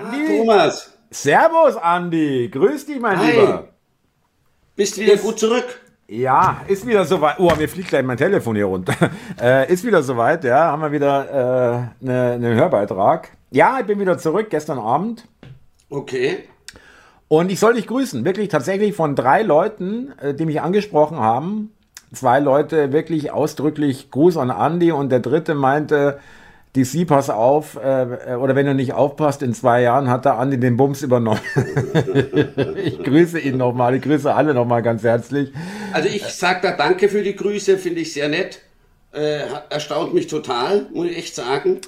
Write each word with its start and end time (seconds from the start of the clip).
Andi. 0.00 0.38
Thomas. 0.38 0.92
Servus, 1.10 1.76
Andi. 1.76 2.48
Grüß 2.50 2.86
dich, 2.86 3.00
mein 3.00 3.18
Hi. 3.18 3.32
Lieber. 3.32 3.68
Bist 4.76 4.96
du 4.96 5.02
wieder 5.02 5.14
ist, 5.14 5.22
gut 5.22 5.38
zurück? 5.38 5.80
Ja, 6.08 6.62
ist 6.66 6.86
wieder 6.86 7.04
soweit. 7.04 7.38
Oh, 7.38 7.52
mir 7.56 7.68
fliegt 7.68 7.88
gleich 7.88 8.04
mein 8.04 8.16
Telefon 8.16 8.56
hier 8.56 8.64
runter. 8.64 8.94
äh, 9.40 9.70
ist 9.70 9.84
wieder 9.84 10.02
soweit, 10.02 10.44
ja. 10.44 10.72
Haben 10.72 10.82
wir 10.82 10.92
wieder 10.92 11.92
äh, 12.00 12.04
ne, 12.04 12.32
einen 12.32 12.54
Hörbeitrag. 12.54 13.28
Ja, 13.50 13.78
ich 13.80 13.86
bin 13.86 14.00
wieder 14.00 14.16
zurück, 14.16 14.48
gestern 14.48 14.78
Abend. 14.78 15.26
Okay. 15.90 16.44
Und 17.28 17.50
ich 17.50 17.60
soll 17.60 17.74
dich 17.74 17.86
grüßen. 17.86 18.24
Wirklich 18.24 18.48
tatsächlich 18.48 18.94
von 18.94 19.14
drei 19.14 19.42
Leuten, 19.42 20.12
äh, 20.18 20.34
die 20.34 20.46
mich 20.46 20.62
angesprochen 20.62 21.18
haben. 21.18 21.72
Zwei 22.12 22.40
Leute 22.40 22.92
wirklich 22.92 23.30
ausdrücklich 23.30 24.10
Gruß 24.10 24.36
an 24.38 24.50
Andi 24.50 24.92
und 24.92 25.10
der 25.10 25.20
dritte 25.20 25.54
meinte, 25.54 26.18
DC, 26.76 27.06
pass 27.06 27.30
auf, 27.30 27.76
äh, 27.76 28.36
oder 28.36 28.54
wenn 28.54 28.66
du 28.66 28.74
nicht 28.74 28.92
aufpasst, 28.92 29.42
in 29.42 29.54
zwei 29.54 29.82
Jahren 29.82 30.08
hat 30.08 30.24
der 30.24 30.38
Andi 30.38 30.58
den 30.58 30.76
Bums 30.76 31.02
übernommen. 31.02 31.40
ich 32.84 33.02
grüße 33.02 33.40
ihn 33.40 33.56
nochmal, 33.56 33.96
ich 33.96 34.02
grüße 34.02 34.32
alle 34.32 34.54
nochmal 34.54 34.82
ganz 34.82 35.02
herzlich. 35.02 35.52
Also 35.92 36.08
ich 36.08 36.22
sage 36.26 36.60
da 36.62 36.72
danke 36.72 37.08
für 37.08 37.22
die 37.22 37.34
Grüße, 37.34 37.76
finde 37.76 38.02
ich 38.02 38.12
sehr 38.12 38.28
nett. 38.28 38.60
Äh, 39.12 39.40
erstaunt 39.68 40.14
mich 40.14 40.28
total, 40.28 40.86
muss 40.92 41.08
ich 41.08 41.16
echt 41.16 41.34
sagen. 41.34 41.80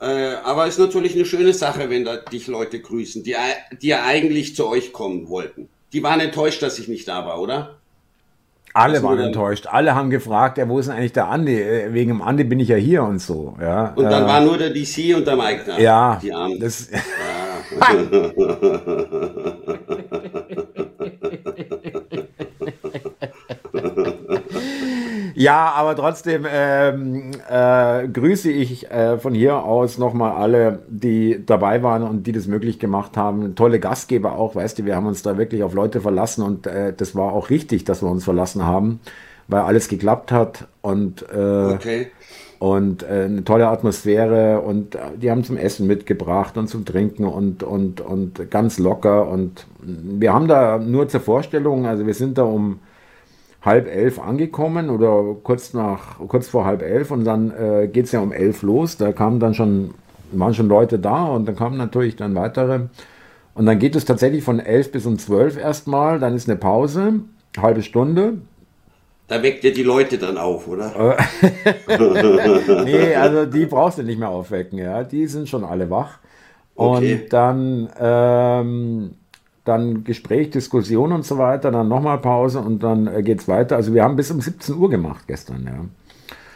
Äh, 0.00 0.34
aber 0.44 0.66
ist 0.66 0.78
natürlich 0.78 1.14
eine 1.14 1.24
schöne 1.24 1.52
Sache, 1.52 1.90
wenn 1.90 2.04
da 2.04 2.18
dich 2.18 2.46
Leute 2.46 2.80
grüßen, 2.80 3.24
die, 3.24 3.34
die 3.80 3.88
ja 3.88 4.04
eigentlich 4.04 4.54
zu 4.54 4.68
euch 4.68 4.92
kommen 4.92 5.28
wollten. 5.28 5.68
Die 5.92 6.02
waren 6.04 6.20
enttäuscht, 6.20 6.62
dass 6.62 6.78
ich 6.78 6.86
nicht 6.86 7.08
da 7.08 7.26
war, 7.26 7.40
oder? 7.40 7.78
Alle 8.74 9.02
waren 9.02 9.18
enttäuscht. 9.18 9.66
Alle 9.66 9.94
haben 9.94 10.10
gefragt, 10.10 10.58
ja, 10.58 10.68
wo 10.68 10.78
ist 10.78 10.88
denn 10.88 10.96
eigentlich 10.96 11.12
der 11.12 11.28
Andi? 11.28 11.60
Äh, 11.60 11.92
wegen 11.92 12.12
dem 12.12 12.22
Andi 12.22 12.44
bin 12.44 12.60
ich 12.60 12.68
ja 12.68 12.76
hier 12.76 13.02
und 13.02 13.20
so. 13.20 13.54
Ja, 13.60 13.92
und 13.94 14.04
dann 14.04 14.24
äh, 14.24 14.26
war 14.26 14.40
nur 14.40 14.56
der 14.56 14.70
DC 14.70 15.14
und 15.16 15.26
der 15.26 15.36
Mike 15.36 15.64
da. 15.66 15.78
Ja, 15.78 16.18
die 16.22 16.32
Armen. 16.32 16.58
Das, 16.58 16.88
ja. 16.90 16.98
Ja, 25.42 25.72
aber 25.74 25.96
trotzdem 25.96 26.46
ähm, 26.48 27.32
äh, 27.50 28.06
grüße 28.06 28.48
ich 28.48 28.88
äh, 28.92 29.18
von 29.18 29.34
hier 29.34 29.64
aus 29.64 29.98
nochmal 29.98 30.36
alle, 30.40 30.84
die 30.86 31.44
dabei 31.44 31.82
waren 31.82 32.04
und 32.04 32.28
die 32.28 32.32
das 32.32 32.46
möglich 32.46 32.78
gemacht 32.78 33.16
haben. 33.16 33.56
Tolle 33.56 33.80
Gastgeber 33.80 34.38
auch, 34.38 34.54
weißt 34.54 34.78
du, 34.78 34.84
wir 34.84 34.94
haben 34.94 35.06
uns 35.06 35.22
da 35.22 35.38
wirklich 35.38 35.64
auf 35.64 35.74
Leute 35.74 36.00
verlassen 36.00 36.44
und 36.44 36.68
äh, 36.68 36.92
das 36.96 37.16
war 37.16 37.32
auch 37.32 37.50
richtig, 37.50 37.82
dass 37.82 38.02
wir 38.02 38.08
uns 38.08 38.22
verlassen 38.22 38.64
haben, 38.64 39.00
weil 39.48 39.62
alles 39.62 39.88
geklappt 39.88 40.30
hat 40.30 40.68
und, 40.80 41.22
äh, 41.22 41.74
okay. 41.74 42.06
und 42.60 43.02
äh, 43.02 43.24
eine 43.24 43.42
tolle 43.42 43.66
Atmosphäre 43.66 44.60
und 44.60 44.94
äh, 44.94 44.98
die 45.20 45.28
haben 45.28 45.42
zum 45.42 45.56
Essen 45.56 45.88
mitgebracht 45.88 46.56
und 46.56 46.68
zum 46.68 46.84
Trinken 46.84 47.24
und, 47.24 47.64
und, 47.64 48.00
und 48.00 48.48
ganz 48.48 48.78
locker 48.78 49.26
und 49.26 49.66
wir 49.80 50.32
haben 50.32 50.46
da 50.46 50.78
nur 50.78 51.08
zur 51.08 51.20
Vorstellung, 51.20 51.84
also 51.84 52.06
wir 52.06 52.14
sind 52.14 52.38
da 52.38 52.44
um 52.44 52.78
halb 53.62 53.88
elf 53.88 54.18
angekommen 54.18 54.90
oder 54.90 55.36
kurz 55.42 55.72
nach 55.72 56.18
kurz 56.28 56.48
vor 56.48 56.64
halb 56.64 56.82
elf 56.82 57.10
und 57.10 57.24
dann 57.24 57.50
äh, 57.50 57.88
geht 57.88 58.06
es 58.06 58.12
ja 58.12 58.20
um 58.20 58.32
elf 58.32 58.62
los. 58.62 58.96
Da 58.96 59.12
kamen 59.12 59.40
dann 59.40 59.54
schon, 59.54 59.94
waren 60.32 60.52
schon 60.52 60.68
Leute 60.68 60.98
da 60.98 61.24
und 61.24 61.46
dann 61.46 61.56
kamen 61.56 61.78
natürlich 61.78 62.16
dann 62.16 62.34
weitere. 62.34 62.80
Und 63.54 63.66
dann 63.66 63.78
geht 63.78 63.94
es 63.94 64.04
tatsächlich 64.04 64.42
von 64.42 64.58
elf 64.58 64.90
bis 64.90 65.06
um 65.06 65.18
zwölf 65.18 65.56
erstmal, 65.56 66.18
dann 66.18 66.34
ist 66.34 66.48
eine 66.48 66.58
Pause, 66.58 67.20
halbe 67.56 67.82
Stunde. 67.82 68.38
Da 69.28 69.42
weckt 69.42 69.62
ihr 69.64 69.72
die 69.72 69.82
Leute 69.82 70.18
dann 70.18 70.36
auf, 70.36 70.66
oder? 70.66 71.16
Äh, 71.16 72.84
nee, 72.84 73.14
also 73.14 73.46
die 73.46 73.66
brauchst 73.66 73.98
du 73.98 74.02
nicht 74.02 74.18
mehr 74.18 74.28
aufwecken, 74.28 74.78
ja. 74.78 75.04
Die 75.04 75.26
sind 75.26 75.48
schon 75.48 75.64
alle 75.64 75.88
wach. 75.88 76.18
Okay. 76.74 77.14
Und 77.14 77.32
dann 77.32 77.88
ähm, 78.00 79.14
dann 79.64 80.04
Gespräch, 80.04 80.50
Diskussion 80.50 81.12
und 81.12 81.24
so 81.24 81.38
weiter, 81.38 81.70
dann 81.70 81.88
nochmal 81.88 82.18
Pause 82.18 82.60
und 82.60 82.82
dann 82.82 83.06
äh, 83.06 83.22
geht 83.22 83.40
es 83.40 83.48
weiter. 83.48 83.76
Also 83.76 83.94
wir 83.94 84.02
haben 84.02 84.16
bis 84.16 84.30
um 84.30 84.40
17 84.40 84.74
Uhr 84.76 84.90
gemacht 84.90 85.24
gestern, 85.26 85.64
ja. 85.64 85.84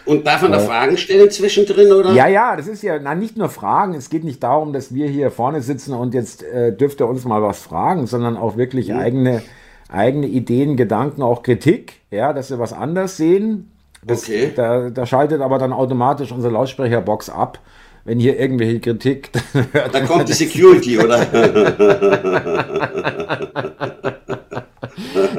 Und 0.07 0.25
darf 0.25 0.43
man 0.43 0.53
da 0.53 0.59
äh, 0.59 0.67
Fragen 0.67 0.97
stellen 0.97 1.31
zwischendrin, 1.31 1.93
oder? 1.93 2.13
Ja, 2.13 2.29
ja, 2.29 2.57
das 2.57 2.69
ist 2.69 2.83
ja 2.83 2.99
na, 3.01 3.15
nicht 3.15 3.37
nur 3.37 3.49
Fragen. 3.49 3.95
Es 3.95 4.09
geht 4.09 4.25
nicht 4.25 4.43
darum, 4.43 4.73
dass 4.73 4.95
wir 4.95 5.09
hier 5.09 5.31
vorne 5.31 5.63
sitzen 5.63 5.95
und 5.95 6.15
jetzt 6.15 6.45
äh, 6.45 6.75
dürft 6.75 7.01
ihr 7.01 7.09
uns 7.09 7.25
mal 7.25 7.43
was 7.43 7.61
fragen, 7.61 8.07
sondern 8.07 8.37
auch 8.37 8.57
wirklich 8.57 8.89
mhm. 8.89 8.99
eigene, 8.99 9.43
eigene 9.89 10.27
Ideen, 10.27 10.77
Gedanken, 10.77 11.23
auch 11.23 11.43
Kritik, 11.43 11.95
ja, 12.11 12.33
dass 12.33 12.51
wir 12.51 12.59
was 12.59 12.73
anders 12.73 13.17
sehen. 13.17 13.73
Das, 14.05 14.23
okay. 14.23 14.53
Da, 14.55 14.91
da 14.91 15.07
schaltet 15.07 15.41
aber 15.41 15.59
dann 15.59 15.73
automatisch 15.73 16.31
unsere 16.31 16.53
Lautsprecherbox 16.53 17.29
ab 17.29 17.59
wenn 18.07 18.19
hier 18.21 18.39
irgendwelche 18.39 18.81
Kritik. 18.81 19.31
Da 19.93 20.01
kommt 20.07 20.29
die 20.29 20.33
Security, 20.33 20.99
oder? 20.99 21.19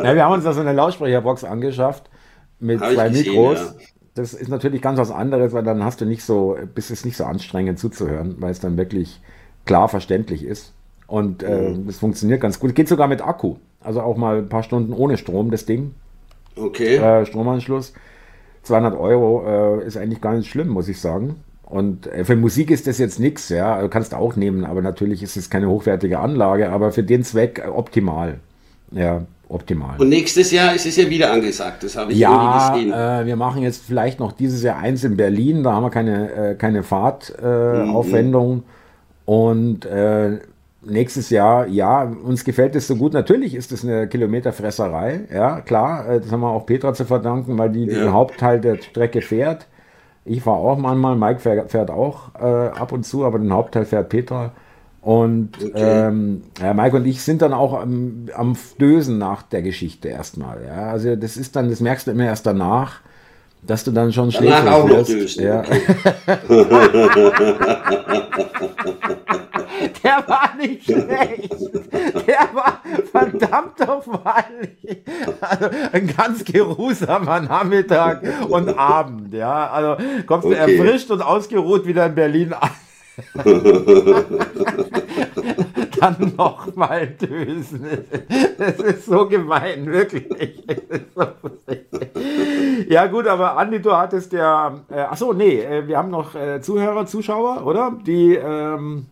ja, 0.04 0.16
wir 0.16 0.24
haben 0.24 0.34
uns 0.34 0.44
da 0.44 0.54
so 0.54 0.62
eine 0.62 0.74
Lautsprecherbox 0.74 1.44
angeschafft 1.44 2.10
mit 2.60 2.82
Hab 2.82 2.92
zwei 2.92 3.10
gesehen, 3.10 3.34
Mikros. 3.34 3.60
Ja. 3.60 3.74
Das 4.16 4.34
ist 4.34 4.50
natürlich 4.50 4.82
ganz 4.82 5.00
was 5.00 5.12
anderes, 5.12 5.54
weil 5.54 5.64
dann 5.64 5.84
hast 5.84 6.02
du 6.02 6.06
nicht 6.06 6.24
so, 6.24 6.58
bist 6.76 6.92
es 6.92 7.06
nicht 7.06 7.16
so 7.16 7.24
anstrengend 7.24 7.80
zuzuhören, 7.80 8.36
weil 8.40 8.52
es 8.52 8.60
dann 8.60 8.78
wirklich 8.78 9.22
klar 9.66 9.88
verständlich 9.88 10.44
ist. 10.44 10.74
Und 11.06 11.44
äh, 11.44 11.70
mhm. 11.70 11.88
es 11.88 12.00
funktioniert 12.00 12.42
ganz 12.42 12.60
gut. 12.60 12.76
Geht 12.76 12.90
sogar 12.90 13.08
mit 13.08 13.22
Akku. 13.22 13.56
Also 13.80 14.02
auch 14.02 14.18
mal 14.18 14.40
ein 14.40 14.50
paar 14.50 14.64
Stunden 14.64 14.92
ohne 14.92 15.18
Strom, 15.18 15.52
das 15.52 15.66
Ding. 15.66 15.94
Okay. 16.58 16.98
Äh, 16.98 17.26
Stromanschluss. 17.26 17.94
200 18.64 18.98
Euro 19.00 19.80
äh, 19.80 19.86
ist 19.86 19.96
eigentlich 19.96 20.20
gar 20.20 20.34
nicht 20.34 20.50
schlimm, 20.50 20.68
muss 20.68 20.90
ich 20.90 21.00
sagen. 21.00 21.38
Und 21.70 22.08
äh, 22.08 22.24
für 22.24 22.36
Musik 22.36 22.72
ist 22.72 22.88
das 22.88 22.98
jetzt 22.98 23.20
nichts, 23.20 23.50
ja, 23.50 23.82
du 23.82 23.90
kannst 23.90 24.14
auch 24.14 24.36
nehmen, 24.36 24.64
aber 24.64 24.82
natürlich 24.82 25.22
ist 25.22 25.36
es 25.36 25.50
keine 25.50 25.68
hochwertige 25.70 26.20
Anlage, 26.20 26.70
aber 26.70 26.92
für 26.92 27.04
den 27.04 27.24
Zweck 27.24 27.62
äh, 27.64 27.68
optimal. 27.68 28.40
Ja, 28.92 29.24
optimal. 29.50 30.00
Und 30.00 30.08
nächstes 30.08 30.52
Jahr 30.52 30.74
ist 30.74 30.86
es 30.86 30.96
ja 30.96 31.10
wieder 31.10 31.32
angesagt, 31.32 31.84
das 31.84 31.98
habe 31.98 32.14
ich 32.14 32.20
ja, 32.20 32.70
gesehen. 32.70 32.94
Äh, 32.94 33.26
wir 33.26 33.36
machen 33.36 33.64
jetzt 33.64 33.84
vielleicht 33.86 34.20
noch 34.20 34.32
dieses 34.32 34.64
Jahr 34.64 34.78
eins 34.78 35.04
in 35.04 35.18
Berlin, 35.18 35.64
da 35.64 35.74
haben 35.74 35.84
wir 35.84 35.90
keine, 35.90 36.32
äh, 36.32 36.56
keine 36.56 36.84
Fahrtaufwendung. 36.84 38.52
Äh, 38.52 38.56
mhm. 38.56 38.64
Und 39.26 39.86
äh, 39.86 40.38
nächstes 40.86 41.30
Jahr, 41.30 41.68
ja, 41.68 42.04
uns 42.04 42.46
gefällt 42.46 42.78
es 42.78 42.88
so 42.88 42.96
gut. 42.96 43.12
Natürlich 43.12 43.56
ist 43.56 43.74
es 43.74 43.84
eine 43.84 44.08
Kilometerfresserei, 44.08 45.28
ja, 45.34 45.60
klar, 45.60 46.20
das 46.20 46.32
haben 46.32 46.40
wir 46.40 46.50
auch 46.50 46.66
Petra 46.66 46.94
zu 46.94 47.04
verdanken, 47.04 47.58
weil 47.58 47.72
die 47.72 47.88
ja. 47.88 48.06
den 48.06 48.14
Hauptteil 48.14 48.62
der 48.62 48.78
Strecke 48.78 49.22
fährt. 49.22 49.68
Ich 50.28 50.44
fahre 50.44 50.58
auch 50.58 50.78
manchmal, 50.78 51.16
Mike 51.16 51.40
fährt, 51.40 51.72
fährt 51.72 51.90
auch 51.90 52.36
äh, 52.36 52.70
ab 52.70 52.92
und 52.92 53.06
zu, 53.06 53.26
aber 53.26 53.40
den 53.40 53.54
Hauptteil 53.54 53.86
fährt 53.86 54.10
Petra. 54.10 54.52
Und 55.02 55.52
okay. 55.64 55.72
ähm, 56.08 56.44
ja, 56.62 56.74
Mike 56.74 56.98
und 56.98 57.06
ich 57.06 57.22
sind 57.22 57.42
dann 57.42 57.54
auch 57.54 57.80
am, 57.80 58.28
am 58.34 58.58
Dösen 58.80 59.18
nach 59.18 59.42
der 59.44 59.62
Geschichte 59.62 60.10
erstmal. 60.10 60.66
Ja. 60.66 60.90
Also 60.90 61.16
das 61.16 61.38
ist 61.38 61.56
dann, 61.56 61.70
das 61.70 61.80
merkst 61.80 62.08
du 62.08 62.12
immer 62.12 62.26
erst 62.26 62.46
danach, 62.46 63.00
dass 63.68 63.84
du 63.84 63.92
dann 63.92 64.12
schon 64.12 64.32
schläfst. 64.32 64.58
Danach 64.60 64.74
auch 64.74 64.88
noch 64.88 65.06
dösen. 65.06 65.44
Ja. 65.44 65.60
Okay. 65.60 65.82
Der 70.04 70.28
war 70.28 70.56
nicht 70.58 70.84
schlecht. 70.86 71.56
Der 72.26 72.50
war 72.54 72.82
verdammt 73.12 73.88
aufweilig. 73.88 75.04
Also 75.40 75.70
ein 75.92 76.12
ganz 76.16 76.44
geruhsamer 76.44 77.42
Nachmittag 77.42 78.24
und 78.50 78.70
Abend. 78.70 79.32
Ja, 79.34 79.70
also 79.70 79.98
kommst 80.26 80.48
okay. 80.48 80.56
du 80.56 80.62
erfrischt 80.62 81.12
und 81.12 81.22
ausgeruht 81.22 81.86
wieder 81.86 82.08
in 82.08 82.16
Berlin 82.16 82.54
an. 82.54 82.72
Dann 86.00 86.34
nochmal 86.38 87.08
dösen. 87.08 87.86
Das 88.58 88.80
ist 88.80 89.06
so 89.06 89.28
gemein, 89.28 89.86
wirklich. 89.86 90.64
So 91.16 91.28
ja, 92.90 93.08
gut, 93.08 93.28
aber 93.28 93.58
Andi, 93.58 93.82
du 93.82 93.92
hattest 93.92 94.34
ja. 94.34 94.80
Äh, 94.90 95.00
achso, 95.00 95.34
nee, 95.34 95.62
äh, 95.62 95.88
wir 95.88 95.98
haben 95.98 96.10
noch 96.10 96.36
äh, 96.36 96.62
Zuhörer, 96.62 97.06
Zuschauer, 97.06 97.66
oder? 97.66 97.98
Die. 98.06 98.36
Ähm, 98.36 99.08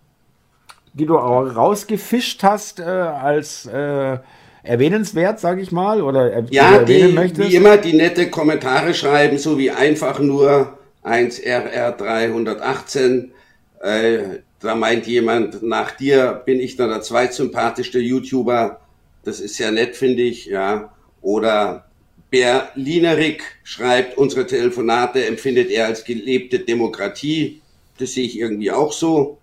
die 0.96 1.06
du 1.06 1.18
auch 1.18 1.44
rausgefischt 1.44 2.42
hast 2.42 2.80
äh, 2.80 2.84
als 2.84 3.66
äh, 3.66 4.18
erwähnenswert, 4.64 5.40
sage 5.40 5.62
ich 5.62 5.72
mal, 5.72 6.02
oder 6.02 6.32
er 6.32 6.46
ja, 6.50 6.78
erwähnen 6.78 7.10
die, 7.10 7.14
möchtest? 7.14 7.50
wie 7.50 7.56
immer 7.56 7.78
die 7.78 7.94
nette 7.94 8.30
Kommentare 8.30 8.94
schreiben, 8.94 9.38
so 9.38 9.58
wie 9.58 9.72
einfach 9.72 10.20
nur 10.20 10.78
1RR318. 11.04 13.30
Äh, 13.82 14.40
da 14.66 14.76
meint 14.76 15.08
jemand, 15.08 15.64
nach 15.64 15.92
dir 15.92 16.42
bin 16.46 16.60
ich 16.60 16.76
dann 16.76 16.90
der 16.90 17.02
zweitsympathischste 17.02 18.00
YouTuber. 18.00 18.82
Das 19.24 19.40
ist 19.40 19.58
ja 19.58 19.72
nett, 19.72 19.96
finde 19.96 20.24
ich, 20.24 20.46
ja. 20.46 20.94
Oder 21.22 21.86
Berlinerik 22.30 23.44
schreibt, 23.64 24.18
unsere 24.18 24.46
Telefonate 24.46 25.26
empfindet 25.26 25.70
er 25.70 25.86
als 25.86 26.04
gelebte 26.04 26.60
Demokratie. 26.60 27.62
Das 27.98 28.12
sehe 28.12 28.26
ich 28.26 28.38
irgendwie 28.38 28.72
auch 28.72 28.92
so. 28.92 29.38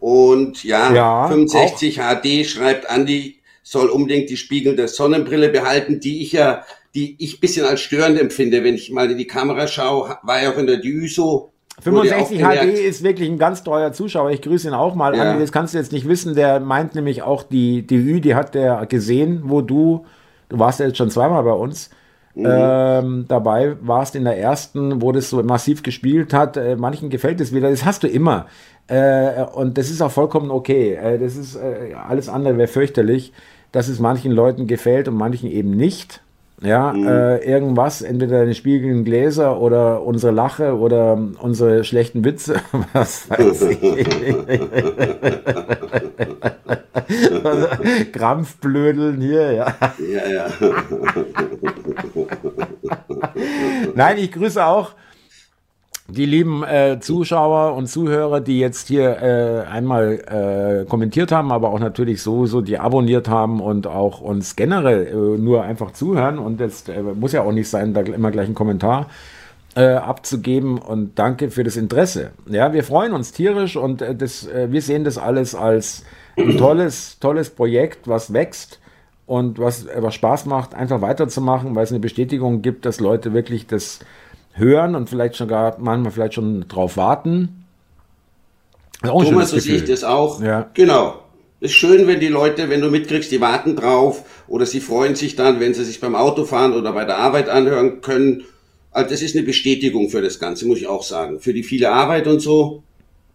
Und 0.00 0.64
ja, 0.64 0.92
ja 0.92 1.28
65 1.28 2.00
auch. 2.00 2.20
HD 2.20 2.46
schreibt 2.46 2.90
Andi, 2.90 3.38
soll 3.62 3.88
unbedingt 3.88 4.30
die 4.30 4.36
Spiegel 4.36 4.76
der 4.76 4.88
Sonnenbrille 4.88 5.48
behalten, 5.48 6.00
die 6.00 6.22
ich 6.22 6.32
ja, 6.32 6.64
die 6.94 7.16
ich 7.18 7.40
bisschen 7.40 7.66
als 7.66 7.80
störend 7.80 8.18
empfinde, 8.18 8.64
wenn 8.64 8.74
ich 8.74 8.90
mal 8.90 9.10
in 9.10 9.18
die 9.18 9.26
Kamera 9.26 9.66
schaue, 9.66 10.18
war 10.22 10.42
ja 10.42 10.52
auch 10.52 10.58
in 10.58 10.66
der 10.66 10.78
Düso. 10.78 11.52
65 11.80 12.40
HD 12.40 12.78
ist 12.78 13.02
wirklich 13.02 13.28
ein 13.30 13.38
ganz 13.38 13.62
treuer 13.62 13.92
Zuschauer. 13.92 14.30
Ich 14.30 14.42
grüße 14.42 14.68
ihn 14.68 14.74
auch 14.74 14.94
mal. 14.94 15.16
Ja. 15.16 15.22
Andi, 15.22 15.40
das 15.40 15.52
kannst 15.52 15.74
du 15.74 15.78
jetzt 15.78 15.92
nicht 15.92 16.08
wissen. 16.08 16.34
Der 16.34 16.60
meint 16.60 16.94
nämlich 16.94 17.22
auch 17.22 17.42
die, 17.42 17.86
die 17.86 17.96
Ü, 17.96 18.20
die 18.20 18.34
hat 18.34 18.54
der 18.54 18.86
gesehen, 18.86 19.42
wo 19.44 19.60
du, 19.60 20.04
du 20.48 20.58
warst 20.58 20.80
ja 20.80 20.86
jetzt 20.86 20.98
schon 20.98 21.10
zweimal 21.10 21.44
bei 21.44 21.52
uns, 21.52 21.90
mhm. 22.34 22.46
ähm, 22.48 23.24
dabei 23.28 23.76
warst 23.80 24.16
in 24.16 24.24
der 24.24 24.38
ersten, 24.38 25.00
wo 25.02 25.12
das 25.12 25.30
so 25.30 25.42
massiv 25.42 25.82
gespielt 25.82 26.34
hat. 26.34 26.56
Äh, 26.56 26.76
manchen 26.76 27.10
gefällt 27.10 27.40
es 27.40 27.54
wieder. 27.54 27.70
Das 27.70 27.84
hast 27.84 28.02
du 28.02 28.08
immer. 28.08 28.46
Äh, 28.88 29.44
und 29.44 29.78
das 29.78 29.90
ist 29.90 30.02
auch 30.02 30.10
vollkommen 30.10 30.50
okay. 30.50 30.94
Äh, 30.94 31.18
das 31.18 31.36
ist, 31.36 31.56
äh, 31.56 31.94
alles 31.94 32.28
andere 32.28 32.58
wäre 32.58 32.68
fürchterlich, 32.68 33.32
dass 33.70 33.88
es 33.88 34.00
manchen 34.00 34.32
Leuten 34.32 34.66
gefällt 34.66 35.06
und 35.08 35.14
manchen 35.14 35.50
eben 35.50 35.70
nicht. 35.70 36.22
Ja, 36.60 36.92
mhm. 36.92 37.06
äh, 37.06 37.36
irgendwas, 37.38 38.02
entweder 38.02 38.40
deine 38.40 38.54
spiegelnden 38.54 39.04
Gläser 39.04 39.60
oder 39.60 40.02
unsere 40.02 40.32
Lache 40.32 40.76
oder 40.76 41.16
unsere 41.40 41.84
schlechten 41.84 42.24
Witze, 42.24 42.56
was 42.92 43.30
weiß 43.30 43.62
ich. 43.62 44.34
also, 47.44 47.68
Krampfblödeln 48.12 49.20
hier, 49.20 49.52
ja. 49.52 49.76
Ja, 49.98 50.28
ja. 50.28 50.46
Nein, 53.94 54.18
ich 54.18 54.32
grüße 54.32 54.64
auch 54.64 54.94
die 56.10 56.24
lieben 56.24 56.64
äh, 56.64 57.00
Zuschauer 57.00 57.74
und 57.74 57.86
Zuhörer, 57.86 58.40
die 58.40 58.58
jetzt 58.58 58.88
hier 58.88 59.20
äh, 59.20 59.68
einmal 59.68 60.84
äh, 60.84 60.88
kommentiert 60.88 61.32
haben, 61.32 61.52
aber 61.52 61.68
auch 61.68 61.80
natürlich 61.80 62.22
sowieso 62.22 62.62
die 62.62 62.78
abonniert 62.78 63.28
haben 63.28 63.60
und 63.60 63.86
auch 63.86 64.22
uns 64.22 64.56
generell 64.56 65.06
äh, 65.06 65.38
nur 65.38 65.64
einfach 65.64 65.92
zuhören. 65.92 66.38
Und 66.38 66.60
jetzt 66.60 66.88
äh, 66.88 67.02
muss 67.02 67.32
ja 67.32 67.42
auch 67.42 67.52
nicht 67.52 67.68
sein, 67.68 67.92
da 67.92 68.00
immer 68.00 68.30
gleich 68.30 68.46
einen 68.46 68.54
Kommentar 68.54 69.08
äh, 69.76 69.82
abzugeben. 69.82 70.78
Und 70.78 71.18
danke 71.18 71.50
für 71.50 71.62
das 71.62 71.76
Interesse. 71.76 72.30
Ja, 72.46 72.72
wir 72.72 72.84
freuen 72.84 73.12
uns 73.12 73.32
tierisch 73.32 73.76
und 73.76 74.00
das, 74.00 74.48
wir 74.48 74.80
sehen 74.80 75.04
das 75.04 75.18
alles 75.18 75.54
als 75.54 76.04
ein 76.38 76.56
tolles, 76.56 77.18
tolles 77.18 77.50
Projekt, 77.50 78.08
was 78.08 78.32
wächst 78.32 78.80
und 79.26 79.58
was, 79.58 79.86
was 79.94 80.14
Spaß 80.14 80.46
macht, 80.46 80.74
einfach 80.74 81.02
weiterzumachen, 81.02 81.74
weil 81.74 81.84
es 81.84 81.90
eine 81.90 82.00
Bestätigung 82.00 82.62
gibt, 82.62 82.86
dass 82.86 82.98
Leute 82.98 83.34
wirklich 83.34 83.66
das 83.66 84.00
hören 84.58 84.94
und 84.94 85.08
vielleicht 85.08 85.36
schon 85.36 85.48
gar 85.48 85.78
manchmal 85.78 86.12
vielleicht 86.12 86.34
schon 86.34 86.68
drauf 86.68 86.96
warten. 86.96 87.64
Thomas, 89.02 89.50
so 89.50 89.58
sehe 89.58 89.76
ich 89.76 89.84
das 89.84 90.04
auch. 90.04 90.42
Ja. 90.42 90.70
Genau. 90.74 91.22
Ist 91.60 91.74
schön, 91.74 92.06
wenn 92.06 92.20
die 92.20 92.28
Leute, 92.28 92.70
wenn 92.70 92.80
du 92.80 92.90
mitkriegst, 92.90 93.32
die 93.32 93.40
warten 93.40 93.74
drauf 93.74 94.22
oder 94.46 94.64
sie 94.64 94.80
freuen 94.80 95.16
sich 95.16 95.34
dann, 95.34 95.60
wenn 95.60 95.74
sie 95.74 95.84
sich 95.84 96.00
beim 96.00 96.14
Autofahren 96.14 96.72
oder 96.72 96.92
bei 96.92 97.04
der 97.04 97.18
Arbeit 97.18 97.48
anhören 97.48 98.00
können. 98.00 98.44
Also 98.90 99.10
das 99.10 99.22
ist 99.22 99.36
eine 99.36 99.44
Bestätigung 99.44 100.08
für 100.08 100.22
das 100.22 100.38
Ganze, 100.38 100.66
muss 100.66 100.78
ich 100.78 100.86
auch 100.86 101.02
sagen. 101.02 101.40
Für 101.40 101.52
die 101.52 101.64
viele 101.64 101.90
Arbeit 101.90 102.26
und 102.26 102.40
so. 102.40 102.84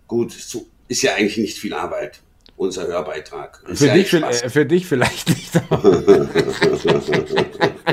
Gut, 0.08 0.32
so 0.32 0.66
ist 0.88 1.02
ja 1.02 1.16
eigentlich 1.16 1.38
nicht 1.38 1.58
viel 1.58 1.74
Arbeit 1.74 2.22
unser 2.56 2.88
Hörbeitrag. 2.88 3.62
Für 3.74 3.90
dich, 3.90 4.14
äh, 4.14 4.50
für 4.50 4.66
dich, 4.66 4.86
vielleicht 4.86 5.30
nicht. 5.30 5.52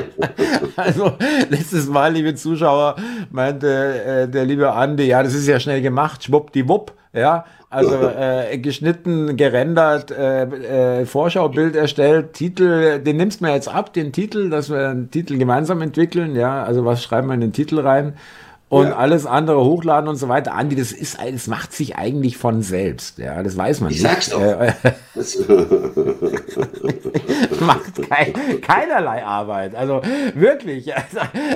also 0.75 1.13
letztes 1.49 1.87
Mal, 1.87 2.13
liebe 2.13 2.35
Zuschauer, 2.35 2.95
meinte 3.31 3.67
äh, 3.67 4.27
der 4.27 4.45
liebe 4.45 4.71
Andi, 4.71 5.03
ja, 5.03 5.23
das 5.23 5.33
ist 5.33 5.47
ja 5.47 5.59
schnell 5.59 5.81
gemacht, 5.81 6.23
schwuppdiwupp, 6.23 6.93
ja, 7.13 7.45
also 7.69 7.95
äh, 7.95 8.57
geschnitten, 8.57 9.37
gerendert, 9.37 10.11
äh, 10.11 11.01
äh, 11.01 11.05
Vorschaubild 11.05 11.75
erstellt, 11.75 12.33
Titel, 12.33 12.99
den 12.99 13.17
nimmst 13.17 13.39
du 13.39 13.45
mir 13.45 13.53
jetzt 13.53 13.69
ab, 13.69 13.93
den 13.93 14.11
Titel, 14.11 14.49
dass 14.49 14.69
wir 14.69 14.89
einen 14.89 15.11
Titel 15.11 15.37
gemeinsam 15.37 15.81
entwickeln, 15.81 16.35
ja, 16.35 16.63
also 16.63 16.85
was 16.85 17.03
schreiben 17.03 17.27
wir 17.27 17.33
in 17.33 17.41
den 17.41 17.53
Titel 17.53 17.79
rein? 17.79 18.13
Und 18.71 18.87
ja. 18.87 18.95
alles 18.95 19.25
andere 19.25 19.65
hochladen 19.65 20.07
und 20.07 20.15
so 20.15 20.29
weiter. 20.29 20.53
Andi, 20.53 20.77
das 20.77 20.93
ist, 20.93 21.17
das 21.21 21.47
macht 21.47 21.73
sich 21.73 21.97
eigentlich 21.97 22.37
von 22.37 22.61
selbst. 22.61 23.17
Ja, 23.17 23.43
das 23.43 23.57
weiß 23.57 23.81
man 23.81 23.91
ich 23.91 24.01
nicht. 24.01 24.05
Ich 24.05 24.09
sag's 24.09 24.29
doch. 24.29 24.39
Äh, 24.39 24.73
macht 27.59 28.09
kein, 28.09 28.33
keinerlei 28.61 29.25
Arbeit. 29.25 29.75
Also 29.75 30.01
wirklich. 30.35 30.89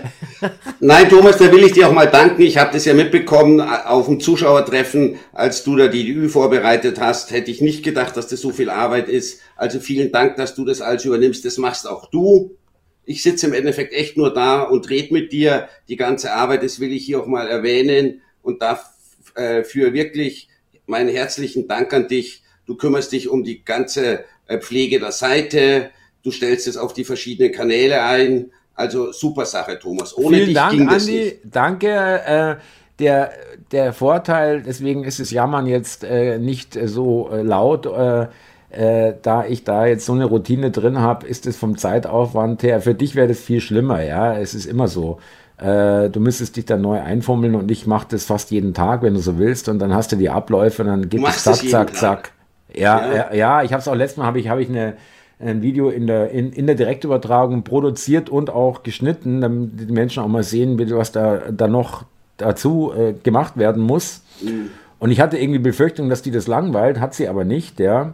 Nein, 0.82 1.08
Thomas, 1.08 1.38
da 1.38 1.50
will 1.54 1.64
ich 1.64 1.72
dir 1.72 1.88
auch 1.88 1.94
mal 1.94 2.08
danken. 2.08 2.42
Ich 2.42 2.58
habe 2.58 2.74
das 2.74 2.84
ja 2.84 2.94
mitbekommen 2.94 3.62
auf 3.62 4.08
dem 4.08 4.20
Zuschauertreffen, 4.20 5.16
als 5.32 5.64
du 5.64 5.78
da 5.78 5.88
die 5.88 6.12
Ü 6.12 6.28
vorbereitet 6.28 7.00
hast, 7.00 7.32
hätte 7.32 7.50
ich 7.50 7.62
nicht 7.62 7.84
gedacht, 7.84 8.18
dass 8.18 8.28
das 8.28 8.42
so 8.42 8.50
viel 8.50 8.70
Arbeit 8.70 9.08
ist. 9.08 9.40
Also 9.56 9.80
vielen 9.80 10.12
Dank, 10.12 10.36
dass 10.36 10.54
du 10.54 10.66
das 10.66 10.82
alles 10.82 11.06
übernimmst. 11.06 11.46
Das 11.46 11.58
machst 11.60 11.88
auch 11.88 12.10
du. 12.10 12.58
Ich 13.06 13.24
sitze 13.24 13.48
im 13.48 13.54
Endeffekt 13.54 13.94
echt 13.94 14.18
nur 14.18 14.34
da 14.34 14.64
und 14.64 14.90
rede 14.90 15.14
mit 15.14 15.32
dir. 15.32 15.70
Die 15.88 15.96
ganze 15.96 16.34
Arbeit, 16.34 16.64
das 16.64 16.80
will 16.80 16.92
ich 16.92 17.06
hier 17.06 17.22
auch 17.22 17.28
mal 17.28 17.48
erwähnen 17.48 18.22
und 18.42 18.62
dafür 18.62 19.88
äh, 19.88 19.94
wirklich 19.94 20.50
meinen 20.88 21.10
herzlichen 21.10 21.68
Dank 21.68 21.94
an 21.94 22.08
dich. 22.08 22.44
Du 22.66 22.76
kümmerst 22.76 23.12
dich 23.12 23.30
um 23.30 23.44
die 23.44 23.64
ganze 23.64 24.26
äh, 24.48 24.60
Pflege 24.60 25.00
der 25.00 25.12
Seite. 25.12 25.92
Du 26.24 26.32
stellst 26.32 26.68
es 26.68 26.78
auf 26.78 26.94
die 26.94 27.04
verschiedenen 27.06 27.52
Kanäle 27.52 28.02
ein. 28.04 28.52
Also 28.74 29.12
super 29.12 29.46
Sache, 29.46 29.80
Thomas. 29.80 30.18
Ohne 30.18 30.38
Vielen 30.38 30.48
dich 30.48 30.56
Dank, 30.56 30.72
ging 30.72 30.88
das 30.88 31.04
Andi. 31.04 31.20
Nicht. 31.20 31.38
Danke. 31.46 31.88
Äh, 31.88 32.56
der, 33.00 33.34
der 33.72 33.94
Vorteil, 33.94 34.62
deswegen 34.62 35.04
ist 35.04 35.20
das 35.20 35.32
Jammern 35.32 35.68
jetzt 35.68 36.04
äh, 36.04 36.38
nicht 36.40 36.78
so 36.86 37.30
äh, 37.30 37.42
laut. 37.42 37.86
Äh, 37.86 38.28
äh, 38.76 39.14
da 39.22 39.46
ich 39.46 39.64
da 39.64 39.86
jetzt 39.86 40.06
so 40.06 40.14
eine 40.14 40.26
Routine 40.26 40.72
drin 40.72 41.00
habe, 41.00 41.26
ist 41.26 41.48
es 41.48 41.58
vom 41.58 41.78
Zeitaufwand 41.78 42.64
her, 42.64 42.82
für 42.82 42.94
dich 42.94 43.16
wäre 43.16 43.28
das 43.28 43.40
viel 43.40 43.62
schlimmer, 43.62 44.04
ja, 44.04 44.38
es 44.38 44.54
ist 44.54 44.66
immer 44.66 44.88
so. 44.88 45.20
Äh, 45.58 46.10
du 46.10 46.20
müsstest 46.20 46.58
dich 46.58 46.66
dann 46.66 46.82
neu 46.82 47.00
einfummeln 47.00 47.56
und 47.56 47.72
ich 47.72 47.88
mache 47.88 48.08
das 48.10 48.26
fast 48.26 48.52
jeden 48.52 48.74
Tag, 48.74 49.02
wenn 49.02 49.14
du 49.14 49.22
so 49.22 49.38
willst, 49.38 49.70
und 49.70 49.80
dann 49.80 49.94
hast 49.94 50.12
du 50.12 50.18
die 50.18 50.30
Abläufe 50.30 50.82
und 50.84 50.90
dann 50.90 51.10
geht 51.10 51.26
es 51.26 51.44
zack, 51.44 51.56
zack, 51.70 51.96
zack. 51.96 52.32
Ja, 52.74 53.14
ja, 53.14 53.34
ja, 53.34 53.64
ich 53.64 53.72
habe 53.72 53.80
es 53.80 53.88
auch 53.88 53.96
letztes 53.96 54.18
Mal, 54.18 54.26
habe 54.26 54.40
ich, 54.40 54.50
hab 54.50 54.60
ich 54.60 54.68
eine, 54.68 54.96
ein 55.40 55.62
Video 55.62 55.90
in 55.90 56.08
der, 56.08 56.32
in, 56.32 56.52
in 56.52 56.68
der 56.68 56.76
Direktübertragung 56.76 57.64
produziert 57.64 58.30
und 58.30 58.50
auch 58.50 58.84
geschnitten, 58.84 59.40
damit 59.40 59.80
die 59.80 59.94
Menschen 59.94 60.22
auch 60.24 60.28
mal 60.28 60.44
sehen, 60.44 60.78
was 60.92 61.14
da, 61.14 61.40
da 61.52 61.68
noch 61.70 62.04
dazu 62.36 62.92
äh, 62.94 63.14
gemacht 63.14 63.56
werden 63.56 63.82
muss. 63.82 64.24
Mhm. 64.42 64.72
Und 65.00 65.12
ich 65.12 65.22
hatte 65.22 65.38
irgendwie 65.38 65.60
Befürchtung, 65.60 66.10
dass 66.10 66.22
die 66.22 66.32
das 66.32 66.48
langweilt, 66.48 67.00
hat 67.00 67.14
sie 67.14 67.30
aber 67.30 67.46
nicht, 67.46 67.80
ja. 67.80 68.14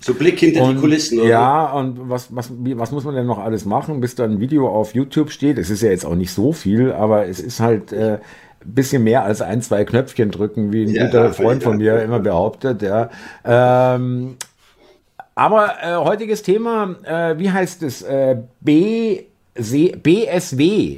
So 0.00 0.12
Blick 0.12 0.38
hinter 0.38 0.62
und, 0.64 0.76
die 0.76 0.80
Kulissen, 0.80 1.20
oder? 1.20 1.28
Ja, 1.28 1.72
und 1.72 2.10
was, 2.10 2.34
was, 2.36 2.52
was 2.52 2.92
muss 2.92 3.04
man 3.04 3.14
denn 3.14 3.24
noch 3.24 3.38
alles 3.38 3.64
machen, 3.64 3.98
bis 4.00 4.14
da 4.14 4.24
ein 4.24 4.40
Video 4.40 4.68
auf 4.68 4.94
YouTube 4.94 5.30
steht? 5.30 5.56
Es 5.56 5.70
ist 5.70 5.80
ja 5.80 5.88
jetzt 5.88 6.04
auch 6.04 6.16
nicht 6.16 6.32
so 6.32 6.52
viel, 6.52 6.92
aber 6.92 7.26
es 7.26 7.40
ist 7.40 7.58
halt 7.58 7.90
äh, 7.92 8.18
ein 8.60 8.74
bisschen 8.74 9.04
mehr 9.04 9.24
als 9.24 9.40
ein, 9.40 9.62
zwei 9.62 9.84
Knöpfchen 9.84 10.30
drücken, 10.30 10.70
wie 10.70 10.82
ein 10.84 10.90
ja, 10.90 11.06
guter 11.06 11.32
Freund 11.32 11.62
von 11.62 11.78
mir 11.78 12.02
immer 12.02 12.18
behauptet. 12.20 12.82
Ja. 12.82 13.08
Ähm, 13.42 14.36
aber 15.34 15.82
äh, 15.82 15.94
heutiges 15.96 16.42
Thema, 16.42 16.96
äh, 17.04 17.38
wie 17.38 17.50
heißt 17.50 17.82
es? 17.84 18.02
Äh, 18.02 18.42
BSW, 18.60 19.96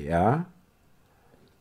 ja? 0.08 0.46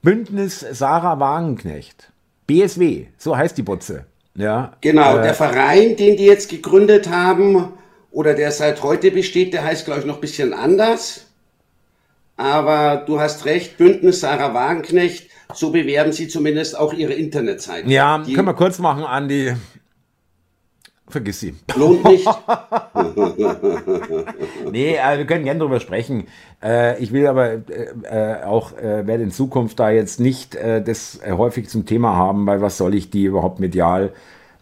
Bündnis 0.02 0.66
Sarah 0.72 1.20
Wagenknecht. 1.20 2.12
BSW, 2.48 3.06
so 3.18 3.38
heißt 3.38 3.56
die 3.60 3.63
Butze. 3.63 4.06
Ja. 4.36 4.74
Genau, 4.82 5.18
äh, 5.18 5.24
der 5.24 5.34
Verein, 5.34 5.96
den 5.96 6.18
die 6.18 6.26
jetzt 6.26 6.50
gegründet 6.50 7.10
haben 7.10 7.74
oder 8.12 8.34
der 8.34 8.52
seit 8.52 8.84
heute 8.84 9.12
besteht, 9.12 9.54
der 9.54 9.64
heißt, 9.64 9.86
glaube 9.86 10.02
ich, 10.02 10.06
noch 10.06 10.16
ein 10.16 10.22
bisschen 10.22 10.54
anders. 10.54 11.26
Aber 12.38 13.04
du 13.06 13.20
hast 13.20 13.46
recht, 13.46 13.78
Bündnis 13.78 14.22
Sarah 14.22 14.54
Wagenknecht, 14.54 15.30
so 15.54 15.72
bewerben 15.72 16.14
sie 16.14 16.30
zumindest 16.30 16.78
auch 16.78 16.94
ihre 16.94 17.14
Internetseite. 17.14 17.90
Ja, 17.90 18.20
die, 18.20 18.34
können 18.34 18.48
wir 18.48 18.54
kurz 18.54 18.80
machen, 18.80 19.04
Andi. 19.04 19.56
Vergiss 21.10 21.39
sie. 21.39 21.56
Lohnt 21.75 22.04
nicht. 22.06 22.28
nee, 24.72 24.96
wir 25.16 25.25
können 25.25 25.44
gerne 25.44 25.60
drüber 25.60 25.80
sprechen. 25.80 26.28
Äh, 26.63 27.01
ich 27.01 27.12
will 27.12 27.25
aber 27.25 27.54
äh, 27.54 27.60
äh 28.04 28.44
auch, 28.44 28.78
äh, 28.78 29.08
werde 29.08 29.24
in 29.24 29.32
Zukunft 29.32 29.80
da 29.80 29.89
jetzt 29.89 30.20
nicht 30.20 30.56
das 30.56 31.20
häufig 31.25 31.68
zum 31.70 31.88
Thema 31.88 32.16
haben, 32.16 32.46
weil 32.46 32.62
was 32.62 32.78
soll 32.78 32.94
ich 32.94 33.10
die 33.10 33.24
überhaupt 33.24 33.60
medial 33.60 34.12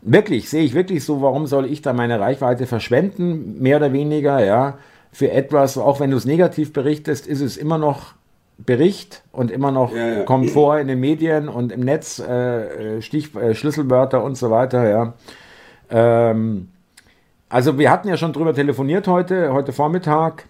wirklich, 0.02 0.50
sehe 0.50 0.64
ich 0.64 0.74
wirklich 0.74 1.04
so, 1.04 1.22
warum 1.22 1.48
soll 1.48 1.66
ich 1.66 1.82
da 1.82 1.92
meine 1.92 2.20
Reichweite 2.20 2.66
verschwenden, 2.66 3.62
mehr 3.62 3.78
oder 3.78 3.92
weniger, 3.92 4.44
ja, 4.44 4.78
für 5.12 5.32
etwas, 5.32 5.78
auch 5.78 6.00
wenn 6.00 6.12
du 6.12 6.18
es 6.18 6.26
negativ 6.26 6.72
berichtest, 6.72 7.28
ist 7.28 7.42
es 7.42 7.58
immer 7.58 7.78
noch 7.78 8.14
Bericht 8.58 9.24
und 9.32 9.52
immer 9.52 9.72
noch 9.72 9.94
ja, 9.94 10.08
ja. 10.08 10.24
kommt 10.24 10.52
vor 10.52 10.80
in 10.80 10.88
den 10.88 11.00
Medien 11.00 11.50
und 11.50 11.72
im 11.72 11.82
Netz, 11.82 12.22
Stich, 13.00 13.32
Schlüsselwörter 13.54 14.24
und 14.24 14.38
so 14.38 14.50
weiter, 14.50 14.88
ja. 14.88 15.14
Ähm, 15.90 16.70
also 17.50 17.78
wir 17.78 17.92
hatten 17.92 18.08
ja 18.08 18.18
schon 18.18 18.34
drüber 18.34 18.54
telefoniert 18.54 19.08
heute, 19.08 19.54
heute 19.54 19.72
Vormittag. 19.72 20.46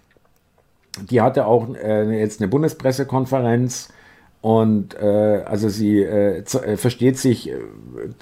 Die 1.10 1.20
hatte 1.20 1.46
auch 1.46 1.68
äh, 1.74 2.18
jetzt 2.18 2.40
eine 2.40 2.48
Bundespressekonferenz 2.48 3.88
und 4.40 4.94
äh, 5.00 5.42
also 5.44 5.68
sie 5.68 6.02
äh, 6.02 6.38
äh 6.38 6.76
versteht 6.76 7.18
sich, 7.18 7.50
äh, 7.50 7.54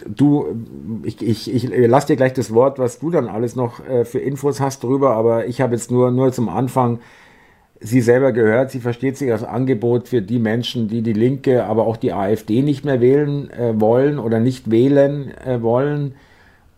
du, 0.07 0.47
ich, 1.03 1.23
ich, 1.23 1.53
ich 1.53 1.89
lasse 1.89 2.09
dir 2.09 2.17
gleich 2.17 2.33
das 2.33 2.53
Wort, 2.55 2.79
was 2.79 2.99
du 2.99 3.11
dann 3.11 3.29
alles 3.29 3.55
noch 3.55 3.87
äh, 3.87 4.05
für 4.05 4.19
Infos 4.19 4.61
hast 4.61 4.83
drüber, 4.83 5.13
aber 5.13 5.47
ich 5.47 5.61
habe 5.61 5.75
jetzt 5.75 5.91
nur, 5.91 6.11
nur 6.11 6.33
zum 6.33 6.49
Anfang 6.49 7.01
sie 7.81 8.01
selber 8.01 8.33
gehört, 8.33 8.71
sie 8.71 8.81
versteht 8.81 9.19
sich 9.19 9.31
als 9.31 9.45
Angebot 9.45 10.09
für 10.09 10.23
die 10.23 10.39
Menschen, 10.39 10.89
die 10.89 11.03
die 11.03 11.13
Linke, 11.13 11.65
aber 11.65 11.87
auch 11.87 11.99
die 11.99 12.13
AfD 12.13 12.63
nicht 12.63 12.85
mehr 12.85 13.01
wählen 13.01 13.51
äh, 13.51 13.79
wollen 13.79 14.19
oder 14.19 14.41
nicht 14.41 14.71
wählen 14.71 15.33
äh, 15.45 15.61
wollen. 15.63 16.15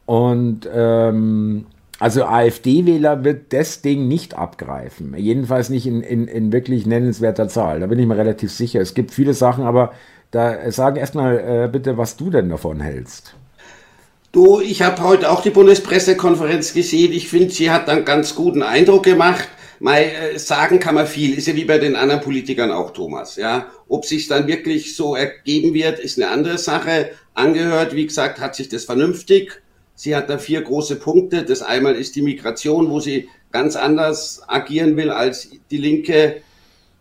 Und 0.08 0.66
ähm, 0.72 1.66
also 1.98 2.24
AfD-Wähler 2.24 3.24
wird 3.24 3.52
das 3.52 3.82
Ding 3.82 4.08
nicht 4.08 4.38
abgreifen. 4.38 5.14
Jedenfalls 5.18 5.68
nicht 5.68 5.86
in, 5.86 6.00
in, 6.00 6.26
in 6.26 6.50
wirklich 6.50 6.86
nennenswerter 6.86 7.46
Zahl. 7.48 7.80
Da 7.80 7.88
bin 7.88 7.98
ich 7.98 8.06
mir 8.06 8.16
relativ 8.16 8.50
sicher. 8.50 8.80
Es 8.80 8.94
gibt 8.94 9.10
viele 9.10 9.34
Sachen, 9.34 9.64
aber 9.64 9.92
da 10.30 10.70
sag 10.70 10.96
erstmal 10.96 11.36
äh, 11.36 11.68
bitte, 11.70 11.98
was 11.98 12.16
du 12.16 12.30
denn 12.30 12.48
davon 12.48 12.80
hältst. 12.80 13.34
Du, 14.32 14.60
ich 14.62 14.80
habe 14.80 15.02
heute 15.02 15.30
auch 15.30 15.42
die 15.42 15.50
Bundespressekonferenz 15.50 16.72
gesehen. 16.72 17.12
Ich 17.12 17.28
finde, 17.28 17.50
sie 17.50 17.70
hat 17.70 17.90
einen 17.90 18.06
ganz 18.06 18.34
guten 18.34 18.62
Eindruck 18.62 19.02
gemacht. 19.02 19.46
Mal 19.78 20.04
äh, 20.04 20.38
sagen 20.38 20.80
kann 20.80 20.94
man 20.94 21.06
viel, 21.06 21.36
ist 21.36 21.48
ja 21.48 21.54
wie 21.54 21.66
bei 21.66 21.76
den 21.76 21.96
anderen 21.96 22.22
Politikern 22.22 22.70
auch, 22.70 22.92
Thomas. 22.92 23.36
Ja, 23.36 23.66
ob 23.88 24.06
sich 24.06 24.26
dann 24.26 24.46
wirklich 24.46 24.96
so 24.96 25.14
ergeben 25.14 25.74
wird, 25.74 25.98
ist 25.98 26.18
eine 26.18 26.30
andere 26.30 26.56
Sache. 26.56 27.10
Angehört, 27.34 27.94
wie 27.94 28.06
gesagt, 28.06 28.40
hat 28.40 28.54
sich 28.54 28.70
das 28.70 28.86
vernünftig. 28.86 29.60
Sie 29.98 30.14
hat 30.14 30.30
da 30.30 30.38
vier 30.38 30.62
große 30.62 30.94
Punkte. 30.94 31.42
Das 31.42 31.60
einmal 31.60 31.96
ist 31.96 32.14
die 32.14 32.22
Migration, 32.22 32.88
wo 32.88 33.00
sie 33.00 33.28
ganz 33.50 33.74
anders 33.74 34.40
agieren 34.46 34.96
will 34.96 35.10
als 35.10 35.48
die 35.72 35.76
Linke. 35.76 36.42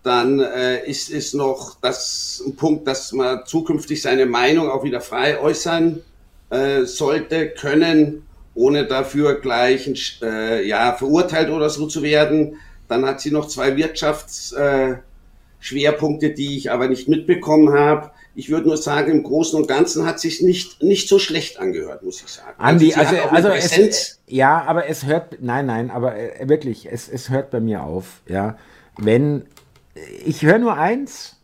Dann 0.02 0.40
äh, 0.40 0.84
ist 0.90 1.12
es 1.12 1.36
noch 1.36 1.78
das 1.80 2.42
ein 2.44 2.56
Punkt, 2.56 2.88
dass 2.88 3.14
man 3.14 3.46
zukünftig 3.46 4.02
seine 4.02 4.26
Meinung 4.26 4.72
auch 4.72 4.84
wieder 4.84 5.00
frei 5.00 5.40
äußern 5.40 6.02
äh, 6.50 6.86
sollte, 6.86 7.50
können, 7.50 8.26
ohne 8.56 8.88
dafür 8.88 9.42
gleich 9.42 10.20
äh, 10.24 10.68
ja, 10.68 10.94
verurteilt 10.94 11.52
oder 11.52 11.70
so 11.70 11.86
zu 11.86 12.02
werden. 12.02 12.56
Dann 12.88 13.06
hat 13.06 13.22
sie 13.22 13.30
noch 13.30 13.48
zwei 13.48 13.78
Wirtschaftsschwerpunkte, 13.78 16.26
äh, 16.26 16.34
die 16.34 16.58
ich 16.58 16.72
aber 16.72 16.88
nicht 16.88 17.08
mitbekommen 17.08 17.78
habe. 17.78 18.10
Ich 18.38 18.52
würde 18.52 18.68
nur 18.68 18.78
sagen, 18.78 19.12
im 19.12 19.24
Großen 19.24 19.60
und 19.60 19.68
Ganzen 19.68 20.06
hat 20.06 20.20
sich 20.20 20.44
nicht 20.44 20.84
nicht 20.84 21.10
so 21.10 21.18
schlecht 21.18 21.60
angehört, 21.60 22.04
muss 22.04 22.22
ich 22.22 22.28
sagen. 22.28 22.54
Andi, 22.60 22.94
also, 22.94 23.16
also, 23.16 23.50
also 23.50 23.78
es, 23.78 24.20
ja, 24.28 24.64
aber 24.64 24.88
es 24.88 25.08
hört, 25.08 25.42
nein, 25.42 25.66
nein, 25.66 25.90
aber 25.90 26.16
äh, 26.16 26.48
wirklich, 26.48 26.88
es, 26.92 27.10
es 27.10 27.32
hört 27.32 27.50
bei 27.50 27.60
mir 27.60 27.82
auf, 27.82 28.22
ja. 28.28 28.56
Wenn, 28.96 29.48
ich 30.24 30.44
höre 30.44 30.60
nur 30.60 30.78
eins, 30.78 31.38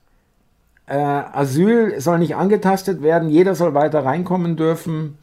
äh, 0.85 0.93
Asyl 0.95 2.00
soll 2.00 2.19
nicht 2.19 2.35
angetastet 2.35 3.01
werden, 3.01 3.29
jeder 3.29 3.55
soll 3.55 3.73
weiter 3.73 4.05
reinkommen 4.05 4.55
dürfen. 4.55 5.17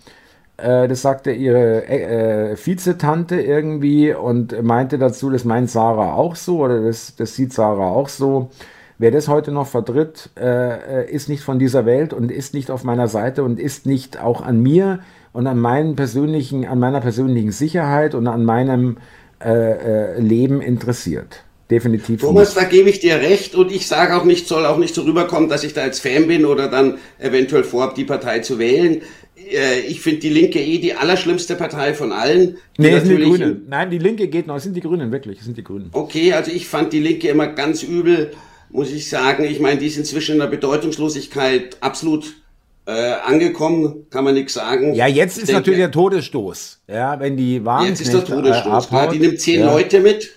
Äh, 0.57 0.89
das 0.89 1.03
sagte 1.03 1.31
ihre 1.31 1.87
äh, 1.87 2.57
Vizetante 2.57 3.41
irgendwie 3.41 4.13
und 4.13 4.61
meinte 4.63 4.99
dazu, 4.99 5.31
das 5.31 5.45
meint 5.45 5.71
Sarah 5.71 6.15
auch 6.15 6.35
so 6.35 6.59
oder 6.59 6.83
das, 6.83 7.15
das 7.15 7.37
sieht 7.37 7.53
Sarah 7.53 7.91
auch 7.91 8.09
so. 8.09 8.51
Wer 9.01 9.11
das 9.11 9.29
heute 9.29 9.51
noch 9.51 9.67
vertritt, 9.67 10.29
äh, 10.39 11.05
äh, 11.05 11.11
ist 11.11 11.31
nicht 11.31 11.43
von 11.43 11.59
dieser 11.59 11.87
Welt 11.87 12.13
und 12.13 12.31
ist 12.31 12.53
nicht 12.53 12.71
auf 12.71 12.85
meiner 12.85 13.09
Seite 13.09 13.43
und 13.45 13.59
ist 13.59 13.87
nicht 13.87 14.21
auch 14.21 14.43
an 14.43 14.61
mir 14.61 15.01
und 15.33 15.47
an 15.47 15.59
meinen 15.59 15.97
persönlichen, 15.97 16.67
an 16.67 16.79
meiner 16.79 17.01
persönlichen 17.01 17.51
Sicherheit 17.51 18.15
und 18.15 18.27
an 18.27 18.45
meinem 18.45 18.99
äh, 19.43 19.53
äh 20.17 20.21
Leben 20.21 20.61
interessiert 20.61 21.45
definitiv. 21.71 22.21
Thomas, 22.21 22.53
da 22.53 22.65
gebe 22.65 22.91
ich 22.91 23.01
dir 23.01 23.15
recht 23.15 23.55
und 23.55 23.73
ich 23.73 23.87
sage 23.87 24.15
auch 24.17 24.25
nicht, 24.25 24.47
soll 24.47 24.67
auch 24.67 24.77
nicht 24.77 24.95
so 24.95 25.03
rüberkommen, 25.03 25.49
dass 25.49 25.65
ich 25.65 25.73
da 25.73 25.81
als 25.83 26.01
Fan 26.01 26.27
bin 26.27 26.45
oder 26.45 26.69
dann 26.69 26.99
eventuell 27.19 27.65
vorhabe, 27.65 27.95
die 27.97 28.05
Partei 28.05 28.41
zu 28.41 28.59
wählen. 28.59 29.01
Äh, 29.37 29.81
ich 29.89 30.03
finde 30.03 30.21
die 30.21 30.29
Linke 30.29 30.61
eh 30.61 30.77
die 30.77 30.93
allerschlimmste 30.93 31.55
Partei 31.55 31.95
von 31.95 32.13
allen. 32.13 32.59
Nee, 32.77 32.99
sind 32.99 33.17
die 33.19 33.25
Grünen. 33.25 33.67
Nein, 33.67 33.89
die 33.89 33.99
Linke 33.99 34.29
geht 34.29 34.47
noch, 34.47 34.57
es 34.57 34.65
sind 34.65 34.77
die 34.77 34.83
Grünen, 34.83 35.11
wirklich, 35.11 35.39
es 35.39 35.47
sind 35.47 35.57
die 35.57 35.65
Grünen. 35.65 35.89
Okay, 35.93 36.35
also 36.35 36.51
ich 36.51 36.67
fand 36.67 36.93
die 36.93 37.01
Linke 37.01 37.29
immer 37.29 37.47
ganz 37.47 37.83
übel, 37.83 38.33
muss 38.71 38.91
ich 38.91 39.09
sagen. 39.09 39.45
Ich 39.45 39.61
meine, 39.61 39.81
die 39.81 39.87
ist 39.87 39.97
inzwischen 39.97 40.33
in 40.33 40.39
der 40.39 40.47
Bedeutungslosigkeit 40.47 41.77
absolut 41.81 42.35
äh, 42.87 42.93
angekommen, 42.93 44.07
kann 44.11 44.25
man 44.25 44.35
nichts 44.35 44.55
sagen. 44.55 44.95
Ja, 44.95 45.07
jetzt 45.07 45.39
ist 45.39 45.49
denke, 45.49 45.61
natürlich 45.61 45.81
der 45.81 45.91
Todesstoß. 45.91 46.81
Ja, 46.89 47.21
wenn 47.21 47.37
die 47.37 47.65
Waren. 47.65 47.87
Jetzt 47.87 48.01
ist 48.01 48.13
der 48.13 48.25
Todesstoß. 48.25 48.87
Äh, 48.87 48.89
klar, 48.89 49.11
die 49.11 49.19
nimmt 49.19 49.41
zehn 49.41 49.61
ja. 49.61 49.73
Leute 49.73 50.01
mit 50.01 50.31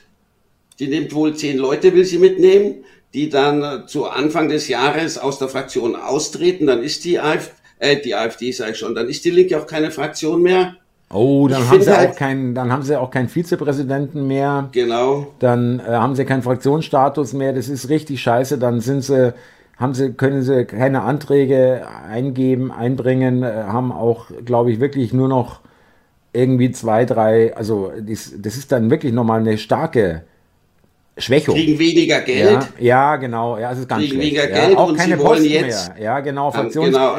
die 0.79 0.87
nimmt 0.87 1.13
wohl 1.13 1.35
zehn 1.35 1.57
Leute, 1.57 1.93
will 1.93 2.05
sie 2.05 2.17
mitnehmen, 2.17 2.83
die 3.13 3.29
dann 3.29 3.63
äh, 3.63 3.85
zu 3.85 4.05
Anfang 4.05 4.49
des 4.49 4.67
Jahres 4.67 5.17
aus 5.17 5.39
der 5.39 5.47
Fraktion 5.47 5.95
austreten. 5.95 6.67
Dann 6.67 6.83
ist 6.83 7.05
die 7.05 7.19
AfD, 7.19 7.53
äh, 7.79 8.01
die 8.01 8.15
AfD 8.15 8.51
sage 8.51 8.71
ich 8.71 8.77
schon, 8.77 8.95
dann 8.95 9.07
ist 9.07 9.23
die 9.25 9.29
Linke 9.29 9.59
auch 9.59 9.67
keine 9.67 9.91
Fraktion 9.91 10.41
mehr. 10.41 10.75
Oh, 11.13 11.47
dann 11.47 11.69
haben 11.69 11.81
sie 11.81 11.95
halt, 11.95 12.11
auch 12.11 12.15
keinen, 12.15 12.55
dann 12.55 12.71
haben 12.71 12.83
sie 12.83 12.99
auch 12.99 13.11
keinen 13.11 13.29
Vizepräsidenten 13.29 14.27
mehr. 14.27 14.69
Genau. 14.71 15.27
Dann 15.39 15.79
äh, 15.79 15.83
haben 15.83 16.15
sie 16.15 16.25
keinen 16.25 16.41
Fraktionsstatus 16.41 17.33
mehr. 17.33 17.53
Das 17.53 17.69
ist 17.69 17.89
richtig 17.89 18.21
scheiße. 18.21 18.57
Dann 18.57 18.79
sind 18.79 19.03
sie, 19.03 19.33
haben 19.77 19.93
sie, 19.93 20.13
können 20.13 20.41
sie 20.41 20.65
keine 20.65 21.03
Anträge 21.03 21.85
eingeben, 22.09 22.71
einbringen, 22.71 23.43
äh, 23.43 23.63
haben 23.67 23.91
auch, 23.91 24.25
glaube 24.43 24.71
ich, 24.71 24.79
wirklich 24.79 25.13
nur 25.13 25.27
noch 25.27 25.59
irgendwie 26.33 26.71
zwei, 26.71 27.05
drei, 27.05 27.55
also 27.55 27.91
das, 27.99 28.33
das 28.37 28.57
ist 28.57 28.71
dann 28.71 28.89
wirklich 28.89 29.13
nochmal 29.13 29.41
eine 29.41 29.57
starke 29.59 30.23
Schwächung. 31.17 31.55
Kriegen 31.55 31.77
weniger 31.77 32.21
Geld. 32.21 32.69
Ja, 32.79 33.13
ja 33.13 33.15
genau. 33.17 33.57
Ja, 33.57 33.71
es 33.71 33.79
ist 33.79 33.87
ganz 33.87 34.01
kriegen 34.01 34.15
schlecht. 34.15 34.35
weniger 34.35 34.47
Geld 34.47 34.71
ja, 34.71 34.77
auch 34.77 34.89
und 34.89 34.97
keine 34.97 35.17
sie 35.17 35.23
wollen 35.23 35.29
Posten 35.29 35.49
jetzt. 35.49 35.93
Mehr. 35.93 36.03
Ja, 36.03 36.19
genau. 36.21 36.51
Fraktionschef 36.51 36.93
genau, 36.93 37.15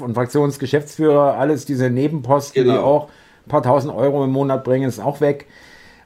und 0.00 0.14
Fraktionsgeschäftsführer, 0.14 1.36
alles 1.38 1.64
diese 1.64 1.90
Nebenposten, 1.90 2.64
genau. 2.64 2.74
die 2.74 2.78
auch 2.80 3.08
ein 3.46 3.48
paar 3.48 3.62
tausend 3.62 3.94
Euro 3.94 4.24
im 4.24 4.30
Monat 4.30 4.64
bringen, 4.64 4.88
ist 4.88 5.00
auch 5.00 5.20
weg. 5.20 5.46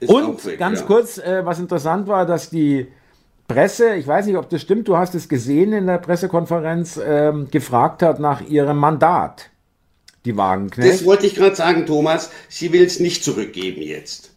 Ist 0.01 0.11
und 0.11 0.25
auch 0.25 0.45
weg, 0.45 0.59
ganz 0.59 0.81
ja. 0.81 0.87
kurz, 0.87 1.19
äh, 1.19 1.45
was 1.45 1.59
interessant 1.59 2.09
war, 2.09 2.27
dass 2.27 2.51
die 2.51 2.89
Presse, 3.49 3.95
ich 3.95 4.07
weiß 4.07 4.27
nicht, 4.27 4.37
ob 4.37 4.49
das 4.49 4.63
stimmt, 4.63 4.87
du 4.89 4.97
hast 4.97 5.15
es 5.15 5.29
gesehen 5.29 5.73
in 5.73 5.87
der 5.87 5.99
Pressekonferenz, 5.99 7.01
ähm, 7.05 7.49
gefragt 7.51 8.03
hat 8.03 8.21
nach 8.21 8.43
ihrem 8.43 8.77
Mandat, 8.77 9.51
die 10.25 10.37
Wagenknecht. 10.37 10.93
Das 10.93 11.05
wollte 11.05 11.27
ich 11.27 11.35
gerade 11.35 11.57
sagen, 11.57 11.85
Thomas. 11.85 12.31
Sie 12.49 12.73
will 12.73 12.85
es 12.85 13.01
nicht 13.01 13.25
zurückgeben 13.25 13.83
jetzt. 13.83 14.30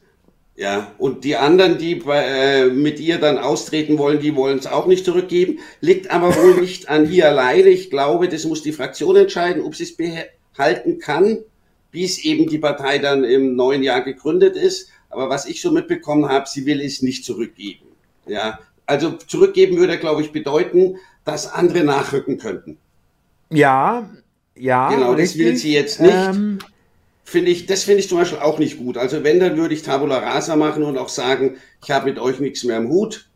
Ja, 0.55 0.91
und 0.99 1.23
die 1.23 1.35
anderen, 1.35 1.79
die 1.79 1.95
bei, 1.95 2.23
äh, 2.23 2.65
mit 2.67 2.99
ihr 2.99 3.17
dann 3.17 3.39
austreten 3.39 3.97
wollen, 3.97 4.19
die 4.19 4.35
wollen 4.35 4.59
es 4.59 4.67
auch 4.67 4.85
nicht 4.85 5.03
zurückgeben. 5.03 5.59
Liegt 5.81 6.11
aber 6.11 6.35
wohl 6.35 6.61
nicht 6.61 6.89
an 6.89 7.11
ihr 7.11 7.27
alleine. 7.27 7.69
Ich 7.69 7.89
glaube, 7.89 8.29
das 8.29 8.45
muss 8.45 8.61
die 8.61 8.71
Fraktion 8.71 9.15
entscheiden, 9.15 9.63
ob 9.63 9.75
sie 9.75 9.83
es 9.83 9.97
behalten 9.97 10.99
kann, 10.99 11.39
bis 11.91 12.23
eben 12.23 12.47
die 12.47 12.59
Partei 12.59 12.99
dann 12.99 13.23
im 13.23 13.55
neuen 13.55 13.81
Jahr 13.81 14.01
gegründet 14.01 14.55
ist. 14.55 14.89
Aber 15.09 15.29
was 15.29 15.47
ich 15.47 15.59
so 15.59 15.71
mitbekommen 15.71 16.29
habe, 16.29 16.47
sie 16.47 16.67
will 16.67 16.81
es 16.81 17.01
nicht 17.01 17.25
zurückgeben. 17.25 17.87
Ja, 18.27 18.59
also 18.85 19.11
zurückgeben 19.11 19.77
würde, 19.77 19.97
glaube 19.97 20.21
ich, 20.21 20.31
bedeuten, 20.31 20.97
dass 21.25 21.51
andere 21.51 21.83
nachrücken 21.83 22.37
könnten. 22.37 22.77
Ja, 23.49 24.09
ja. 24.55 24.89
Genau, 24.89 25.15
das 25.15 25.37
will 25.37 25.55
sie 25.55 25.73
jetzt 25.73 25.99
nicht. 25.99 26.13
Ähm, 26.13 26.59
finde 27.23 27.51
ich, 27.51 27.65
das 27.65 27.83
finde 27.83 27.99
ich 27.99 28.09
zum 28.09 28.17
Beispiel 28.17 28.39
auch 28.39 28.59
nicht 28.59 28.77
gut. 28.77 28.97
Also 28.97 29.23
wenn, 29.23 29.39
dann 29.39 29.57
würde 29.57 29.73
ich 29.73 29.83
Tabula 29.83 30.19
Rasa 30.19 30.55
machen 30.55 30.83
und 30.83 30.97
auch 30.97 31.09
sagen, 31.09 31.57
ich 31.83 31.91
habe 31.91 32.05
mit 32.05 32.19
euch 32.19 32.39
nichts 32.39 32.63
mehr 32.63 32.77
im 32.77 32.89
Hut 32.89 33.27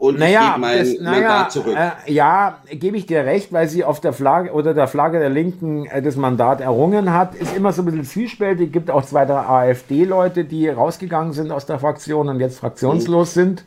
und 0.00 0.18
naja, 0.18 0.40
ich 0.40 0.46
gebe 0.46 0.60
mein 0.60 0.78
das, 0.78 0.98
naja, 0.98 1.28
Mandat 1.28 1.52
zurück. 1.52 1.76
Äh, 1.76 2.10
ja, 2.10 2.58
gebe 2.70 2.96
ich 2.96 3.04
dir 3.04 3.26
recht, 3.26 3.52
weil 3.52 3.68
sie 3.68 3.84
auf 3.84 4.00
der 4.00 4.14
Flagge 4.14 4.50
oder 4.50 4.72
der 4.72 4.88
Flagge 4.88 5.18
der 5.18 5.28
Linken 5.28 5.84
äh, 5.84 6.00
das 6.00 6.16
Mandat 6.16 6.62
errungen 6.62 7.12
hat, 7.12 7.34
ist 7.34 7.54
immer 7.54 7.74
so 7.74 7.82
ein 7.82 7.84
bisschen 7.84 8.04
zwiespältig. 8.04 8.72
Gibt 8.72 8.90
auch 8.90 9.04
zwei, 9.04 9.26
drei 9.26 9.70
AfD-Leute, 9.70 10.46
die 10.46 10.70
rausgegangen 10.70 11.34
sind 11.34 11.52
aus 11.52 11.66
der 11.66 11.78
Fraktion 11.78 12.30
und 12.30 12.40
jetzt 12.40 12.60
fraktionslos 12.60 13.36
mhm. 13.36 13.40
sind. 13.40 13.64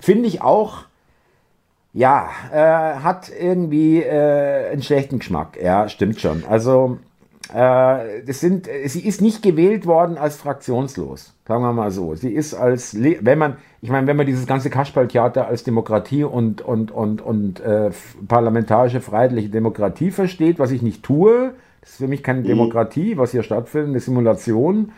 Finde 0.00 0.28
ich 0.28 0.40
auch, 0.40 0.84
ja, 1.92 2.30
äh, 2.50 3.00
hat 3.02 3.30
irgendwie 3.38 4.02
äh, 4.02 4.70
einen 4.72 4.82
schlechten 4.82 5.18
Geschmack. 5.18 5.58
Ja, 5.62 5.90
stimmt 5.90 6.22
schon. 6.22 6.44
Also 6.48 6.96
das 7.48 8.40
sind, 8.40 8.68
sie 8.86 9.06
ist 9.06 9.20
nicht 9.20 9.42
gewählt 9.42 9.86
worden 9.86 10.18
als 10.18 10.36
fraktionslos, 10.36 11.34
sagen 11.46 11.62
wir 11.62 11.72
mal 11.72 11.92
so. 11.92 12.14
Sie 12.14 12.32
ist 12.32 12.54
als, 12.54 12.96
wenn 13.00 13.38
man, 13.38 13.56
ich 13.80 13.90
meine, 13.90 14.06
wenn 14.08 14.16
man 14.16 14.26
dieses 14.26 14.46
ganze 14.46 14.68
Kasperltheater 14.68 15.46
als 15.46 15.62
Demokratie 15.62 16.24
und, 16.24 16.60
und, 16.60 16.90
und, 16.90 17.22
und 17.22 17.60
äh, 17.60 17.90
parlamentarische 18.26 19.00
freiheitliche 19.00 19.48
Demokratie 19.48 20.10
versteht, 20.10 20.58
was 20.58 20.72
ich 20.72 20.82
nicht 20.82 21.04
tue, 21.04 21.52
das 21.82 21.90
ist 21.90 21.96
für 21.98 22.08
mich 22.08 22.24
keine 22.24 22.40
mhm. 22.40 22.46
Demokratie, 22.46 23.16
was 23.16 23.30
hier 23.30 23.44
stattfindet, 23.44 23.90
eine 23.90 24.00
Simulation. 24.00 24.90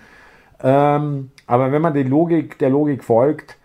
Ähm, 0.62 1.30
aber 1.46 1.70
wenn 1.70 1.82
man 1.82 1.92
die 1.92 2.02
Logik, 2.02 2.58
der 2.58 2.70
Logik 2.70 3.04
folgt, 3.04 3.57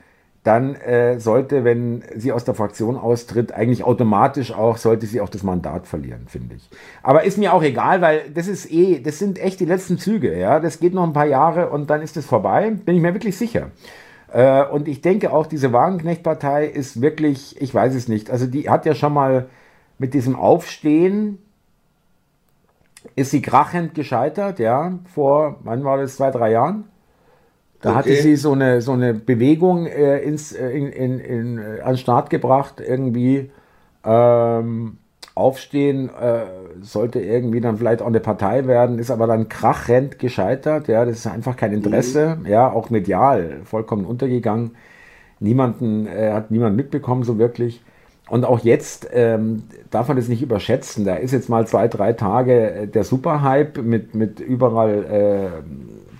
dann 0.43 0.75
äh, 0.75 1.19
sollte, 1.19 1.63
wenn 1.63 2.03
sie 2.15 2.33
aus 2.33 2.43
der 2.43 2.53
Fraktion 2.53 2.97
austritt, 2.97 3.53
eigentlich 3.53 3.83
automatisch 3.83 4.51
auch, 4.53 4.75
sollte 4.75 5.05
sie 5.05 5.21
auch 5.21 5.29
das 5.29 5.41
Mandat 5.41 5.87
verlieren, 5.87 6.27
finde 6.27 6.55
ich. 6.55 6.69
Aber 7.01 7.23
ist 7.23 7.37
mir 7.37 7.53
auch 7.53 7.63
egal, 7.63 8.01
weil 8.01 8.29
das 8.33 8.47
ist 8.47 8.69
eh, 8.69 8.99
das 8.99 9.19
sind 9.19 9.39
echt 9.39 9.61
die 9.61 9.65
letzten 9.65 9.97
Züge, 9.97 10.37
ja. 10.37 10.59
Das 10.59 10.79
geht 10.79 10.93
noch 10.93 11.03
ein 11.03 11.13
paar 11.13 11.27
Jahre 11.27 11.69
und 11.69 11.89
dann 11.89 12.01
ist 12.01 12.17
es 12.17 12.25
vorbei, 12.25 12.71
bin 12.71 12.95
ich 12.95 13.01
mir 13.01 13.13
wirklich 13.13 13.37
sicher. 13.37 13.71
Äh, 14.33 14.65
und 14.65 14.89
ich 14.89 14.99
denke 14.99 15.31
auch, 15.31 15.45
diese 15.45 15.71
Wagenknecht-Partei 15.71 16.65
ist 16.65 17.01
wirklich, 17.01 17.61
ich 17.61 17.73
weiß 17.73 17.95
es 17.95 18.09
nicht, 18.09 18.29
also 18.29 18.45
die 18.45 18.69
hat 18.69 18.85
ja 18.85 18.95
schon 18.95 19.13
mal 19.13 19.47
mit 19.97 20.13
diesem 20.13 20.35
Aufstehen, 20.35 21.37
ist 23.15 23.31
sie 23.31 23.41
krachend 23.41 23.95
gescheitert, 23.95 24.59
ja, 24.59 24.99
vor, 25.13 25.57
wann 25.63 25.85
war 25.85 25.97
das, 25.97 26.17
zwei, 26.17 26.31
drei 26.31 26.51
Jahren? 26.51 26.85
Da 27.83 27.89
okay. 27.89 27.97
hatte 27.97 28.15
sie 28.15 28.37
so 28.37 28.53
eine, 28.53 28.81
so 28.81 28.93
eine 28.93 29.13
Bewegung 29.13 29.87
äh, 29.87 30.19
ins, 30.19 30.53
äh, 30.53 30.69
in, 30.69 30.87
in, 30.87 31.19
in, 31.19 31.57
äh, 31.57 31.81
an 31.81 31.91
den 31.91 31.97
Start 31.97 32.29
gebracht, 32.29 32.81
irgendwie 32.85 33.51
ähm, 34.05 34.97
aufstehen, 35.35 36.09
äh, 36.09 36.45
sollte 36.81 37.19
irgendwie 37.19 37.59
dann 37.59 37.77
vielleicht 37.77 38.01
auch 38.01 38.07
eine 38.07 38.21
Partei 38.21 38.67
werden, 38.67 38.99
ist 38.99 39.11
aber 39.11 39.27
dann 39.27 39.49
krachend 39.49 40.17
gescheitert. 40.17 40.87
Ja, 40.87 41.03
das 41.03 41.17
ist 41.17 41.27
einfach 41.27 41.57
kein 41.57 41.73
Interesse, 41.73 42.37
mhm. 42.39 42.45
ja, 42.45 42.71
auch 42.71 42.89
medial 42.89 43.59
vollkommen 43.65 44.05
untergegangen. 44.05 44.71
Niemanden, 45.41 46.07
äh, 46.07 46.31
hat 46.31 46.51
niemand 46.51 46.77
mitbekommen 46.77 47.23
so 47.23 47.37
wirklich. 47.37 47.81
Und 48.29 48.45
auch 48.45 48.59
jetzt 48.59 49.09
ähm, 49.11 49.63
darf 49.91 50.07
man 50.07 50.15
das 50.15 50.29
nicht 50.29 50.41
überschätzen. 50.41 51.03
Da 51.03 51.15
ist 51.15 51.33
jetzt 51.33 51.49
mal 51.49 51.67
zwei, 51.67 51.89
drei 51.89 52.13
Tage 52.13 52.87
der 52.87 53.03
Superhype 53.03 53.81
mit, 53.81 54.15
mit 54.15 54.39
überall, 54.39 55.63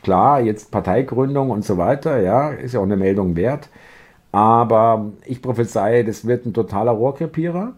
klar, 0.04 0.42
jetzt 0.42 0.72
Parteigründung 0.72 1.50
und 1.50 1.66
so 1.66 1.78
weiter. 1.78 2.22
Ja, 2.22 2.52
ist 2.52 2.74
ja 2.74 2.80
auch 2.80 2.84
eine 2.84 2.98
Meldung 2.98 3.36
wert. 3.36 3.70
Aber 4.32 5.12
ich 5.26 5.42
prophezeie, 5.42 6.04
das 6.04 6.26
wird 6.26 6.46
ein 6.46 6.54
totaler 6.54 6.92
Rohrkrepierer. 6.92 7.74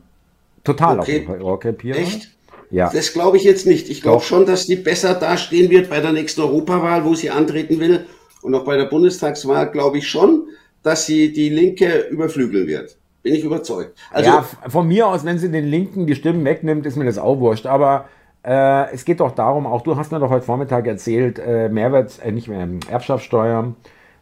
Total 0.64 1.00
okay. 1.00 1.28
Rohrkrepierer. 1.28 1.98
Echt? 1.98 2.32
Ja. 2.72 2.90
Das 2.92 3.14
glaube 3.14 3.38
ich 3.38 3.44
jetzt 3.44 3.68
nicht. 3.68 3.90
Ich 3.90 4.02
glaube 4.02 4.24
schon, 4.24 4.46
dass 4.46 4.66
die 4.66 4.76
besser 4.76 5.14
dastehen 5.14 5.70
wird 5.70 5.90
bei 5.90 6.00
der 6.00 6.12
nächsten 6.12 6.42
Europawahl, 6.42 7.06
wo 7.06 7.14
sie 7.14 7.30
antreten 7.30 7.80
will. 7.80 8.06
Und 8.42 8.56
auch 8.56 8.66
bei 8.66 8.78
der 8.78 8.86
Bundestagswahl 8.86 9.72
glaube 9.72 10.00
ich 10.00 10.08
schon, 10.08 10.48
dass 10.82 11.06
sie 11.06 11.34
die 11.34 11.50
Linke 11.50 12.08
überflügeln 12.10 12.68
wird. 12.68 12.98
Bin 13.22 13.34
ich 13.34 13.44
überzeugt. 13.44 13.98
Also, 14.12 14.30
ja, 14.30 14.46
von 14.68 14.88
mir 14.88 15.08
aus, 15.08 15.26
wenn 15.26 15.40
sie 15.40 15.50
den 15.50 15.66
Linken 15.66 16.06
die 16.06 16.16
Stimmen 16.16 16.46
wegnimmt, 16.46 16.86
ist 16.86 16.96
mir 16.96 17.06
das 17.06 17.18
auch 17.18 17.40
wurscht. 17.40 17.66
Aber 17.66 18.08
äh, 18.46 18.94
es 18.94 19.06
geht 19.06 19.20
doch 19.20 19.32
darum, 19.32 19.66
auch 19.66 19.82
du 19.82 19.96
hast 19.98 20.12
mir 20.12 20.20
doch 20.20 20.30
heute 20.30 20.46
Vormittag 20.46 20.86
erzählt, 20.88 21.40
äh, 21.40 21.70
Mehrwert, 21.70 22.20
äh, 22.24 22.32
nicht 22.32 22.48
mehr, 22.48 22.68
Erbschaftssteuer 22.90 23.74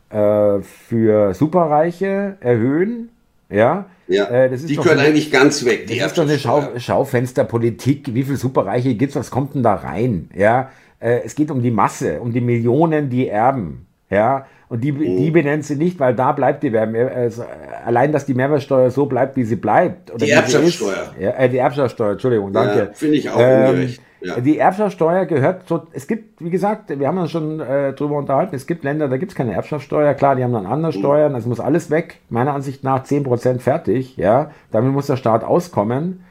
äh, 0.09 0.59
für 0.61 1.33
Superreiche 1.33 2.37
erhöhen. 2.39 3.09
Ja, 3.49 3.85
ja. 4.07 4.25
Äh, 4.25 4.57
die 4.57 4.75
können 4.77 4.99
eine, 4.99 5.09
eigentlich 5.09 5.31
ganz 5.31 5.65
weg. 5.65 5.87
Die 5.87 5.97
das 5.97 6.07
ist 6.07 6.17
doch 6.17 6.23
eine 6.23 6.39
Schau, 6.39 6.63
Schaufensterpolitik. 6.77 8.13
Wie 8.13 8.23
viele 8.23 8.37
Superreiche 8.37 8.95
gibt 8.95 9.11
es? 9.11 9.15
Was 9.15 9.31
kommt 9.31 9.55
denn 9.55 9.63
da 9.63 9.75
rein? 9.75 10.29
Ja, 10.35 10.71
äh, 10.99 11.21
es 11.23 11.35
geht 11.35 11.51
um 11.51 11.61
die 11.61 11.71
Masse, 11.71 12.21
um 12.21 12.31
die 12.31 12.41
Millionen, 12.41 13.09
die 13.09 13.27
erben. 13.27 13.87
Ja, 14.09 14.45
und 14.73 14.83
die, 14.83 14.91
mhm. 14.91 15.17
die 15.17 15.29
benennt 15.29 15.65
sie 15.65 15.75
nicht, 15.75 15.99
weil 15.99 16.15
da 16.15 16.31
bleibt 16.31 16.63
die 16.63 16.71
Mehrwertsteuer. 16.71 17.15
Also 17.15 17.43
allein, 17.85 18.11
dass 18.11 18.25
die 18.25 18.33
Mehrwertsteuer 18.33 18.89
so 18.89 19.05
bleibt, 19.05 19.35
wie 19.35 19.43
sie 19.43 19.55
bleibt. 19.55 20.11
die 20.19 20.31
Erbschaftssteuer. 20.31 21.11
Ja, 21.19 21.29
äh, 21.29 21.47
die 21.47 21.59
Erbschaftssteuer, 21.59 22.13
Entschuldigung, 22.13 22.51
danke. 22.51 22.79
Ja, 22.79 22.87
Finde 22.91 23.17
ich 23.17 23.29
auch 23.29 23.39
ähm, 23.39 23.69
ungerecht. 23.69 24.01
Ja. 24.21 24.39
Die 24.39 24.57
Erbschaftssteuer 24.57 25.27
gehört 25.27 25.67
so, 25.67 25.83
es 25.91 26.07
gibt, 26.07 26.41
wie 26.41 26.49
gesagt, 26.49 26.89
wir 26.89 27.07
haben 27.07 27.19
uns 27.19 27.29
schon 27.29 27.59
äh, 27.59 27.93
drüber 27.93 28.17
unterhalten, 28.17 28.55
es 28.55 28.65
gibt 28.65 28.83
Länder, 28.83 29.09
da 29.09 29.17
gibt 29.17 29.33
es 29.33 29.35
keine 29.35 29.53
Erbschaftssteuer, 29.53 30.15
klar, 30.15 30.35
die 30.35 30.43
haben 30.43 30.53
dann 30.53 30.65
andere 30.65 30.91
mhm. 30.91 30.97
Steuern, 30.97 31.33
das 31.33 31.45
muss 31.45 31.59
alles 31.59 31.91
weg, 31.91 32.21
meiner 32.29 32.55
Ansicht 32.55 32.83
nach 32.83 33.05
10% 33.05 33.59
fertig, 33.59 34.17
ja, 34.17 34.49
damit 34.71 34.91
muss 34.91 35.05
der 35.05 35.17
Staat 35.17 35.43
auskommen. 35.43 36.23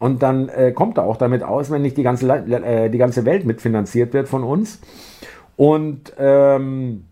Und 0.00 0.24
dann 0.24 0.48
äh, 0.48 0.72
kommt 0.72 0.98
er 0.98 1.04
auch 1.04 1.16
damit 1.16 1.44
aus, 1.44 1.70
wenn 1.70 1.82
nicht 1.82 1.96
die 1.96 2.02
ganze, 2.02 2.28
äh, 2.28 2.90
die 2.90 2.98
ganze 2.98 3.24
Welt 3.24 3.44
mitfinanziert 3.44 4.14
wird 4.14 4.26
von 4.26 4.42
uns. 4.42 4.80
Und 5.56 6.12
ähm, 6.18 7.04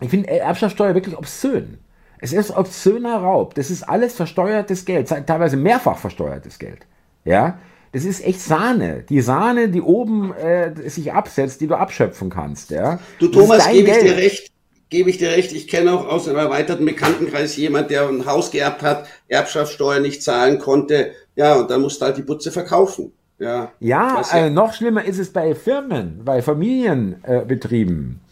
ich 0.00 0.10
finde 0.10 0.30
Erbschaftssteuer 0.30 0.94
wirklich 0.94 1.16
obszön. 1.16 1.78
Es 2.20 2.32
ist 2.32 2.56
obszöner 2.56 3.18
Raub. 3.18 3.54
Das 3.54 3.70
ist 3.70 3.82
alles 3.82 4.14
versteuertes 4.14 4.84
Geld, 4.84 5.08
teilweise 5.08 5.56
mehrfach 5.56 5.98
versteuertes 5.98 6.58
Geld. 6.58 6.80
Ja, 7.24 7.58
das 7.92 8.04
ist 8.04 8.24
echt 8.24 8.40
Sahne. 8.40 9.04
Die 9.08 9.20
Sahne, 9.20 9.68
die 9.68 9.80
oben 9.80 10.34
äh, 10.34 10.72
sich 10.88 11.12
absetzt, 11.12 11.60
die 11.60 11.66
du 11.66 11.74
abschöpfen 11.74 12.30
kannst. 12.30 12.70
Ja, 12.70 13.00
du 13.18 13.28
Thomas, 13.28 13.68
gebe 13.70 13.90
ich 13.90 13.98
dir 13.98 14.16
recht. 14.16 14.52
Gebe 14.90 15.10
ich 15.10 15.18
dir 15.18 15.30
recht. 15.30 15.52
Ich 15.52 15.68
kenne 15.68 15.92
auch 15.92 16.06
aus 16.06 16.28
einem 16.28 16.38
erweiterten 16.38 16.84
Bekanntenkreis 16.84 17.56
jemand, 17.56 17.90
der 17.90 18.08
ein 18.08 18.24
Haus 18.24 18.50
geerbt 18.50 18.82
hat, 18.82 19.06
Erbschaftssteuer 19.28 20.00
nicht 20.00 20.22
zahlen 20.22 20.58
konnte. 20.58 21.12
Ja, 21.36 21.56
und 21.56 21.70
dann 21.70 21.82
musste 21.82 22.06
halt 22.06 22.16
die 22.16 22.22
Butze 22.22 22.50
verkaufen. 22.50 23.12
Ja, 23.38 23.70
ja, 23.78 24.22
ja. 24.32 24.46
Äh, 24.46 24.50
noch 24.50 24.74
schlimmer 24.74 25.04
ist 25.04 25.18
es 25.18 25.32
bei 25.32 25.54
Firmen, 25.54 26.22
bei 26.24 26.42
Familienbetrieben. 26.42 28.20
Äh, 28.20 28.27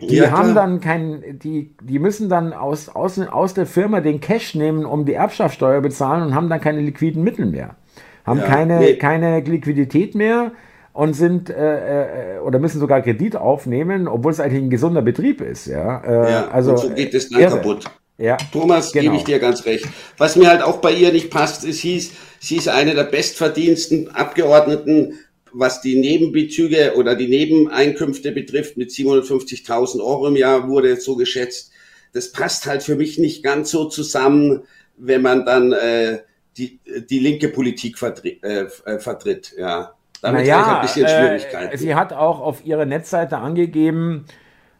die 0.00 0.16
ja, 0.16 0.30
haben 0.30 0.54
dann 0.54 0.80
kein, 0.80 1.38
die, 1.38 1.74
die 1.82 1.98
müssen 1.98 2.28
dann 2.28 2.52
aus, 2.52 2.88
aus, 2.88 3.18
aus 3.18 3.54
der 3.54 3.66
Firma 3.66 4.00
den 4.00 4.20
Cash 4.20 4.54
nehmen, 4.54 4.84
um 4.84 5.06
die 5.06 5.14
Erbschaftssteuer 5.14 5.80
bezahlen 5.80 6.22
und 6.22 6.34
haben 6.34 6.50
dann 6.50 6.60
keine 6.60 6.80
liquiden 6.80 7.24
Mittel 7.24 7.46
mehr. 7.46 7.76
Haben 8.24 8.40
ja, 8.40 8.46
keine, 8.46 8.78
nee. 8.80 8.96
keine 8.96 9.40
Liquidität 9.40 10.14
mehr 10.14 10.52
und 10.92 11.14
sind 11.14 11.48
äh, 11.48 12.36
äh, 12.36 12.38
oder 12.40 12.58
müssen 12.58 12.80
sogar 12.80 13.00
Kredit 13.00 13.36
aufnehmen, 13.36 14.08
obwohl 14.08 14.32
es 14.32 14.40
eigentlich 14.40 14.62
ein 14.62 14.70
gesunder 14.70 15.02
Betrieb 15.02 15.40
ist. 15.40 15.66
Ja, 15.66 16.02
äh, 16.04 16.30
ja 16.30 16.48
also 16.48 16.72
und 16.72 16.78
so 16.78 16.90
geht 16.90 17.14
es 17.14 17.30
dann 17.30 17.40
irre. 17.40 17.56
kaputt. 17.56 17.84
Ja, 18.18 18.38
Thomas, 18.50 18.92
genau. 18.92 19.04
gebe 19.04 19.16
ich 19.16 19.24
dir 19.24 19.38
ganz 19.38 19.66
recht. 19.66 19.86
Was 20.16 20.36
mir 20.36 20.48
halt 20.48 20.62
auch 20.62 20.78
bei 20.78 20.92
ihr 20.92 21.12
nicht 21.12 21.30
passt, 21.30 21.64
ist, 21.64 21.80
hieß, 21.80 22.12
sie 22.40 22.56
ist 22.56 22.68
eine 22.68 22.94
der 22.94 23.04
bestverdiensten 23.04 24.08
Abgeordneten 24.14 25.18
was 25.58 25.80
die 25.80 25.98
Nebenbezüge 25.98 26.94
oder 26.96 27.14
die 27.14 27.28
Nebeneinkünfte 27.28 28.32
betrifft, 28.32 28.76
mit 28.76 28.90
750.000 28.90 30.00
Euro 30.00 30.28
im 30.28 30.36
Jahr 30.36 30.68
wurde 30.68 30.90
jetzt 30.90 31.04
so 31.04 31.16
geschätzt. 31.16 31.72
Das 32.12 32.30
passt 32.30 32.66
halt 32.66 32.82
für 32.82 32.96
mich 32.96 33.18
nicht 33.18 33.42
ganz 33.42 33.70
so 33.70 33.86
zusammen, 33.86 34.62
wenn 34.98 35.22
man 35.22 35.46
dann 35.46 35.72
äh, 35.72 36.18
die, 36.58 36.78
die 37.08 37.18
linke 37.18 37.48
Politik 37.48 37.98
vertritt. 37.98 38.42
Äh, 38.44 38.66
äh 38.84 38.98
vertritt 38.98 39.54
ja. 39.58 39.92
Damit 40.22 40.42
naja, 40.42 40.66
habe 40.66 40.86
ich 40.86 40.96
ein 40.96 41.02
bisschen 41.02 41.06
äh, 41.06 41.08
Schwierigkeiten. 41.08 41.74
Äh, 41.74 41.78
sie 41.78 41.94
hat 41.94 42.12
auch 42.12 42.40
auf 42.40 42.64
ihrer 42.64 42.84
Netzseite 42.84 43.38
angegeben, 43.38 44.26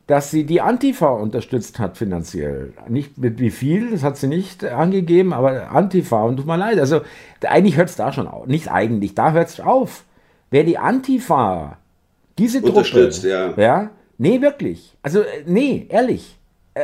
dass 0.06 0.30
sie 0.30 0.44
die 0.44 0.60
Antifa 0.60 1.08
unterstützt 1.08 1.78
hat 1.78 1.96
finanziell. 1.96 2.74
Nicht 2.88 3.18
mit 3.18 3.40
wie 3.40 3.50
viel, 3.50 3.90
das 3.90 4.02
hat 4.02 4.16
sie 4.18 4.28
nicht 4.28 4.64
angegeben, 4.64 5.32
aber 5.32 5.70
Antifa. 5.70 6.22
Und 6.22 6.36
tut 6.36 6.46
mir 6.46 6.56
leid, 6.56 6.78
also 6.78 7.00
eigentlich 7.42 7.76
hört 7.76 7.88
es 7.88 7.96
da 7.96 8.12
schon 8.12 8.28
auf. 8.28 8.46
Nicht 8.46 8.70
eigentlich, 8.70 9.14
da 9.14 9.32
hört 9.32 9.48
es 9.48 9.60
auf. 9.60 10.05
Wer 10.50 10.64
die 10.64 10.78
Antifa, 10.78 11.78
diese 12.38 12.62
Truppe, 12.62 13.10
ja. 13.22 13.54
ja, 13.56 13.90
nee, 14.18 14.40
wirklich, 14.40 14.96
also 15.02 15.20
äh, 15.20 15.42
nee, 15.46 15.86
ehrlich, 15.88 16.38
äh, 16.74 16.82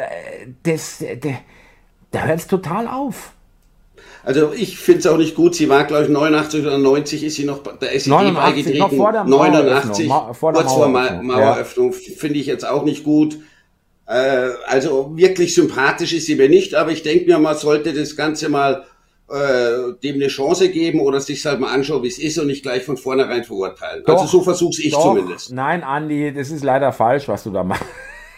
das, 0.62 0.98
der, 0.98 1.38
da 2.11 2.25
hört 2.25 2.40
es 2.40 2.46
total 2.46 2.88
auf. 2.88 3.33
Also 4.25 4.53
ich 4.53 4.79
finde 4.79 5.01
es 5.01 5.07
auch 5.07 5.16
nicht 5.16 5.35
gut. 5.35 5.55
Sie 5.55 5.68
war, 5.68 5.85
glaube 5.85 6.05
ich, 6.05 6.09
89 6.09 6.64
oder 6.64 6.79
90 6.79 7.25
ist 7.25 7.35
sie 7.35 7.44
noch 7.44 7.62
der 7.62 7.94
SED 7.94 8.11
89, 8.11 8.37
beigetreten. 8.37 8.79
Noch 8.79 8.92
vor 8.92 9.12
der 9.12 9.25
89, 9.25 10.09
vor 10.09 10.53
der 10.53 10.62
kurz 10.62 10.72
vor 10.72 10.88
Maueröffnung. 10.88 11.92
Ja. 11.92 11.98
Finde 12.16 12.38
ich 12.38 12.46
jetzt 12.46 12.66
auch 12.66 12.85
nicht 12.85 13.03
gut. 13.03 13.38
Äh, 14.07 14.51
also 14.66 15.16
wirklich 15.16 15.55
sympathisch 15.55 16.12
ist 16.12 16.27
sie 16.27 16.37
mir 16.37 16.48
nicht, 16.48 16.75
aber 16.75 16.92
ich 16.92 17.03
denke 17.03 17.27
mir, 17.27 17.38
man 17.38 17.57
sollte 17.57 17.92
das 17.92 18.16
Ganze 18.16 18.48
mal 18.48 18.85
äh, 19.33 19.95
dem 20.03 20.16
eine 20.16 20.29
Chance 20.29 20.68
geben 20.68 21.01
oder 21.01 21.21
sich 21.21 21.45
halt 21.47 21.61
mal 21.61 21.73
anschauen, 21.73 22.03
wie 22.03 22.09
es 22.09 22.18
ist 22.18 22.38
und 22.38 22.49
nicht 22.49 22.62
gleich 22.62 22.83
von 22.83 22.97
vornherein 22.97 23.45
verurteilen. 23.45 24.03
Also 24.05 24.12
doch, 24.12 24.23
also 24.23 24.38
so 24.38 24.45
versuch's 24.45 24.79
ich 24.79 24.92
doch. 24.92 25.03
zumindest. 25.03 25.53
Nein, 25.53 25.83
Andi, 25.83 26.33
das 26.33 26.51
ist 26.51 26.62
leider 26.62 26.92
falsch, 26.92 27.29
was 27.29 27.45
du 27.45 27.51
da 27.51 27.64
machst. 27.64 27.85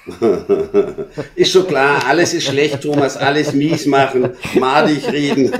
ist 1.34 1.50
schon 1.50 1.66
klar, 1.66 2.02
alles 2.06 2.34
ist 2.34 2.44
schlecht, 2.44 2.82
Thomas, 2.82 3.16
alles 3.16 3.54
mies 3.54 3.86
machen, 3.86 4.30
madig 4.58 5.10
reden. 5.10 5.50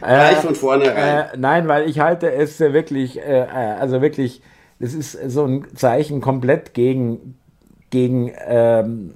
Gleich 0.00 0.38
von 0.38 0.54
vornherein. 0.56 1.26
Äh, 1.26 1.36
nein, 1.36 1.68
weil 1.68 1.88
ich 1.88 2.00
halte 2.00 2.32
es 2.32 2.58
wirklich, 2.58 3.18
äh, 3.18 3.46
also 3.80 4.02
wirklich, 4.02 4.42
das 4.80 4.92
ist 4.94 5.12
so 5.28 5.44
ein 5.44 5.66
Zeichen 5.76 6.20
komplett 6.20 6.74
gegen, 6.74 7.36
gegen 7.90 8.32
ähm, 8.46 9.14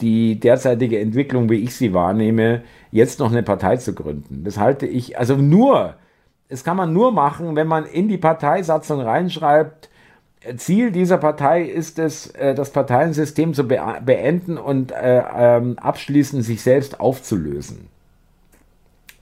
die 0.00 0.38
derzeitige 0.38 1.00
Entwicklung, 1.00 1.50
wie 1.50 1.64
ich 1.64 1.74
sie 1.74 1.92
wahrnehme, 1.94 2.62
jetzt 2.94 3.18
noch 3.18 3.32
eine 3.32 3.42
Partei 3.42 3.76
zu 3.76 3.92
gründen. 3.92 4.44
Das 4.44 4.56
halte 4.56 4.86
ich, 4.86 5.18
also 5.18 5.34
nur, 5.34 5.96
das 6.48 6.62
kann 6.62 6.76
man 6.76 6.92
nur 6.92 7.10
machen, 7.10 7.56
wenn 7.56 7.66
man 7.66 7.86
in 7.86 8.08
die 8.08 8.18
Parteisatzung 8.18 9.00
reinschreibt, 9.00 9.90
Ziel 10.56 10.92
dieser 10.92 11.18
Partei 11.18 11.62
ist 11.62 11.98
es, 11.98 12.28
äh, 12.28 12.54
das 12.54 12.70
Parteiensystem 12.70 13.52
zu 13.52 13.64
beenden 13.64 14.58
und 14.58 14.92
äh, 14.92 15.22
ähm, 15.36 15.78
abschließend 15.78 16.44
sich 16.44 16.62
selbst 16.62 17.00
aufzulösen. 17.00 17.88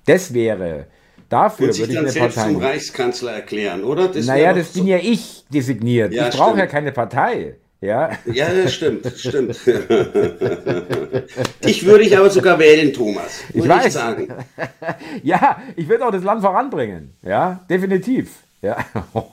Das 0.04 0.34
wäre, 0.34 0.86
dafür 1.30 1.68
und 1.68 1.78
würde 1.78 1.92
ich 1.92 1.98
eine 1.98 2.08
selbst 2.10 2.36
Partei. 2.36 2.52
zum 2.52 2.62
Reichskanzler 2.62 3.32
erklären, 3.32 3.84
oder? 3.84 4.08
Das 4.08 4.26
naja, 4.26 4.52
das 4.52 4.72
bin 4.72 4.86
ja 4.86 4.98
ich 4.98 5.44
designiert. 5.48 6.12
Ja, 6.12 6.28
ich 6.28 6.36
brauche 6.36 6.58
ja 6.58 6.66
keine 6.66 6.92
Partei. 6.92 7.54
Ja, 7.82 8.10
ja 8.26 8.46
das 8.54 8.72
stimmt, 8.74 9.04
stimmt. 9.16 9.60
ich 11.66 11.84
würde 11.84 12.04
ich 12.04 12.16
aber 12.16 12.30
sogar 12.30 12.56
wählen, 12.60 12.92
Thomas. 12.92 13.40
Ich 13.52 13.68
weiß. 13.68 13.86
Ich 13.86 13.92
sagen. 13.92 14.28
ja, 15.24 15.60
ich 15.74 15.88
würde 15.88 16.06
auch 16.06 16.12
das 16.12 16.22
Land 16.22 16.42
voranbringen. 16.42 17.12
Ja, 17.22 17.64
definitiv. 17.68 18.30
Ja. 18.60 18.76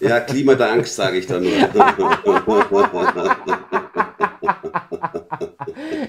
ja, 0.00 0.20
Klima 0.20 0.54
der 0.54 0.72
Angst, 0.72 0.96
sage 0.96 1.18
ich 1.18 1.26
da 1.26 1.38
nur. 1.38 1.52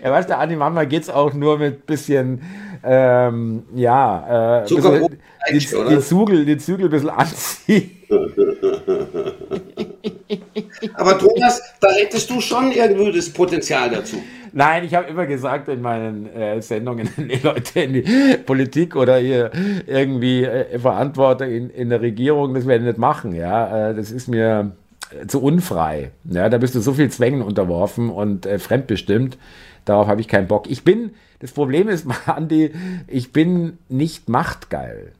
ja, 0.02 0.12
weißt 0.12 0.30
du, 0.30 0.38
Andi, 0.38 0.56
manchmal 0.56 0.88
geht 0.88 1.04
es 1.04 1.10
auch 1.10 1.34
nur 1.34 1.58
mit 1.58 1.86
bisschen, 1.86 2.41
ähm, 2.86 3.63
ja, 3.76 4.62
äh, 4.62 4.67
bisschen, 4.69 5.10
die, 5.52 5.58
die, 5.58 6.00
Zügel, 6.00 6.46
die 6.46 6.58
Zügel 6.58 6.86
ein 6.86 6.91
bisschen 6.91 7.10
anziehen. 7.10 8.03
Aber 10.95 11.17
Thomas, 11.17 11.62
da 11.80 11.89
hättest 11.91 12.30
du 12.30 12.41
schon 12.41 12.71
irgendwo 12.71 13.10
das 13.12 13.30
Potenzial 13.30 13.89
dazu. 13.89 14.21
Nein, 14.52 14.84
ich 14.84 14.93
habe 14.93 15.10
immer 15.10 15.26
gesagt 15.26 15.67
in 15.67 15.82
meinen 15.82 16.32
äh, 16.34 16.62
Sendungen, 16.62 17.10
die 17.17 17.39
Leute 17.41 17.80
in 17.82 17.93
die 17.93 18.04
Politik 18.45 18.95
oder 18.95 19.17
hier 19.17 19.49
irgendwie 19.88 20.43
äh, 20.43 20.78
Verantwortung 20.78 21.49
in, 21.49 21.71
in 21.71 21.89
der 21.89 22.02
Regierung, 22.02 22.54
das 22.54 22.67
werden 22.67 22.86
nicht 22.86 22.99
machen. 22.99 23.34
Ja, 23.34 23.89
äh, 23.89 23.95
das 23.95 24.12
ist 24.12 24.28
mir 24.28 24.73
äh, 25.10 25.26
zu 25.26 25.41
unfrei. 25.41 26.12
Ja, 26.26 26.49
da 26.49 26.60
bist 26.60 26.76
du 26.76 26.82
so 26.82 26.93
viel 26.93 27.10
Zwängen 27.10 27.41
unterworfen 27.41 28.12
und 28.12 28.45
äh, 28.45 28.60
fremdbestimmt. 28.60 29.39
Darauf 29.86 30.08
habe 30.08 30.21
ich 30.21 30.28
keinen 30.28 30.47
Bock. 30.47 30.69
Ich 30.69 30.84
bin, 30.84 31.15
das 31.39 31.52
Problem 31.52 31.89
ist, 31.89 32.06
Andi, 32.28 32.71
ich 33.08 33.34
bin 33.34 33.80
nicht 33.89 34.30
machtgeil. 34.30 35.13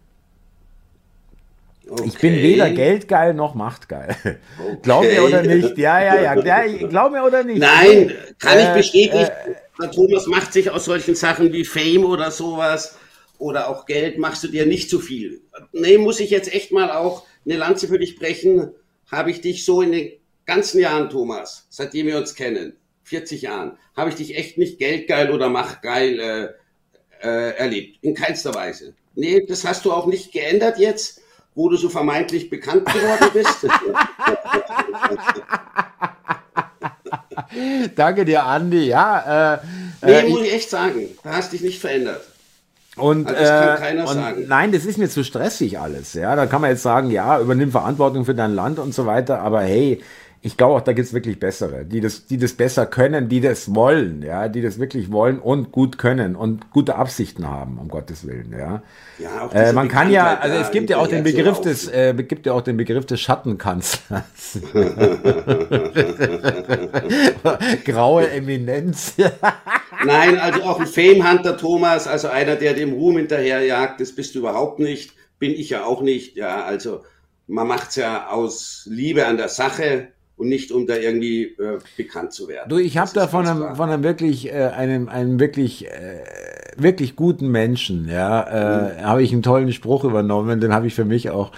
Okay. 1.94 2.08
Ich 2.08 2.18
bin 2.18 2.34
weder 2.34 2.72
geldgeil 2.72 3.36
noch 3.36 3.54
machtgeil. 3.54 4.16
Okay. 4.24 4.78
Glaub 4.82 5.04
mir 5.04 5.24
oder 5.24 5.44
nicht? 5.44 5.78
Ja, 5.84 6.02
ja, 6.02 6.22
ja. 6.22 6.64
ja 6.66 6.88
glaub 6.88 7.12
mir 7.12 7.24
oder 7.24 7.44
nicht? 7.44 7.60
Nein, 7.60 8.12
kann 8.40 8.58
ich 8.58 8.66
äh, 8.66 8.74
bestätigen. 8.74 9.30
Äh, 9.80 9.88
Thomas 9.94 10.26
macht 10.26 10.54
sich 10.54 10.72
aus 10.72 10.86
solchen 10.86 11.14
Sachen 11.14 11.54
wie 11.54 11.64
Fame 11.64 12.06
oder 12.06 12.32
sowas 12.32 12.98
oder 13.38 13.70
auch 13.70 13.86
Geld, 13.86 14.18
machst 14.18 14.44
du 14.44 14.48
dir 14.48 14.66
nicht 14.66 14.90
zu 14.90 15.00
viel. 15.00 15.42
Nee, 15.72 15.98
muss 15.98 16.20
ich 16.20 16.32
jetzt 16.32 16.52
echt 16.54 16.72
mal 16.72 16.90
auch 16.92 17.28
eine 17.46 17.58
Lanze 17.58 17.88
für 17.88 18.00
dich 18.00 18.16
brechen. 18.16 18.72
Habe 19.12 19.30
ich 19.30 19.42
dich 19.42 19.66
so 19.66 19.82
in 19.82 19.92
den 19.92 20.12
ganzen 20.46 20.80
Jahren, 20.80 21.10
Thomas, 21.10 21.68
seitdem 21.70 22.08
wir 22.08 22.18
uns 22.18 22.34
kennen, 22.34 22.76
40 23.04 23.44
Jahren, 23.44 23.78
habe 23.96 24.10
ich 24.10 24.16
dich 24.16 24.36
echt 24.36 24.58
nicht 24.58 24.80
geldgeil 24.80 25.30
oder 25.32 25.50
machtgeil 25.50 26.20
äh, 26.20 27.28
äh, 27.28 27.56
erlebt. 27.58 27.98
In 28.02 28.16
keinster 28.16 28.56
Weise. 28.56 28.96
Nee, 29.16 29.46
das 29.46 29.64
hast 29.66 29.86
du 29.86 29.92
auch 29.92 30.08
nicht 30.08 30.32
geändert 30.32 30.80
jetzt 30.80 31.23
wo 31.56 31.70
du 31.70 31.78
so 31.78 31.90
vermeintlich 31.90 32.50
bekannt 32.50 32.86
geworden 32.86 33.30
bist. 33.34 33.68
Danke 37.96 38.26
dir, 38.26 38.44
Andi. 38.46 38.88
Ja, 38.88 39.54
äh, 39.54 39.60
nee, 40.02 40.12
äh, 40.12 40.30
muss 40.30 40.42
ich 40.42 40.54
echt 40.54 40.70
sagen, 40.70 41.10
du 41.24 41.30
hast 41.30 41.54
dich 41.54 41.62
nicht 41.62 41.80
verändert. 41.80 42.22
Und, 42.96 43.28
also 43.28 43.40
das 43.40 43.50
kann 43.50 43.76
äh, 43.76 43.80
keiner 43.80 44.08
und 44.08 44.14
sagen. 44.14 44.46
Nein, 44.48 44.72
das 44.72 44.86
ist 44.86 44.98
mir 44.98 45.10
zu 45.10 45.24
stressig 45.24 45.80
alles. 45.80 46.14
Ja, 46.14 46.36
da 46.36 46.46
kann 46.46 46.62
man 46.62 46.70
jetzt 46.70 46.84
sagen, 46.84 47.10
ja, 47.10 47.40
übernimm 47.40 47.72
Verantwortung 47.72 48.24
für 48.26 48.36
dein 48.36 48.54
Land 48.54 48.78
und 48.80 48.94
so 48.94 49.06
weiter. 49.06 49.40
Aber 49.42 49.62
hey, 49.62 50.02
ich 50.46 50.58
glaube 50.58 50.76
auch, 50.76 50.82
da 50.82 50.92
gibt 50.92 51.08
es 51.08 51.14
wirklich 51.14 51.40
bessere, 51.40 51.86
die 51.86 52.02
das, 52.02 52.26
die 52.26 52.38
das 52.38 52.52
besser 52.52 52.86
können, 52.86 53.30
die 53.30 53.40
das 53.40 53.74
wollen, 53.74 54.22
ja, 54.22 54.50
die 54.50 54.62
das 54.62 54.78
wirklich 54.78 55.10
wollen 55.10 55.40
und 55.40 55.72
gut 55.72 55.98
können 55.98 56.36
und 56.36 56.70
gute 56.72 56.96
Absichten 56.96 57.48
haben, 57.48 57.78
um 57.78 57.88
Gottes 57.88 58.28
Willen, 58.28 58.52
ja. 58.52 58.84
ja 59.20 59.50
äh, 59.54 59.72
man 59.72 59.88
kann 59.88 60.12
ja, 60.12 60.38
also 60.38 60.58
es 60.58 60.72
gibt 60.72 60.90
ja 60.90 60.98
auch 60.98 61.08
den 61.08 61.24
Begriff 61.24 61.62
des, 61.62 61.88
äh, 61.88 62.14
gibt 62.28 62.46
ja 62.46 62.52
auch 62.52 62.62
den 62.62 62.76
Begriff 62.76 63.06
des 63.06 63.22
Schattenkanzlers. 63.22 64.60
Graue 67.86 68.30
Eminenz. 68.30 69.14
Nein, 70.06 70.38
also 70.40 70.64
auch 70.64 70.82
ein 70.82 70.88
Fame-Hunter, 70.88 71.56
Thomas, 71.56 72.06
also 72.06 72.28
einer, 72.28 72.58
der 72.58 72.74
dem 72.74 72.92
Ruhm 72.92 73.16
hinterherjagt, 73.16 74.02
das 74.02 74.14
bist 74.14 74.36
du 74.36 74.40
überhaupt 74.40 74.80
nicht, 74.80 75.14
bin 75.40 75.52
ich 75.52 75.70
ja 75.70 75.86
auch 75.86 76.02
nicht, 76.02 76.36
ja, 76.36 76.66
also 76.66 77.06
man 77.48 77.66
macht's 77.66 77.96
ja 77.96 78.28
aus 78.28 78.86
Liebe 78.92 79.26
an 79.26 79.38
der 79.38 79.48
Sache 79.48 80.10
und 80.44 80.50
nicht 80.50 80.72
um 80.72 80.86
da 80.86 80.98
irgendwie 80.98 81.44
äh, 81.44 81.80
bekannt 81.96 82.34
zu 82.34 82.50
werden. 82.50 82.70
Du, 82.70 82.78
ich 82.78 82.98
habe 82.98 83.12
da 83.14 83.28
von 83.28 83.48
einem, 83.48 83.76
von 83.76 83.90
einem 83.90 84.04
wirklich, 84.04 84.52
äh, 84.52 84.72
einem, 84.76 85.08
einem 85.08 85.40
wirklich, 85.40 85.88
äh, 85.88 86.20
wirklich 86.76 87.16
guten 87.16 87.48
Menschen, 87.48 88.10
ja, 88.10 88.42
äh, 88.42 89.02
mhm. 89.02 89.06
habe 89.06 89.24
ich 89.24 89.32
einen 89.32 89.42
tollen 89.42 89.72
Spruch 89.72 90.04
übernommen, 90.04 90.60
den 90.60 90.74
habe 90.74 90.88
ich 90.88 90.94
für 90.94 91.06
mich 91.06 91.30
auch, 91.30 91.52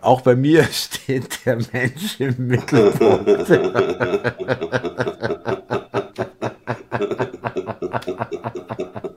auch 0.00 0.22
bei 0.22 0.34
mir 0.34 0.64
steht 0.72 1.44
der 1.44 1.58
Mensch 1.72 2.18
im 2.18 2.46
Mittelpunkt. 2.46 3.50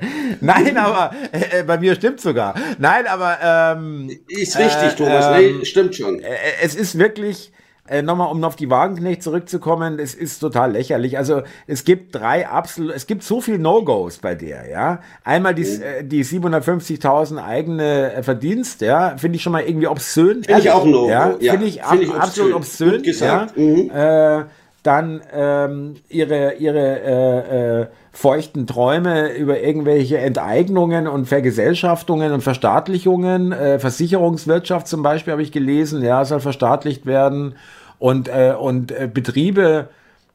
Nein, 0.40 0.76
aber 0.76 1.12
äh, 1.32 1.60
äh, 1.60 1.62
bei 1.62 1.78
mir 1.78 1.94
stimmt 1.94 2.20
sogar. 2.20 2.54
Nein, 2.78 3.06
aber 3.06 3.38
ähm, 3.42 4.10
ist 4.28 4.58
richtig, 4.58 4.92
äh, 4.92 4.96
Thomas. 4.96 5.26
Ähm, 5.38 5.58
nee, 5.58 5.64
stimmt 5.64 5.94
schon. 5.94 6.20
Äh, 6.20 6.36
es 6.62 6.74
ist 6.74 6.98
wirklich 6.98 7.52
äh, 7.90 8.02
nochmal, 8.02 8.30
um 8.30 8.42
auf 8.44 8.54
die 8.54 8.70
Wagenknecht 8.70 9.20
zurückzukommen, 9.20 9.98
es 9.98 10.14
ist 10.14 10.38
total 10.38 10.72
lächerlich. 10.72 11.18
Also 11.18 11.42
es 11.66 11.84
gibt 11.84 12.14
drei 12.14 12.46
absolut, 12.46 12.94
es 12.94 13.08
gibt 13.08 13.24
so 13.24 13.40
viel 13.40 13.58
No-Gos 13.58 14.18
bei 14.18 14.36
der, 14.36 14.70
ja. 14.70 15.00
Einmal 15.24 15.56
die, 15.56 15.64
mhm. 15.64 15.82
äh, 15.82 16.04
die 16.04 16.24
750.000 16.24 17.42
eigene 17.42 18.14
äh, 18.14 18.22
Verdienst, 18.22 18.80
ja, 18.80 19.16
finde 19.16 19.36
ich 19.36 19.42
schon 19.42 19.52
mal 19.52 19.62
irgendwie 19.62 19.88
obszön. 19.88 20.44
Finde 20.44 20.60
ich 20.60 20.70
auch 20.70 20.84
No. 20.84 21.08
Ja, 21.08 21.34
ja 21.40 21.52
finde 21.52 21.66
ich, 21.66 21.82
find 21.82 22.02
ich 22.02 22.12
absolut 22.12 22.54
obszön. 22.54 22.92
Gut 22.92 23.02
gesagt. 23.02 23.56
Ja. 23.56 23.62
Mhm. 23.62 23.90
Äh, 23.90 24.44
dann 24.84 25.20
ähm, 25.32 25.96
ihre, 26.08 26.54
ihre 26.54 27.00
äh, 27.00 27.80
äh, 27.82 27.86
feuchten 28.12 28.66
Träume 28.66 29.32
über 29.32 29.60
irgendwelche 29.60 30.18
Enteignungen 30.18 31.06
und 31.06 31.26
Vergesellschaftungen 31.26 32.32
und 32.32 32.42
Verstaatlichungen. 32.42 33.52
Äh, 33.52 33.78
Versicherungswirtschaft 33.78 34.88
zum 34.88 35.02
Beispiel 35.02 35.32
habe 35.32 35.42
ich 35.42 35.52
gelesen, 35.52 36.02
ja, 36.02 36.24
soll 36.24 36.40
verstaatlicht 36.40 37.06
werden. 37.06 37.54
Und, 37.98 38.28
äh, 38.28 38.54
und 38.58 38.92
äh, 38.92 39.08
Betriebe, 39.12 39.88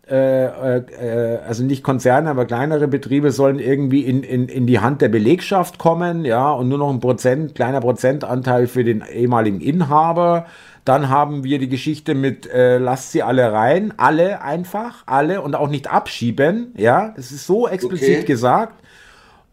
äh, 0.08 0.46
äh, 0.46 1.40
also 1.48 1.64
nicht 1.64 1.84
Konzerne, 1.84 2.30
aber 2.30 2.46
kleinere 2.46 2.88
Betriebe 2.88 3.32
sollen 3.32 3.58
irgendwie 3.58 4.02
in, 4.02 4.22
in, 4.22 4.48
in 4.48 4.68
die 4.68 4.80
Hand 4.80 5.02
der 5.02 5.10
Belegschaft 5.10 5.80
kommen, 5.80 6.26
ja, 6.26 6.52
und 6.52 6.70
nur 6.70 6.78
noch 6.78 6.92
ein 6.92 7.00
Prozent, 7.00 7.56
kleiner 7.56 7.82
Prozentanteil 7.82 8.68
für 8.68 8.84
den 8.84 9.04
ehemaligen 9.12 9.60
Inhaber. 9.62 10.46
Dann 10.86 11.10
haben 11.10 11.43
wir 11.43 11.58
die 11.58 11.67
Geschichte 11.67 12.13
mit 12.13 12.48
äh, 12.48 12.78
lasst 12.78 13.12
sie 13.12 13.24
alle 13.24 13.52
rein, 13.52 13.93
alle 13.98 14.41
einfach, 14.41 15.04
alle 15.08 15.41
und 15.41 15.56
auch 15.56 15.67
nicht 15.67 15.88
abschieben, 15.88 16.74
ja, 16.78 17.12
das 17.15 17.32
ist 17.32 17.48
so 17.48 17.67
explizit 17.67 18.17
okay. 18.19 18.26
gesagt. 18.26 18.80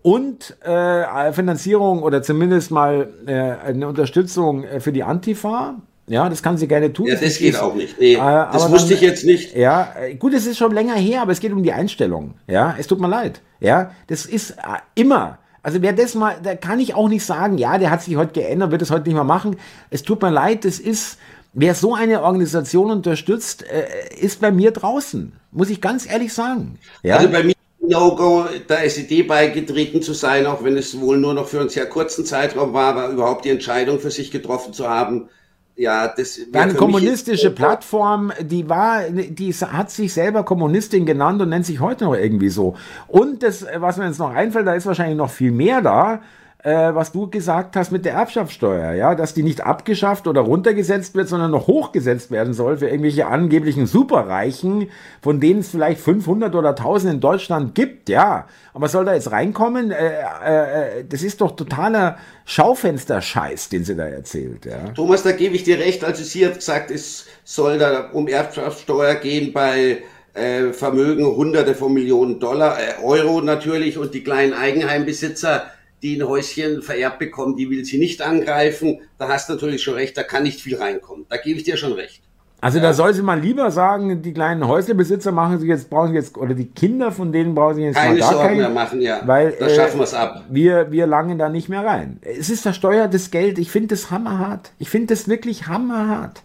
Und 0.03 0.57
äh, 0.62 1.33
Finanzierung 1.33 2.03
oder 2.03 2.23
zumindest 2.23 2.71
mal 2.71 3.09
äh, 3.27 3.68
eine 3.68 3.88
Unterstützung 3.88 4.64
äh, 4.64 4.81
für 4.81 4.92
die 4.92 5.05
Antifa, 5.05 5.77
ja, 6.09 6.29
das 6.29 6.42
kann 6.42 6.59
sie 6.59 6.66
gerne 6.66 6.92
tun. 6.92 7.07
Ja, 7.07 7.14
das, 7.14 7.38
geht 7.38 7.57
auch 7.57 7.75
nicht. 7.75 7.99
Nee, 7.99 8.14
äh, 8.14 8.18
das 8.18 8.71
wusste 8.71 8.88
dann, 8.88 8.97
ich 8.97 9.01
jetzt 9.01 9.25
nicht. 9.25 9.57
Ja, 9.57 9.95
äh, 9.99 10.14
gut, 10.16 10.35
es 10.35 10.47
ist 10.47 10.59
schon 10.59 10.73
länger 10.73 10.95
her, 10.95 11.23
aber 11.23 11.33
es 11.33 11.40
geht 11.40 11.53
um 11.53 11.62
die 11.62 11.73
Einstellung. 11.73 12.35
Ja, 12.49 12.75
es 12.77 12.88
tut 12.88 13.01
mir 13.01 13.09
leid. 13.09 13.40
Ja, 13.61 13.92
das 14.09 14.27
ist 14.27 14.51
äh, 14.51 14.55
immer 14.95 15.38
also 15.62 15.81
wer 15.83 15.92
das 15.92 16.14
mal, 16.14 16.37
da 16.42 16.57
kann 16.57 16.81
ich 16.81 16.94
auch 16.94 17.09
nicht 17.09 17.25
sagen, 17.25 17.59
ja, 17.59 17.79
der 17.79 17.90
hat 17.90 18.03
sich 18.03 18.16
heute 18.16 18.33
geändert, 18.33 18.70
wird 18.70 18.83
es 18.83 18.90
heute 18.90 19.05
nicht 19.05 19.14
mehr 19.14 19.25
machen. 19.25 19.57
Es 19.90 20.03
tut 20.03 20.20
mir 20.20 20.31
leid, 20.31 20.64
das 20.64 20.79
ist, 20.79 21.18
wer 21.53 21.75
so 21.75 21.94
eine 21.94 22.22
Organisation 22.22 22.90
unterstützt, 22.90 23.64
äh, 23.64 23.87
ist 24.20 24.40
bei 24.40 24.51
mir 24.51 24.72
draußen. 24.72 25.33
Muss 25.53 25.70
ich 25.70 25.81
ganz 25.81 26.11
ehrlich 26.11 26.33
sagen. 26.33 26.79
Ja? 27.03 27.16
Also 27.16 27.31
bei 27.31 27.44
mir 27.44 27.55
No-Go, 27.85 28.46
der 28.68 28.85
SED 28.85 29.25
beigetreten 29.25 30.03
zu 30.03 30.14
sein, 30.14 30.46
auch 30.46 30.62
wenn 30.62 30.77
es 30.77 31.01
wohl 31.01 31.18
nur 31.18 31.35
noch 31.35 31.48
für 31.48 31.61
einen 31.61 31.68
sehr 31.68 31.87
kurzen 31.87 32.25
Zeitraum 32.25 32.72
war, 32.72 32.94
aber 32.94 33.09
überhaupt 33.09 33.44
die 33.44 33.51
Entscheidung 33.51 33.98
für 33.98 34.11
sich 34.11 34.31
getroffen 34.31 34.72
zu 34.72 34.88
haben, 34.88 35.29
ja, 35.75 36.09
das 36.09 36.39
eine 36.53 36.75
kommunistische 36.75 37.51
Plattform, 37.51 38.33
die 38.41 38.69
war, 38.69 39.09
die 39.11 39.53
hat 39.53 39.91
sich 39.91 40.13
selber 40.13 40.45
Kommunistin 40.45 41.07
genannt 41.07 41.41
und 41.41 41.49
nennt 41.49 41.65
sich 41.65 41.81
heute 41.81 42.05
noch 42.05 42.15
irgendwie 42.15 42.51
so. 42.51 42.77
Und 43.09 43.43
das, 43.43 43.67
was 43.77 43.97
mir 43.97 44.07
jetzt 44.07 44.19
noch 44.19 44.31
einfällt, 44.31 44.67
da 44.67 44.75
ist 44.75 44.87
wahrscheinlich 44.87 45.17
noch 45.17 45.31
viel 45.31 45.51
mehr 45.51 45.81
da 45.81 46.21
äh, 46.64 46.94
was 46.94 47.11
du 47.11 47.29
gesagt 47.29 47.75
hast 47.75 47.90
mit 47.90 48.05
der 48.05 48.12
Erbschaftssteuer, 48.14 48.92
ja, 48.92 49.16
dass 49.16 49.35
die 49.35 49.42
nicht 49.42 49.62
abgeschafft 49.62 50.29
oder 50.29 50.42
runtergesetzt 50.42 51.16
wird, 51.16 51.29
sondern 51.29 51.51
noch 51.51 51.66
hochgesetzt 51.66 52.31
werden 52.31 52.55
soll 52.55 52.79
für 52.79 52.87
irgendwelche 52.87 53.27
angeblichen 53.27 53.87
Superreichen, 53.87 54.88
von 55.20 55.40
denen 55.40 55.61
es 55.61 55.70
vielleicht 55.70 56.01
500 56.01 56.55
oder 56.55 56.70
1000 56.70 57.14
in 57.14 57.20
Deutschland 57.20 57.75
gibt, 57.75 58.09
ja. 58.09 58.46
Aber 58.75 58.88
soll 58.88 59.05
da 59.05 59.14
jetzt 59.14 59.33
reinkommen? 59.33 59.90
Äh, 59.90 60.12
äh, 60.44 61.01
äh, 61.01 61.05
das 61.09 61.25
ist 61.25 61.40
doch 61.40 61.57
totaler 61.57 62.18
Schaufensterscheiß, 62.44 63.68
den 63.68 63.85
sie 63.85 63.96
da 63.96 64.07
erzählt, 64.07 64.64
ja. 64.64 64.90
Thomas, 64.94 65.25
da 65.25 65.33
gebe 65.33 65.57
ich 65.57 65.64
dir 65.64 65.79
recht, 65.81 66.05
also 66.05 66.22
sie 66.22 66.46
hat 66.46 66.55
gesagt, 66.55 66.92
es 66.92 67.27
soll 67.42 67.79
da 67.79 68.11
um 68.12 68.29
Erbschaftssteuer 68.29 69.16
gehen 69.16 69.53
bei 69.53 70.03
äh, 70.35 70.72
Vermögen 70.72 71.27
hunderte 71.27 71.75
von 71.75 71.92
Millionen 71.92 72.38
Dollar, 72.38 72.79
äh, 72.79 73.03
Euro 73.03 73.40
natürlich 73.40 73.98
und 73.98 74.14
die 74.14 74.22
kleinen 74.22 74.55
Eigenheimbesitzer 74.55 75.64
die 76.03 76.17
ein 76.17 76.27
Häuschen 76.27 76.83
vererbt 76.83 77.19
bekommen, 77.19 77.57
die 77.57 77.71
will 77.71 77.85
sie 77.85 77.99
nicht 77.99 78.23
angreifen. 78.23 79.01
Da 79.19 79.29
hast 79.29 79.49
du 79.49 79.55
natürlich 79.55 79.83
schon 79.83 79.95
recht, 79.95 80.17
da 80.17 80.23
kann 80.23 80.43
nicht 80.43 80.61
viel 80.61 80.77
reinkommen. 80.77 81.27
Da 81.29 81.37
gebe 81.37 81.59
ich 81.59 81.65
dir 81.65 81.77
schon 81.77 81.93
recht. 81.93 82.23
Also 82.62 82.79
ja. 82.79 82.85
da 82.85 82.93
soll 82.93 83.12
sie 83.12 83.23
mal 83.23 83.41
lieber 83.41 83.73
sagen, 83.73 84.23
die 84.23 84.33
kleinen 84.33 84.67
Häuslebesitzer 84.67 85.33
machen 85.33 85.59
sie 85.59 85.67
jetzt, 85.67 85.91
brauchen 85.91 86.11
sie 86.11 86.15
jetzt, 86.15 86.38
oder 86.38 86.55
die 86.55 86.67
Kinder 86.67 87.11
von 87.11 87.33
denen 87.33 87.57
brauchen 87.57 87.75
sie 87.75 87.83
jetzt 87.83 87.97
keine 87.97 88.21
mal 88.21 88.33
Sorgen 88.33 88.57
mehr 88.57 88.69
machen, 88.71 89.01
ja. 89.01 89.21
Weil, 89.27 89.57
da 89.59 89.69
schaffen 89.69 89.99
wir 89.99 90.05
es 90.05 90.15
ab. 90.15 90.45
Wir, 90.49 90.93
wir 90.93 91.09
langen 91.09 91.38
da 91.38 91.49
nicht 91.49 91.69
mehr 91.69 91.85
rein. 91.85 92.21
Es 92.23 92.51
ist 92.51 92.62
versteuertes 92.62 93.33
Geld. 93.33 93.59
Ich 93.59 93.73
finde 93.73 93.88
das 93.88 94.12
hammerhart. 94.12 94.71
Ich 94.79 94.91
finde 94.91 95.09
das 95.09 95.29
wirklich 95.29 95.67
hammerhart. 95.67 96.43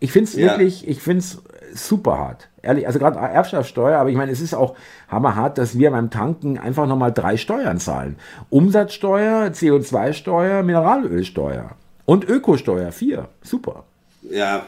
Ich 0.00 0.12
finde 0.12 0.28
es 0.28 0.36
ja. 0.36 0.48
wirklich, 0.48 0.86
ich 0.86 1.00
finde 1.00 1.20
es 1.20 1.38
super 1.74 2.18
hart. 2.18 2.48
Ehrlich, 2.62 2.86
also 2.86 2.98
gerade 2.98 3.18
Erbschaftssteuer, 3.18 3.98
aber 3.98 4.10
ich 4.10 4.16
meine, 4.16 4.32
es 4.32 4.40
ist 4.40 4.54
auch 4.54 4.74
hammerhart, 5.08 5.58
dass 5.58 5.78
wir 5.78 5.90
beim 5.90 6.10
Tanken 6.10 6.58
einfach 6.58 6.86
nochmal 6.86 7.12
drei 7.12 7.36
Steuern 7.36 7.78
zahlen. 7.78 8.16
Umsatzsteuer, 8.50 9.48
CO2-Steuer, 9.48 10.62
Mineralölsteuer 10.62 11.70
und 12.04 12.28
Ökosteuer, 12.28 12.92
vier. 12.92 13.28
Super. 13.42 13.84
Ja, 14.22 14.66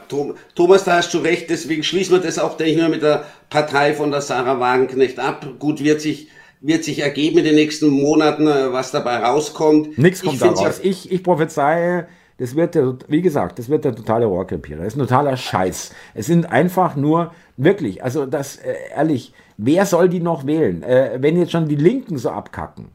Thomas, 0.54 0.84
da 0.84 0.96
hast 0.96 1.12
du 1.12 1.18
recht. 1.18 1.50
Deswegen 1.50 1.82
schließen 1.82 2.14
wir 2.14 2.20
das 2.20 2.38
auch, 2.38 2.56
denke 2.56 2.72
ich 2.72 2.78
mal, 2.78 2.88
mit 2.88 3.02
der 3.02 3.24
Partei 3.50 3.94
von 3.94 4.10
der 4.10 4.20
Sarah 4.20 4.60
Wagenknecht 4.60 5.18
ab. 5.18 5.46
Gut, 5.58 5.82
wird 5.82 6.00
sich, 6.00 6.28
wird 6.60 6.84
sich 6.84 7.00
ergeben 7.00 7.38
in 7.38 7.44
den 7.44 7.56
nächsten 7.56 7.88
Monaten, 7.88 8.46
äh, 8.46 8.72
was 8.72 8.90
dabei 8.90 9.18
rauskommt. 9.18 9.98
Nichts 9.98 10.22
kommt 10.22 10.40
da 10.40 10.50
raus. 10.50 10.80
Ich, 10.82 11.10
ich 11.10 11.22
prophezeie, 11.22 12.06
das 12.40 12.56
wird 12.56 12.74
der, 12.74 12.96
wie 13.08 13.20
gesagt, 13.20 13.58
das 13.58 13.68
wird 13.68 13.84
der 13.84 13.94
totale 13.94 14.24
Rohrkrepierer. 14.24 14.78
Das 14.82 14.94
ist 14.94 14.96
ein 14.96 15.06
totaler 15.06 15.36
Scheiß. 15.36 15.90
Es 16.14 16.24
sind 16.24 16.50
einfach 16.50 16.96
nur, 16.96 17.34
wirklich, 17.58 18.02
also 18.02 18.24
das, 18.24 18.56
äh, 18.56 18.74
ehrlich, 18.96 19.34
wer 19.58 19.84
soll 19.84 20.08
die 20.08 20.20
noch 20.20 20.46
wählen? 20.46 20.82
Äh, 20.82 21.18
wenn 21.20 21.38
jetzt 21.38 21.52
schon 21.52 21.68
die 21.68 21.76
Linken 21.76 22.16
so 22.16 22.30
abkacken, 22.30 22.86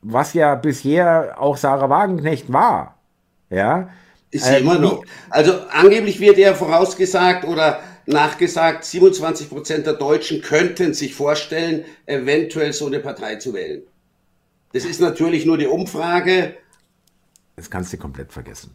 was 0.00 0.32
ja 0.32 0.54
bisher 0.54 1.34
auch 1.40 1.56
Sarah 1.56 1.90
Wagenknecht 1.90 2.52
war, 2.52 2.96
ja. 3.50 3.88
Ist 4.30 4.44
sie 4.44 4.54
äh, 4.54 4.60
immer 4.60 4.78
noch. 4.78 5.04
Also 5.28 5.54
angeblich 5.72 6.20
wird 6.20 6.38
ja 6.38 6.54
vorausgesagt 6.54 7.44
oder 7.46 7.80
nachgesagt, 8.06 8.84
27 8.84 9.48
Prozent 9.48 9.86
der 9.86 9.94
Deutschen 9.94 10.40
könnten 10.40 10.94
sich 10.94 11.16
vorstellen, 11.16 11.84
eventuell 12.06 12.72
so 12.72 12.86
eine 12.86 13.00
Partei 13.00 13.36
zu 13.36 13.54
wählen. 13.54 13.82
Das 14.72 14.84
ist 14.84 15.00
natürlich 15.00 15.46
nur 15.46 15.58
die 15.58 15.66
Umfrage. 15.66 16.54
Das 17.56 17.70
kannst 17.70 17.92
du 17.92 17.96
komplett 17.96 18.32
vergessen. 18.32 18.74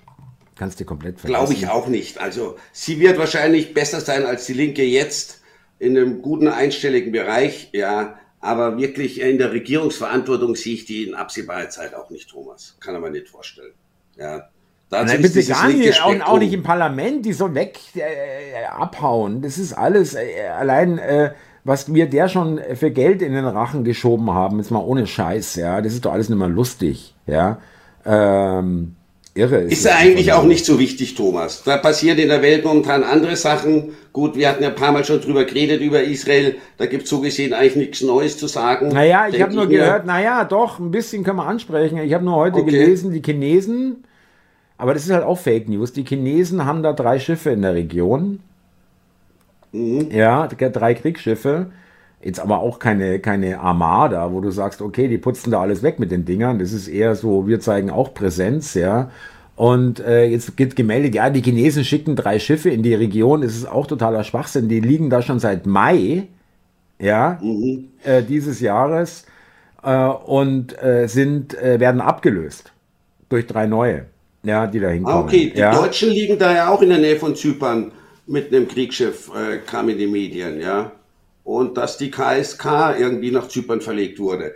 Kannst 0.55 0.79
du 0.79 0.85
komplett 0.85 1.19
vergessen. 1.19 1.39
Glaube 1.39 1.53
ich 1.53 1.67
auch 1.67 1.87
nicht. 1.87 2.19
Also 2.19 2.57
sie 2.71 2.99
wird 2.99 3.17
wahrscheinlich 3.17 3.73
besser 3.73 4.01
sein 4.01 4.25
als 4.25 4.45
die 4.45 4.53
Linke 4.53 4.83
jetzt 4.83 5.41
in 5.79 5.97
einem 5.97 6.21
guten 6.21 6.47
einstelligen 6.47 7.11
Bereich, 7.11 7.69
ja. 7.71 8.19
Aber 8.41 8.77
wirklich 8.77 9.19
in 9.19 9.37
der 9.37 9.51
Regierungsverantwortung 9.51 10.55
sehe 10.55 10.75
ich 10.75 10.85
die 10.85 11.07
in 11.07 11.15
absehbarer 11.15 11.69
Zeit 11.69 11.93
auch 11.93 12.09
nicht, 12.09 12.29
Thomas. 12.29 12.77
Kann 12.79 12.99
man 13.01 13.11
nicht 13.11 13.27
vorstellen. 13.27 13.73
Ja. 14.17 14.49
Dazu 14.89 15.13
Nein, 15.13 15.21
bitte 15.21 15.43
gar 15.43 15.67
nicht, 15.67 16.01
auch, 16.01 16.19
auch, 16.21 16.39
nicht 16.39 16.53
im 16.53 16.63
Parlament, 16.63 17.25
die 17.25 17.33
so 17.33 17.53
weg 17.53 17.79
äh, 17.95 18.65
abhauen. 18.65 19.41
Das 19.41 19.57
ist 19.57 19.73
alles 19.73 20.15
äh, 20.15 20.47
allein, 20.47 20.97
äh, 20.97 21.33
was 21.63 21.93
wir 21.93 22.09
der 22.09 22.27
schon 22.27 22.59
für 22.73 22.89
Geld 22.89 23.21
in 23.21 23.33
den 23.33 23.45
Rachen 23.45 23.83
geschoben 23.83 24.31
haben, 24.33 24.59
ist 24.59 24.71
mal 24.71 24.79
ohne 24.79 25.05
Scheiß, 25.05 25.55
ja. 25.55 25.81
Das 25.81 25.93
ist 25.93 26.05
doch 26.05 26.13
alles 26.13 26.29
nicht 26.29 26.39
mehr 26.39 26.47
lustig, 26.47 27.13
ja. 27.27 27.59
Ähm, 28.05 28.95
irre. 29.33 29.62
Ist, 29.62 29.73
ist 29.73 29.85
ja 29.85 29.95
eigentlich 29.97 30.33
auch 30.33 30.43
nicht 30.43 30.65
so 30.65 30.79
wichtig, 30.79 31.15
Thomas. 31.15 31.63
Da 31.63 31.77
passieren 31.77 32.17
in 32.17 32.29
der 32.29 32.41
Welt 32.41 32.65
momentan 32.65 33.03
andere 33.03 33.35
Sachen. 33.35 33.93
Gut, 34.13 34.35
wir 34.35 34.49
hatten 34.49 34.63
ja 34.63 34.69
ein 34.69 34.75
paar 34.75 34.91
Mal 34.91 35.05
schon 35.05 35.21
drüber 35.21 35.45
geredet 35.45 35.81
über 35.81 36.03
Israel. 36.03 36.55
Da 36.77 36.85
gibt 36.85 37.03
es 37.03 37.09
so 37.09 37.21
gesehen 37.21 37.53
eigentlich 37.53 37.75
nichts 37.75 38.01
Neues 38.01 38.38
zu 38.38 38.47
sagen. 38.47 38.89
Naja, 38.89 39.27
ich 39.31 39.41
habe 39.41 39.53
nur 39.53 39.67
gehört, 39.67 40.05
naja, 40.05 40.43
doch, 40.45 40.79
ein 40.79 40.91
bisschen 40.91 41.23
können 41.23 41.38
wir 41.38 41.45
ansprechen. 41.45 41.97
Ich 41.99 42.13
habe 42.13 42.25
nur 42.25 42.35
heute 42.35 42.57
okay. 42.57 42.71
gelesen, 42.71 43.12
die 43.13 43.21
Chinesen 43.21 44.03
aber 44.79 44.93
das 44.93 45.03
ist 45.03 45.12
halt 45.12 45.25
auch 45.25 45.38
Fake 45.38 45.67
News. 45.67 45.91
Die 45.91 46.05
Chinesen 46.05 46.65
haben 46.65 46.83
da 46.83 46.93
drei 46.93 47.19
Schiffe 47.19 47.49
in 47.49 47.62
der 47.62 47.75
Region. 47.75 48.39
Mhm. 49.73 50.09
Ja, 50.09 50.47
drei 50.47 50.93
Kriegsschiffe. 50.93 51.69
Jetzt 52.21 52.39
aber 52.39 52.60
auch 52.60 52.79
keine, 52.79 53.19
keine 53.19 53.60
Armada, 53.60 54.32
wo 54.34 54.41
du 54.41 54.51
sagst, 54.51 54.82
okay, 54.82 55.08
die 55.08 55.17
putzen 55.17 55.51
da 55.51 55.62
alles 55.62 55.84
weg 55.84 55.99
mit 55.99 56.12
den 56.12 56.25
Dingern. 56.25 56.60
Das 56.60 56.73
ist 56.73 56.88
eher 56.88 57.15
so, 57.15 57.47
wir 57.47 57.60
zeigen 57.60 57.89
auch 57.89 58.13
Präsenz, 58.13 58.73
ja. 58.73 59.10
Und 59.55 59.99
äh, 59.99 60.25
jetzt 60.25 60.55
gibt 60.58 60.75
gemeldet, 60.75 61.15
ja, 61.15 61.29
die 61.29 61.41
Chinesen 61.41 61.84
schicken 61.84 62.15
drei 62.15 62.39
Schiffe 62.39 62.69
in 62.69 62.84
die 62.84 62.93
Region. 62.93 63.41
Das 63.41 63.55
ist 63.55 63.69
auch 63.69 63.88
totaler 63.88 64.23
Schwachsinn. 64.23 64.69
Die 64.69 64.79
liegen 64.79 65.10
da 65.10 65.21
schon 65.21 65.39
seit 65.39 65.65
Mai, 65.65 66.27
ja, 66.99 67.39
mhm. 67.41 67.89
äh, 68.03 68.21
dieses 68.21 68.60
Jahres 68.60 69.25
äh, 69.84 69.95
und 70.05 70.82
äh, 70.82 71.08
sind, 71.08 71.58
äh, 71.58 71.79
werden 71.79 72.01
abgelöst 72.01 72.73
durch 73.29 73.47
drei 73.47 73.65
neue 73.65 74.05
ja, 74.43 74.67
die 74.67 74.79
da 74.79 74.89
hinkommen. 74.89 75.17
Ah, 75.17 75.25
okay, 75.25 75.51
die 75.53 75.60
ja. 75.60 75.73
Deutschen 75.73 76.10
liegen 76.10 76.38
da 76.38 76.53
ja 76.53 76.69
auch 76.69 76.82
in 76.82 76.89
der 76.89 76.99
Nähe 76.99 77.17
von 77.17 77.36
Zypern 77.36 77.91
mit 78.27 78.53
einem 78.53 78.67
Kriegsschiff, 78.67 79.32
äh, 79.36 79.58
kam 79.65 79.89
in 79.89 79.97
die 79.97 80.08
Medien, 80.08 80.62
ja. 80.62 80.91
Und 81.49 81.77
dass 81.77 81.97
die 81.97 82.12
KSK 82.12 82.99
irgendwie 82.99 83.31
nach 83.31 83.47
Zypern 83.47 83.81
verlegt 83.81 84.19
wurde. 84.19 84.53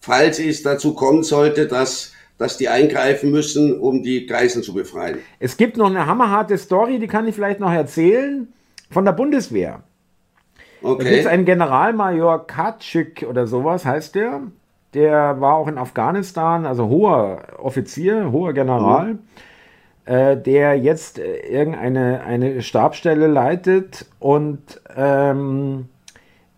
Falls 0.00 0.38
es 0.38 0.62
dazu 0.62 0.94
kommen 0.94 1.22
sollte, 1.22 1.66
dass, 1.66 2.12
dass 2.36 2.58
die 2.58 2.68
eingreifen 2.68 3.30
müssen, 3.30 3.78
um 3.78 4.02
die 4.02 4.26
Geiseln 4.26 4.62
zu 4.62 4.74
befreien. 4.74 5.18
Es 5.38 5.56
gibt 5.56 5.78
noch 5.78 5.88
eine 5.88 6.06
hammerharte 6.06 6.58
Story, 6.58 6.98
die 6.98 7.06
kann 7.06 7.26
ich 7.26 7.34
vielleicht 7.34 7.60
noch 7.60 7.72
erzählen, 7.72 8.52
von 8.90 9.06
der 9.06 9.12
Bundeswehr. 9.12 9.82
Okay. 10.82 11.04
Da 11.04 11.10
gibt 11.10 11.26
einen 11.28 11.46
Generalmajor 11.46 12.46
Katschik 12.46 13.24
oder 13.28 13.46
sowas, 13.46 13.86
heißt 13.86 14.14
der 14.14 14.42
der 14.94 15.40
war 15.40 15.54
auch 15.54 15.68
in 15.68 15.76
Afghanistan, 15.76 16.66
also 16.66 16.88
hoher 16.88 17.42
Offizier, 17.58 18.30
hoher 18.30 18.52
General, 18.52 19.14
mhm. 19.14 19.18
äh, 20.04 20.36
der 20.36 20.78
jetzt 20.78 21.18
äh, 21.18 21.38
irgendeine 21.38 22.22
eine 22.22 22.62
Stabstelle 22.62 23.26
leitet 23.26 24.06
und 24.20 24.80
ähm, 24.96 25.88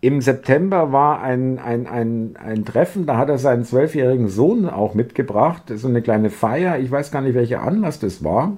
im 0.07 0.21
September 0.21 0.93
war 0.93 1.21
ein, 1.21 1.59
ein, 1.59 1.85
ein, 1.85 2.37
ein 2.41 2.63
Treffen, 2.63 3.05
da 3.05 3.17
hat 3.17 3.27
er 3.27 3.37
seinen 3.37 3.65
zwölfjährigen 3.65 4.29
Sohn 4.29 4.69
auch 4.69 4.93
mitgebracht, 4.93 5.63
so 5.75 5.89
eine 5.89 6.01
kleine 6.01 6.29
Feier, 6.29 6.79
ich 6.79 6.89
weiß 6.89 7.11
gar 7.11 7.21
nicht, 7.21 7.35
welcher 7.35 7.61
Anlass 7.61 7.99
das 7.99 8.23
war. 8.23 8.55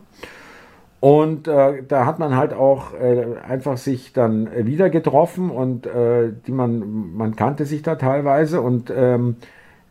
Und 0.99 1.47
äh, 1.47 1.81
da 1.87 2.05
hat 2.05 2.19
man 2.19 2.35
halt 2.35 2.53
auch 2.53 2.93
äh, 2.93 3.25
einfach 3.47 3.77
sich 3.77 4.13
dann 4.13 4.47
wieder 4.67 4.91
getroffen 4.91 5.49
und 5.49 5.87
äh, 5.87 6.33
die 6.45 6.51
man, 6.51 7.15
man 7.15 7.35
kannte 7.35 7.65
sich 7.65 7.81
da 7.81 7.95
teilweise 7.95 8.61
und 8.61 8.93
ähm, 8.95 9.37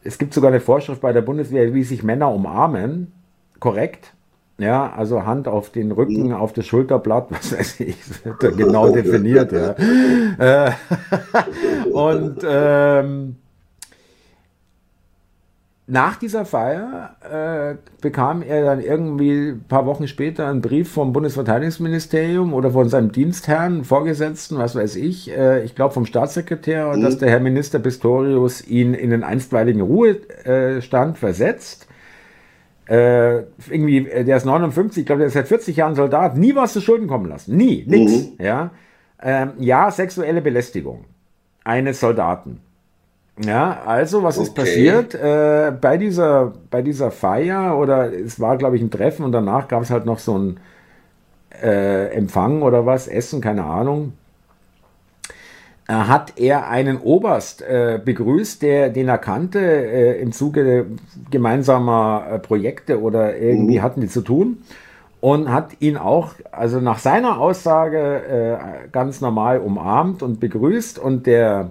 es 0.05 0.18
gibt 0.18 0.35
sogar 0.35 0.53
eine 0.53 0.61
Vorschrift 0.61 1.01
bei 1.01 1.12
der 1.12 1.23
Bundeswehr, 1.23 1.75
wie 1.75 1.83
sich 1.83 2.05
Männer 2.05 2.33
umarmen. 2.33 3.12
Korrekt. 3.59 4.14
Ja, 4.59 4.92
also 4.92 5.25
Hand 5.25 5.47
auf 5.47 5.71
den 5.71 5.92
Rücken, 5.92 6.29
mhm. 6.29 6.35
auf 6.35 6.53
das 6.53 6.66
Schulterblatt, 6.66 7.27
was 7.31 7.57
weiß 7.57 7.81
ich, 7.81 7.97
genau 8.38 8.88
definiert, 8.92 9.53
ja. 9.53 9.75
Äh, 10.38 10.71
und 11.90 12.38
ähm, 12.44 13.37
nach 15.87 16.16
dieser 16.16 16.44
Feier 16.44 17.16
äh, 17.23 17.77
bekam 18.01 18.42
er 18.42 18.64
dann 18.64 18.81
irgendwie 18.81 19.51
ein 19.51 19.64
paar 19.66 19.87
Wochen 19.87 20.07
später 20.07 20.47
einen 20.47 20.61
Brief 20.61 20.92
vom 20.92 21.12
Bundesverteidigungsministerium 21.12 22.53
oder 22.53 22.71
von 22.71 22.88
seinem 22.88 23.11
Dienstherrn, 23.11 23.85
Vorgesetzten, 23.85 24.59
was 24.59 24.77
weiß 24.77 24.97
ich, 24.97 25.31
äh, 25.31 25.64
ich 25.64 25.75
glaube 25.75 25.94
vom 25.94 26.07
Staatssekretär, 26.07 26.94
mhm. 26.94 27.03
dass 27.03 27.18
der 27.18 27.31
Herr 27.31 27.40
Minister 27.40 27.79
Pistorius 27.79 28.64
ihn 28.66 28.94
in 28.94 29.11
den 29.11 29.25
einstweiligen 29.25 29.81
Ruhestand 29.81 31.18
versetzt. 31.18 31.88
Äh, 32.88 33.42
irgendwie, 33.68 34.09
äh, 34.09 34.24
der 34.24 34.38
ist 34.38 34.46
59, 34.46 35.03
ich 35.03 35.07
glaube, 35.07 35.18
der 35.18 35.29
ist 35.29 35.35
seit 35.35 35.48
40 35.48 35.77
Jahren 35.77 35.94
Soldat, 35.94 36.37
nie 36.37 36.55
was 36.55 36.72
zu 36.72 36.81
Schulden 36.81 37.07
kommen 37.07 37.27
lassen. 37.27 37.57
Nie, 37.57 37.85
nix. 37.87 38.12
Mhm. 38.12 38.44
Ja? 38.44 38.70
Ähm, 39.22 39.53
ja, 39.59 39.90
sexuelle 39.90 40.40
Belästigung 40.40 41.05
eines 41.64 42.01
Soldaten. 42.01 42.61
Ja, 43.44 43.83
also 43.85 44.22
was 44.22 44.38
okay. 44.38 44.46
ist 44.46 44.55
passiert? 44.55 45.14
Äh, 45.14 45.72
bei, 45.79 45.96
dieser, 45.98 46.55
bei 46.70 46.83
dieser 46.83 47.11
Feier 47.11 47.79
oder 47.79 48.12
es 48.12 48.40
war, 48.40 48.57
glaube 48.57 48.77
ich, 48.77 48.83
ein 48.83 48.90
Treffen 48.90 49.24
und 49.24 49.33
danach 49.33 49.68
gab 49.68 49.83
es 49.83 49.90
halt 49.90 50.07
noch 50.07 50.18
so 50.18 50.37
ein 50.38 50.61
äh, 51.62 52.07
Empfang 52.12 52.62
oder 52.62 52.87
was, 52.87 53.07
Essen, 53.07 53.40
keine 53.40 53.64
Ahnung. 53.64 54.14
Äh, 55.88 55.94
hat 55.94 56.35
er 56.37 56.68
einen 56.68 56.98
Oberst 56.98 57.62
äh, 57.62 57.98
begrüßt, 58.05 58.61
der, 58.61 58.90
den 58.90 59.09
er 59.09 59.16
kannte 59.16 59.59
äh, 59.59 60.20
im 60.20 60.33
Zuge 60.33 60.87
gemeinsamer 61.31 62.27
äh, 62.31 62.38
Projekte 62.38 63.01
oder 63.01 63.38
irgendwie 63.38 63.79
mhm. 63.79 63.83
hatten 63.83 64.01
die 64.03 64.09
zu 64.09 64.20
tun 64.20 64.59
und 65.22 65.51
hat 65.51 65.81
ihn 65.81 65.96
auch, 65.96 66.35
also 66.53 66.79
nach 66.79 66.98
seiner 66.98 67.40
Aussage, 67.40 68.61
ganz 68.92 69.20
normal 69.20 69.59
umarmt 69.59 70.22
und 70.22 70.38
begrüßt 70.38 70.96
und 71.01 71.27
der 71.27 71.70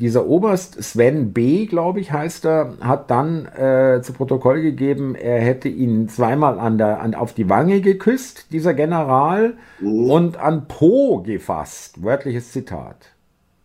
dieser 0.00 0.26
Oberst 0.26 0.82
Sven 0.82 1.32
B., 1.32 1.66
glaube 1.66 2.00
ich, 2.00 2.10
heißt 2.10 2.46
er, 2.46 2.74
hat 2.80 3.12
dann 3.12 3.46
äh, 3.46 4.00
zu 4.02 4.12
Protokoll 4.12 4.60
gegeben, 4.60 5.14
er 5.14 5.40
hätte 5.40 5.68
ihn 5.68 6.08
zweimal 6.08 6.58
an 6.58 6.78
der, 6.78 7.00
an, 7.00 7.14
auf 7.14 7.32
die 7.32 7.48
Wange 7.48 7.80
geküsst, 7.80 8.50
dieser 8.50 8.74
General, 8.74 9.54
mhm. 9.78 10.10
und 10.10 10.36
an 10.36 10.66
Po 10.66 11.22
gefasst. 11.22 12.02
Wörtliches 12.02 12.50
Zitat. 12.50 13.13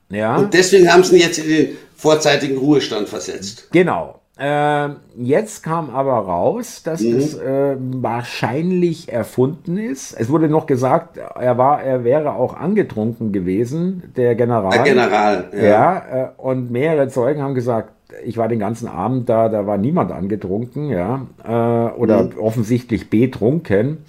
Ja. 0.10 0.38
Und 0.38 0.54
deswegen 0.54 0.92
haben 0.92 1.04
sie 1.04 1.16
ihn 1.16 1.22
jetzt 1.22 1.40
in 1.40 1.50
den 1.50 1.78
vorzeitigen 1.96 2.58
Ruhestand 2.58 3.08
versetzt. 3.10 3.68
Genau. 3.72 4.20
Äh, 4.40 4.90
jetzt 5.18 5.64
kam 5.64 5.90
aber 5.90 6.14
raus, 6.14 6.82
dass 6.84 7.02
mhm. 7.02 7.18
es 7.18 7.38
äh, 7.38 7.76
wahrscheinlich 7.78 9.12
erfunden 9.12 9.78
ist. 9.78 10.14
Es 10.18 10.30
wurde 10.30 10.48
noch 10.48 10.66
gesagt, 10.66 11.18
er 11.18 11.58
war, 11.58 11.84
er 11.84 12.06
wäre 12.06 12.34
auch 12.34 12.56
angetrunken 12.56 13.34
gewesen, 13.34 14.14
der 14.16 14.36
General. 14.36 14.72
Der 14.72 14.84
General, 14.84 15.50
ja. 15.54 15.62
ja 15.62 15.98
äh, 15.98 16.28
und 16.38 16.72
mehrere 16.72 17.10
Zeugen 17.10 17.42
haben 17.42 17.54
gesagt, 17.54 17.92
ich 18.24 18.38
war 18.38 18.48
den 18.48 18.60
ganzen 18.60 18.88
Abend 18.88 19.28
da, 19.28 19.50
da 19.50 19.68
war 19.68 19.78
niemand 19.78 20.14
angetrunken, 20.14 20.90
ja, 20.90 21.28
äh, 21.44 21.94
oder 22.00 22.24
mhm. 22.24 22.38
offensichtlich 22.40 23.10
betrunken. 23.10 24.06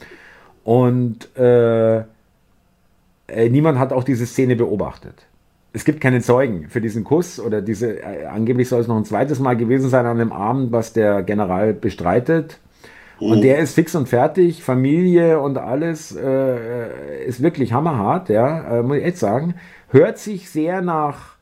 Und 0.63 1.37
äh, 1.37 1.99
äh, 1.99 2.05
niemand 3.51 3.81
hat 3.81 3.93
auch 3.93 4.05
diese 4.05 4.27
Szene 4.27 4.55
beobachtet 4.55 5.27
es 5.73 5.85
gibt 5.85 6.01
keine 6.01 6.21
Zeugen 6.21 6.69
für 6.69 6.81
diesen 6.81 7.05
Kuss 7.05 7.39
oder 7.39 7.63
diese, 7.63 8.03
äh, 8.03 8.27
angeblich 8.27 8.69
soll 8.69 8.81
es 8.81 8.89
noch 8.89 8.97
ein 8.97 9.05
zweites 9.05 9.39
Mal 9.39 9.57
gewesen 9.57 9.89
sein 9.89 10.07
an 10.07 10.19
dem 10.19 10.33
Abend, 10.33 10.73
was 10.73 10.93
der 10.93 11.23
General 11.23 11.73
bestreitet. 11.73 12.59
Und 13.21 13.39
mhm. 13.39 13.43
der 13.43 13.59
ist 13.59 13.75
fix 13.75 13.95
und 13.95 14.09
fertig, 14.09 14.65
Familie 14.65 15.41
und 15.41 15.59
alles 15.59 16.17
äh, 16.17 17.25
ist 17.27 17.43
wirklich 17.43 17.73
hammerhart, 17.73 18.31
ja, 18.31 18.79
äh, 18.79 18.83
muss 18.83 18.97
ich 18.97 19.05
echt 19.05 19.19
sagen. 19.19 19.55
Hört 19.91 20.19
sich 20.19 20.49
sehr 20.49 20.81
nach 20.81 21.37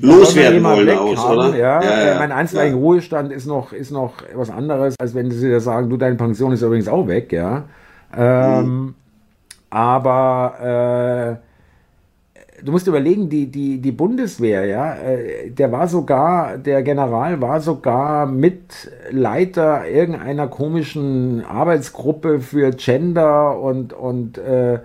loswerden 0.00 0.62
wollen 0.62 0.98
aus, 0.98 1.18
haben, 1.18 1.38
oder? 1.38 1.56
Ja, 1.56 1.82
ja, 1.82 2.06
ja. 2.06 2.18
mein 2.18 2.30
einzelner 2.30 2.74
Ruhestand 2.74 3.32
ist 3.32 3.46
noch, 3.46 3.72
ist 3.72 3.90
noch 3.90 4.14
was 4.34 4.50
anderes, 4.50 4.94
als 5.00 5.14
wenn 5.14 5.30
sie 5.30 5.50
da 5.50 5.60
sagen, 5.60 5.88
du, 5.88 5.96
deine 5.96 6.16
Pension 6.16 6.52
ist 6.52 6.62
übrigens 6.62 6.88
auch 6.88 7.08
weg, 7.08 7.32
ja. 7.32 7.64
Ähm, 8.14 8.64
mhm. 8.64 8.94
Aber 9.70 11.40
äh, 11.40 11.51
du 12.64 12.72
musst 12.72 12.86
überlegen, 12.86 13.28
die, 13.28 13.46
die, 13.46 13.80
die 13.80 13.92
Bundeswehr, 13.92 14.64
ja, 14.66 14.94
äh, 14.94 15.50
der 15.50 15.72
war 15.72 15.88
sogar, 15.88 16.58
der 16.58 16.82
General 16.82 17.40
war 17.40 17.60
sogar 17.60 18.26
Mitleiter 18.26 19.88
irgendeiner 19.88 20.48
komischen 20.48 21.44
Arbeitsgruppe 21.44 22.40
für 22.40 22.70
Gender 22.70 23.60
und, 23.60 23.92
und 23.92 24.38
äh, 24.38 24.78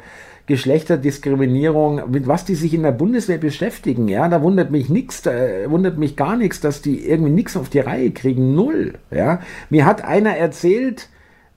Geschlechterdiskriminierung, 0.48 2.10
mit 2.10 2.26
was 2.28 2.46
die 2.46 2.56
sich 2.56 2.74
in 2.74 2.84
der 2.84 2.94
Bundeswehr 2.94 3.38
beschäftigen, 3.38 4.08
ja, 4.08 4.30
da 4.30 4.42
wundert 4.42 4.72
mich 4.72 4.90
nichts, 4.90 5.22
da 5.22 5.32
wundert 5.68 5.98
mich 5.98 6.16
gar 6.16 6.38
nichts, 6.38 6.62
dass 6.62 6.82
die 6.82 7.06
irgendwie 7.06 7.34
nichts 7.34 7.58
auf 7.58 7.70
die 7.70 7.80
Reihe 7.80 8.12
kriegen, 8.12 8.56
null, 8.56 8.94
ja. 9.12 9.42
Mir 9.70 9.86
hat 9.86 10.04
einer 10.06 10.38
erzählt, 10.38 11.10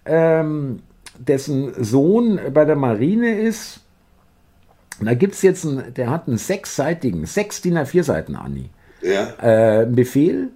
ähm, 0.06 0.80
dessen 1.18 1.72
Sohn 1.82 2.40
bei 2.52 2.64
der 2.64 2.76
Marine 2.76 3.38
ist, 3.38 3.79
da 5.06 5.14
gibt 5.14 5.34
es 5.34 5.42
jetzt 5.42 5.64
einen, 5.64 5.94
der 5.94 6.10
hat 6.10 6.28
einen 6.28 6.38
sechsseitigen, 6.38 7.26
sechs 7.26 7.60
DIN 7.60 7.78
A4 7.78 8.02
Seiten, 8.02 8.36
Anni, 8.36 8.70
ja. 9.02 9.82
äh, 9.82 9.86
Befehl 9.86 10.48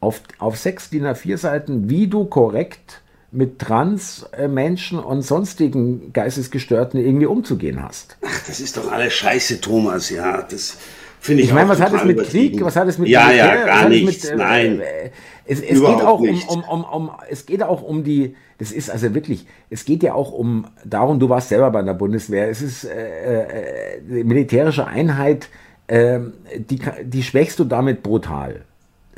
auf, 0.00 0.20
auf 0.38 0.56
sechs 0.56 0.90
DIN 0.90 1.06
A4 1.06 1.36
Seiten, 1.36 1.90
wie 1.90 2.06
du 2.06 2.24
korrekt 2.26 3.02
mit 3.32 3.58
Trans-Menschen 3.58 4.98
und 4.98 5.22
sonstigen 5.22 6.12
Geistesgestörten 6.12 6.98
irgendwie 6.98 7.26
umzugehen 7.26 7.82
hast. 7.82 8.16
Ach, 8.24 8.46
das 8.46 8.60
ist 8.60 8.76
doch 8.76 8.90
alles 8.90 9.12
scheiße, 9.12 9.60
Thomas, 9.60 10.10
ja. 10.10 10.42
Das 10.42 10.78
finde 11.20 11.42
ich 11.42 11.48
Ich 11.48 11.54
meine, 11.54 11.68
was 11.68 11.80
hat 11.80 11.92
es 11.92 12.04
mit 12.04 12.22
Krieg, 12.24 12.62
was 12.62 12.76
hat 12.76 12.88
es 12.88 12.98
mit 12.98 13.08
Ja, 13.08 13.26
Militär, 13.26 13.46
ja, 13.46 13.66
gar 13.66 13.88
nichts, 13.88 14.24
mit, 14.24 14.32
äh, 14.32 14.36
nein. 14.36 14.80
Äh, 14.80 15.10
es, 15.46 15.60
es 15.60 15.80
geht 15.80 16.02
auch 16.02 16.20
um, 16.20 16.42
um, 16.48 16.64
um, 16.64 16.84
um, 16.84 17.10
es 17.28 17.46
geht 17.46 17.62
auch 17.62 17.82
um 17.82 18.04
die, 18.04 18.34
das 18.58 18.72
ist 18.72 18.90
also 18.90 19.14
wirklich, 19.14 19.46
es 19.70 19.84
geht 19.84 20.02
ja 20.02 20.14
auch 20.14 20.32
um, 20.32 20.66
darum, 20.84 21.18
du 21.18 21.28
warst 21.28 21.48
selber 21.48 21.70
bei 21.70 21.82
der 21.82 21.94
Bundeswehr, 21.94 22.48
es 22.48 22.62
ist 22.62 22.84
äh, 22.84 23.96
äh, 23.96 24.24
militärische 24.24 24.86
Einheit, 24.86 25.48
äh, 25.86 26.20
die, 26.56 26.80
die 27.04 27.22
schwächst 27.22 27.58
du 27.58 27.64
damit 27.64 28.02
brutal. 28.02 28.62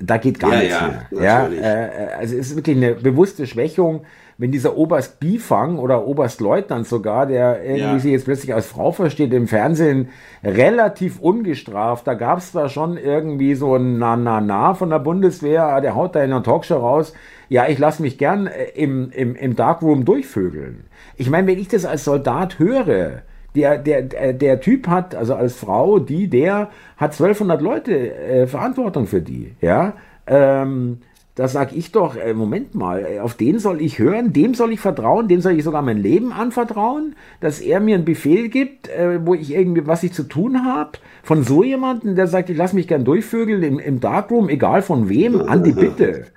Da 0.01 0.17
geht 0.19 0.39
gar 0.39 0.53
ja, 0.53 0.59
nichts 0.59 0.81
ja, 0.81 0.89
mehr. 1.19 1.23
Ja, 1.23 1.49
äh, 1.49 2.13
also 2.19 2.37
es 2.37 2.51
ist 2.51 2.57
wirklich 2.57 2.77
eine 2.77 2.95
bewusste 2.95 3.47
Schwächung, 3.47 4.03
wenn 4.39 4.53
dieser 4.53 4.77
Oberst 4.77 5.19
Bifang 5.19 5.79
oder 5.79 6.07
Oberstleutnant 6.07 6.87
sogar, 6.87 7.27
der 7.27 7.61
irgendwie 7.63 7.83
ja. 7.83 7.99
sich 7.99 8.13
jetzt 8.13 8.25
plötzlich 8.25 8.55
als 8.55 8.67
Frau 8.67 8.93
versteht, 8.93 9.33
im 9.33 9.49
Fernsehen 9.49 10.11
relativ 10.45 11.19
ungestraft, 11.19 12.07
da 12.07 12.15
gab 12.15 12.39
es 12.39 12.53
zwar 12.53 12.69
schon 12.69 12.97
irgendwie 12.97 13.57
so 13.57 13.75
ein 13.75 13.99
Na-Na-Na 13.99 14.75
von 14.75 14.91
der 14.91 15.01
Bundeswehr, 15.01 15.81
der 15.81 15.97
haut 15.97 16.15
da 16.15 16.23
in 16.23 16.33
einer 16.33 16.45
Talkshow 16.45 16.77
raus, 16.77 17.15
ja, 17.49 17.67
ich 17.67 17.81
lasse 17.81 18.01
mich 18.01 18.17
gern 18.17 18.47
äh, 18.47 18.67
im, 18.77 19.11
im, 19.11 19.35
im 19.35 19.57
Darkroom 19.57 20.05
durchvögeln. 20.05 20.85
Ich 21.17 21.29
meine, 21.31 21.49
wenn 21.49 21.59
ich 21.59 21.69
das 21.69 21.85
als 21.85 22.05
Soldat 22.05 22.61
höre, 22.61 23.23
der, 23.57 23.79
der, 23.79 24.33
der 24.35 24.61
Typ 24.61 24.87
hat, 24.87 25.17
also 25.17 25.35
als 25.35 25.57
Frau, 25.57 25.99
die, 25.99 26.29
der 26.29 26.69
hat 26.97 27.13
1200 27.13 27.61
Leute 27.61 28.15
äh, 28.15 28.47
Verantwortung 28.47 29.07
für 29.07 29.21
die, 29.21 29.57
ja. 29.61 29.95
Ähm, 30.29 30.99
da 31.39 31.47
sage 31.47 31.77
ich 31.77 31.93
doch, 31.93 32.17
äh, 32.17 32.35
Moment 32.35 32.75
mal, 32.75 33.07
äh, 33.07 33.21
auf 33.21 33.35
den 33.35 33.61
soll 33.61 33.81
ich 33.81 34.01
hören, 34.01 34.33
dem 34.33 34.55
soll 34.55 34.73
ich 34.73 34.81
vertrauen, 34.81 35.29
dem 35.29 35.41
soll 35.41 35.57
ich 35.57 35.63
sogar 35.63 35.83
mein 35.83 36.03
Leben 36.03 36.33
anvertrauen, 36.33 37.15
dass 37.41 37.61
er 37.61 37.79
mir 37.79 37.95
einen 37.95 38.05
Befehl 38.05 38.49
gibt, 38.49 38.89
äh, 38.89 39.25
wo 39.25 39.35
ich 39.35 39.53
irgendwie, 39.53 39.87
was 39.87 40.03
ich 40.03 40.13
zu 40.13 40.25
tun 40.25 40.65
habe, 40.65 40.99
von 41.23 41.45
so 41.45 41.63
jemandem, 41.63 42.17
der 42.17 42.27
sagt, 42.27 42.51
ich 42.51 42.57
lasse 42.57 42.75
mich 42.75 42.89
gern 42.89 43.05
durchvögeln 43.05 43.63
im, 43.63 43.79
im 43.79 44.01
Darkroom, 44.01 44.49
egal 44.49 44.83
von 44.83 45.09
wem, 45.09 45.41
Andi, 45.41 45.73
bitte. 45.73 46.27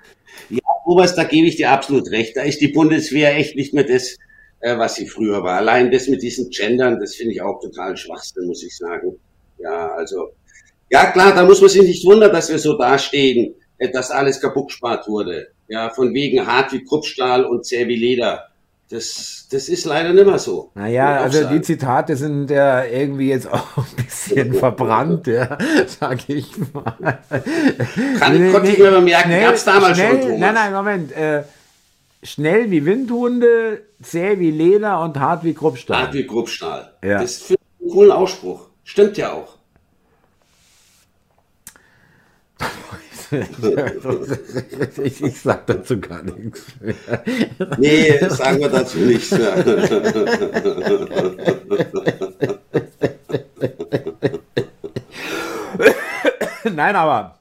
Ja, 0.48 0.60
Oberst, 0.86 1.18
da 1.18 1.24
gebe 1.24 1.46
ich 1.46 1.56
dir 1.56 1.70
absolut 1.70 2.10
recht. 2.10 2.36
Da 2.36 2.42
ist 2.42 2.60
die 2.60 2.68
Bundeswehr 2.68 3.36
echt 3.36 3.54
nicht 3.54 3.74
mehr 3.74 3.84
das, 3.84 4.16
äh, 4.60 4.78
was 4.78 4.94
sie 4.94 5.06
früher 5.06 5.42
war. 5.42 5.56
Allein 5.56 5.90
das 5.90 6.08
mit 6.08 6.22
diesen 6.22 6.48
Gendern, 6.50 6.98
das 7.00 7.14
finde 7.14 7.34
ich 7.34 7.42
auch 7.42 7.60
total 7.60 7.96
Schwachsinn, 7.96 8.46
muss 8.46 8.62
ich 8.62 8.76
sagen. 8.76 9.14
Ja, 9.58 9.92
also, 9.94 10.30
ja 10.90 11.10
klar, 11.10 11.34
da 11.34 11.44
muss 11.44 11.60
man 11.60 11.70
sich 11.70 11.82
nicht 11.82 12.06
wundern, 12.06 12.32
dass 12.32 12.50
wir 12.50 12.58
so 12.58 12.78
dastehen, 12.78 13.54
dass 13.92 14.10
alles 14.10 14.40
kaputt 14.40 14.68
gespart 14.68 15.08
wurde. 15.08 15.48
Ja, 15.68 15.90
von 15.90 16.12
wegen 16.14 16.46
hart 16.46 16.72
wie 16.72 16.84
Kruppstahl 16.84 17.44
und 17.44 17.64
zäh 17.64 17.88
wie 17.88 17.96
Leder. 17.96 18.48
Das, 18.92 19.48
das 19.50 19.70
ist 19.70 19.86
leider 19.86 20.12
nicht 20.12 20.26
mehr 20.26 20.38
so. 20.38 20.70
Naja, 20.74 21.16
also 21.16 21.48
die 21.48 21.62
Zitate 21.62 22.14
sind 22.14 22.50
ja 22.50 22.84
irgendwie 22.84 23.30
jetzt 23.30 23.50
auch 23.50 23.76
ein 23.78 24.04
bisschen 24.04 24.52
verbrannt, 24.58 25.26
ja, 25.26 25.56
sag 25.86 26.28
ich 26.28 26.52
mal. 26.74 27.18
Kann, 28.18 28.38
nee, 28.38 28.52
konnte 28.52 28.68
nee, 28.68 28.74
ich 28.74 28.78
mir 28.78 29.00
merken, 29.00 29.30
gab 29.30 29.54
es 29.54 29.64
damals 29.64 29.96
schnell, 29.96 30.10
schon, 30.10 30.20
Thomas. 30.20 30.38
Nein, 30.40 30.54
nein, 30.54 30.72
Moment. 30.74 31.12
Äh, 31.12 31.44
schnell 32.22 32.70
wie 32.70 32.84
Windhunde, 32.84 33.82
zäh 34.02 34.38
wie 34.38 34.50
Leder 34.50 35.00
und 35.02 35.18
hart 35.18 35.42
wie 35.42 35.54
Kruppstahl. 35.54 36.02
Hart 36.02 36.12
wie 36.12 36.26
Kruppstahl. 36.26 36.92
Ja. 37.02 37.22
Das 37.22 37.38
ist 37.38 37.50
ein 37.52 37.90
cooler 37.90 38.18
Ausspruch. 38.18 38.68
Stimmt 38.84 39.16
ja 39.16 39.32
auch. 39.32 39.56
Ich, 45.02 45.22
ich 45.22 45.40
sag 45.40 45.66
dazu 45.66 45.98
gar 46.00 46.22
nichts 46.22 46.66
mehr. 46.80 46.94
Nee, 47.78 48.18
sagen 48.28 48.60
wir 48.60 48.68
dazu 48.68 48.98
nichts 48.98 49.30
mehr. 49.30 49.64
Nein, 56.74 56.96
aber 56.96 57.38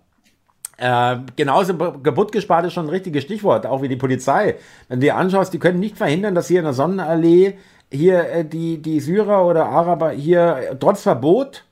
äh, 0.77 1.17
genauso 1.35 1.75
kaputt 1.75 2.31
gespart 2.31 2.65
ist 2.65 2.73
schon 2.73 2.87
ein 2.87 2.89
richtiges 2.89 3.23
Stichwort, 3.23 3.65
auch 3.65 3.81
wie 3.81 3.87
die 3.87 3.95
Polizei. 3.95 4.55
Wenn 4.87 4.99
du 4.99 5.05
dir 5.05 5.15
anschaust, 5.15 5.53
die 5.53 5.59
können 5.59 5.79
nicht 5.79 5.97
verhindern, 5.97 6.33
dass 6.33 6.47
hier 6.47 6.59
in 6.59 6.65
der 6.65 6.73
Sonnenallee 6.73 7.53
hier 7.91 8.29
äh, 8.29 8.45
die, 8.45 8.81
die 8.81 8.99
Syrer 8.99 9.45
oder 9.45 9.65
Araber 9.65 10.11
hier 10.11 10.77
trotz 10.79 11.03
Verbot 11.03 11.65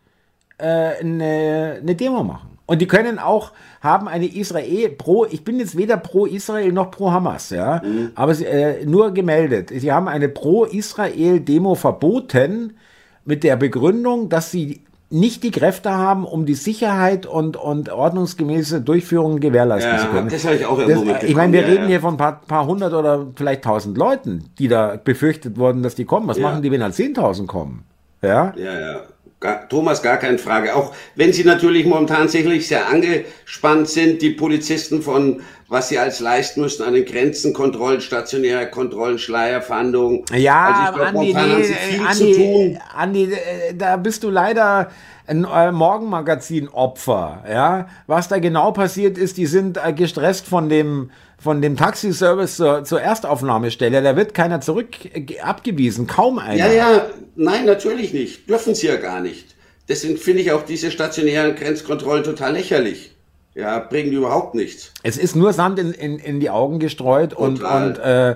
äh, 0.59 0.99
eine, 0.99 1.79
eine 1.81 1.95
Demo 1.95 2.23
machen. 2.23 2.58
Und 2.69 2.83
die 2.83 2.87
können 2.87 3.17
auch, 3.17 3.51
haben 3.81 4.07
eine 4.07 4.27
Israel 4.27 4.89
pro, 4.89 5.25
ich 5.25 5.43
bin 5.43 5.57
jetzt 5.57 5.75
weder 5.75 5.97
pro 5.97 6.27
Israel 6.27 6.71
noch 6.71 6.91
pro 6.91 7.11
Hamas, 7.11 7.49
ja, 7.49 7.81
mhm. 7.83 8.11
aber 8.13 8.35
sie, 8.35 8.45
äh, 8.45 8.85
nur 8.85 9.11
gemeldet. 9.11 9.71
Sie 9.73 9.91
haben 9.91 10.07
eine 10.07 10.29
pro 10.29 10.65
Israel 10.65 11.39
Demo 11.39 11.73
verboten 11.73 12.77
mit 13.25 13.43
der 13.43 13.55
Begründung, 13.55 14.29
dass 14.29 14.51
sie 14.51 14.81
nicht 15.09 15.41
die 15.41 15.49
Kräfte 15.49 15.89
haben, 15.89 16.25
um 16.25 16.45
die 16.45 16.53
Sicherheit 16.53 17.25
und, 17.25 17.57
und 17.57 17.89
ordnungsgemäße 17.89 18.81
Durchführung 18.81 19.39
gewährleisten 19.39 19.93
ja, 19.93 20.01
zu 20.01 20.07
können. 20.09 20.29
Das 20.29 20.45
habe 20.45 20.57
ich 20.57 20.67
auch 20.67 20.77
irgendwo 20.77 21.11
das, 21.11 21.23
Ich 21.23 21.35
meine, 21.35 21.53
wir 21.53 21.61
ja, 21.61 21.67
reden 21.67 21.83
ja. 21.85 21.87
hier 21.87 22.01
von 22.01 22.13
ein 22.13 22.17
paar, 22.17 22.41
paar 22.41 22.67
hundert 22.67 22.93
oder 22.93 23.25
vielleicht 23.35 23.63
tausend 23.63 23.97
Leuten, 23.97 24.51
die 24.59 24.67
da 24.67 24.95
befürchtet 25.03 25.57
wurden, 25.57 25.81
dass 25.81 25.95
die 25.95 26.05
kommen. 26.05 26.27
Was 26.27 26.37
machen 26.37 26.61
die, 26.61 26.69
wenn 26.69 26.81
dann 26.81 26.93
zehntausend 26.93 27.47
kommen? 27.47 27.85
Ja, 28.21 28.53
ja, 28.55 28.79
ja. 28.79 29.01
Gar, 29.39 29.69
Thomas, 29.69 30.01
gar 30.01 30.17
keine 30.17 30.37
Frage. 30.37 30.75
Auch 30.75 30.93
wenn 31.15 31.31
sie 31.31 31.45
natürlich 31.45 31.85
momentan 31.85 32.27
sicherlich 32.27 32.67
sehr 32.67 32.87
angespannt 32.89 33.87
sind, 33.87 34.21
die 34.21 34.31
Polizisten 34.31 35.01
von 35.01 35.41
was 35.69 35.89
sie 35.89 35.99
als 35.99 36.19
leisten 36.19 36.61
müssen 36.61 36.83
an 36.83 36.95
den 36.95 37.05
Grenzen, 37.05 37.53
Kontrollen, 37.53 38.01
stationäre 38.01 38.69
Kontrollen, 38.69 39.19
Schleierfahndungen. 39.19 40.25
Ja, 40.35 40.91
also 40.91 41.03
Andi, 41.03 41.33
nee, 41.33 41.99
Andi, 42.07 42.79
Andi, 42.95 43.23
äh, 43.33 43.75
da 43.75 43.95
bist 43.97 44.23
du 44.23 44.31
leider 44.31 44.89
ein 45.27 45.45
äh, 45.45 45.71
Morgenmagazin-Opfer. 45.71 47.43
Ja? 47.47 47.87
Was 48.07 48.27
da 48.27 48.39
genau 48.39 48.71
passiert 48.71 49.17
ist, 49.17 49.37
die 49.37 49.45
sind 49.45 49.77
äh, 49.77 49.93
gestresst 49.93 50.47
von 50.47 50.69
dem 50.69 51.11
von 51.39 51.61
dem 51.61 51.77
Taxiservice 51.77 52.57
zur, 52.57 52.83
zur 52.83 53.01
Erstaufnahmestelle, 53.01 54.01
da 54.01 54.15
wird 54.15 54.33
keiner 54.33 54.61
zurück 54.61 54.87
äh, 55.13 55.39
abgewiesen, 55.39 56.05
kaum 56.05 56.37
einer. 56.39 56.67
Ja, 56.67 56.71
ja, 56.71 57.05
nein, 57.35 57.65
natürlich 57.65 58.13
nicht. 58.13 58.49
Dürfen 58.49 58.75
sie 58.75 58.87
ja 58.87 58.97
gar 58.97 59.21
nicht. 59.21 59.55
Deswegen 59.87 60.17
finde 60.17 60.41
ich 60.41 60.51
auch 60.51 60.63
diese 60.63 60.91
stationären 60.91 61.55
Grenzkontrollen 61.55 62.23
total 62.23 62.53
lächerlich. 62.53 63.11
Ja, 63.55 63.79
bringen 63.79 64.11
überhaupt 64.11 64.53
nichts. 64.53 64.93
Es 65.01 65.17
ist 65.17 65.35
nur 65.35 65.53
Sand 65.53 65.79
in, 65.79 65.91
in, 65.91 66.19
in 66.19 66.39
die 66.39 66.49
Augen 66.49 66.79
gestreut 66.79 67.33
und, 67.33 67.63
und, 67.63 67.97
äh, 67.97 68.35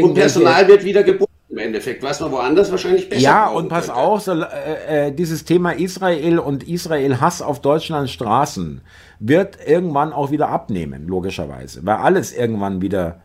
und 0.00 0.14
Personal 0.14 0.68
wird 0.68 0.84
wieder 0.84 1.02
gebunden 1.02 1.32
im 1.52 1.58
Endeffekt, 1.58 2.02
was 2.02 2.20
man 2.20 2.32
woanders 2.32 2.70
wahrscheinlich 2.70 3.10
besser 3.10 3.20
Ja, 3.20 3.48
und 3.48 3.68
pass 3.68 3.86
könnte. 3.86 4.00
auf, 4.00 4.22
so, 4.22 4.32
äh, 4.32 5.08
äh, 5.08 5.12
dieses 5.12 5.44
Thema 5.44 5.72
Israel 5.72 6.38
und 6.38 6.66
Israel-Hass 6.66 7.42
auf 7.42 7.60
Deutschlands 7.60 8.10
Straßen 8.12 8.80
wird 9.24 9.58
irgendwann 9.66 10.12
auch 10.12 10.30
wieder 10.30 10.48
abnehmen, 10.48 11.06
logischerweise, 11.06 11.86
weil 11.86 11.96
alles 11.96 12.32
irgendwann 12.32 12.82
wieder 12.82 13.20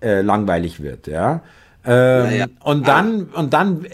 äh, 0.00 0.20
langweilig 0.20 0.80
wird, 0.80 1.06
ja. 1.06 1.42
Ähm, 1.84 2.38
ja. 2.38 2.46
Und 2.62 2.86
dann, 2.86 3.24
und 3.34 3.52
dann 3.52 3.84
äh, 3.86 3.88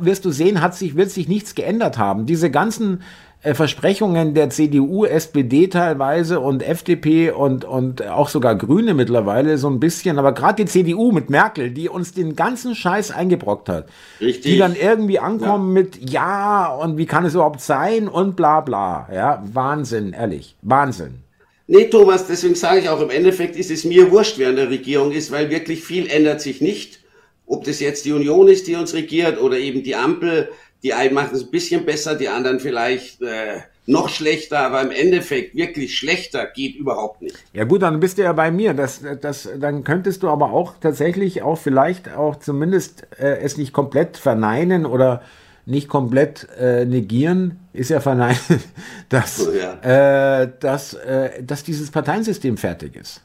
wirst 0.00 0.24
du 0.24 0.32
sehen, 0.32 0.60
hat 0.60 0.74
sich, 0.74 0.96
wird 0.96 1.10
sich 1.10 1.28
nichts 1.28 1.54
geändert 1.54 1.96
haben. 1.96 2.26
Diese 2.26 2.50
ganzen 2.50 3.02
Versprechungen 3.40 4.34
der 4.34 4.50
CDU, 4.50 5.04
SPD 5.04 5.68
teilweise 5.68 6.40
und 6.40 6.60
FDP 6.62 7.30
und, 7.30 7.64
und 7.64 8.04
auch 8.06 8.28
sogar 8.28 8.56
Grüne 8.56 8.94
mittlerweile 8.94 9.58
so 9.58 9.70
ein 9.70 9.78
bisschen, 9.78 10.18
aber 10.18 10.32
gerade 10.32 10.64
die 10.64 10.70
CDU 10.70 11.12
mit 11.12 11.30
Merkel, 11.30 11.70
die 11.70 11.88
uns 11.88 12.12
den 12.12 12.34
ganzen 12.34 12.74
Scheiß 12.74 13.12
eingebrockt 13.12 13.68
hat, 13.68 13.86
Richtig. 14.20 14.52
die 14.52 14.58
dann 14.58 14.74
irgendwie 14.74 15.20
ankommen 15.20 15.76
ja. 15.76 15.82
mit 15.82 16.10
Ja 16.10 16.66
und 16.66 16.98
wie 16.98 17.06
kann 17.06 17.24
es 17.24 17.34
überhaupt 17.34 17.60
sein 17.60 18.08
und 18.08 18.34
bla 18.34 18.60
bla. 18.60 19.08
Ja, 19.12 19.42
Wahnsinn, 19.52 20.14
ehrlich, 20.14 20.56
Wahnsinn. 20.62 21.22
Nee, 21.68 21.84
Thomas, 21.84 22.26
deswegen 22.26 22.54
sage 22.56 22.80
ich 22.80 22.88
auch, 22.88 23.00
im 23.00 23.10
Endeffekt 23.10 23.54
ist 23.54 23.70
es 23.70 23.84
mir 23.84 24.10
wurscht, 24.10 24.38
wer 24.38 24.50
in 24.50 24.56
der 24.56 24.70
Regierung 24.70 25.12
ist, 25.12 25.30
weil 25.30 25.50
wirklich 25.50 25.84
viel 25.84 26.08
ändert 26.08 26.40
sich 26.40 26.60
nicht. 26.60 27.00
Ob 27.46 27.64
das 27.64 27.78
jetzt 27.80 28.04
die 28.04 28.12
Union 28.12 28.48
ist, 28.48 28.66
die 28.66 28.74
uns 28.74 28.94
regiert, 28.94 29.40
oder 29.40 29.58
eben 29.58 29.82
die 29.82 29.94
Ampel, 29.94 30.48
die 30.82 30.94
einen 30.94 31.14
machen 31.14 31.34
es 31.34 31.44
ein 31.44 31.50
bisschen 31.50 31.84
besser, 31.84 32.14
die 32.14 32.28
anderen 32.28 32.60
vielleicht 32.60 33.20
äh, 33.22 33.60
noch 33.86 34.08
schlechter, 34.10 34.60
aber 34.60 34.82
im 34.82 34.90
Endeffekt 34.90 35.56
wirklich 35.56 35.96
schlechter 35.96 36.46
geht 36.46 36.76
überhaupt 36.76 37.22
nicht. 37.22 37.36
Ja 37.52 37.64
gut, 37.64 37.82
dann 37.82 38.00
bist 38.00 38.18
du 38.18 38.22
ja 38.22 38.32
bei 38.32 38.50
mir. 38.50 38.74
Das, 38.74 39.00
das, 39.20 39.48
dann 39.58 39.82
könntest 39.82 40.22
du 40.22 40.28
aber 40.28 40.52
auch 40.52 40.74
tatsächlich 40.80 41.42
auch 41.42 41.56
vielleicht 41.56 42.14
auch 42.14 42.36
zumindest 42.36 43.06
äh, 43.18 43.38
es 43.40 43.56
nicht 43.56 43.72
komplett 43.72 44.18
verneinen 44.18 44.84
oder 44.84 45.22
nicht 45.64 45.88
komplett 45.88 46.48
äh, 46.58 46.84
negieren, 46.84 47.60
ist 47.72 47.90
ja 47.90 48.00
verneinen, 48.00 48.38
dass, 49.08 49.46
oh, 49.46 49.52
ja. 49.52 50.42
Äh, 50.42 50.50
dass, 50.60 50.94
äh, 50.94 51.42
dass 51.42 51.62
dieses 51.62 51.90
Parteiensystem 51.90 52.56
fertig 52.56 52.96
ist. 52.96 53.22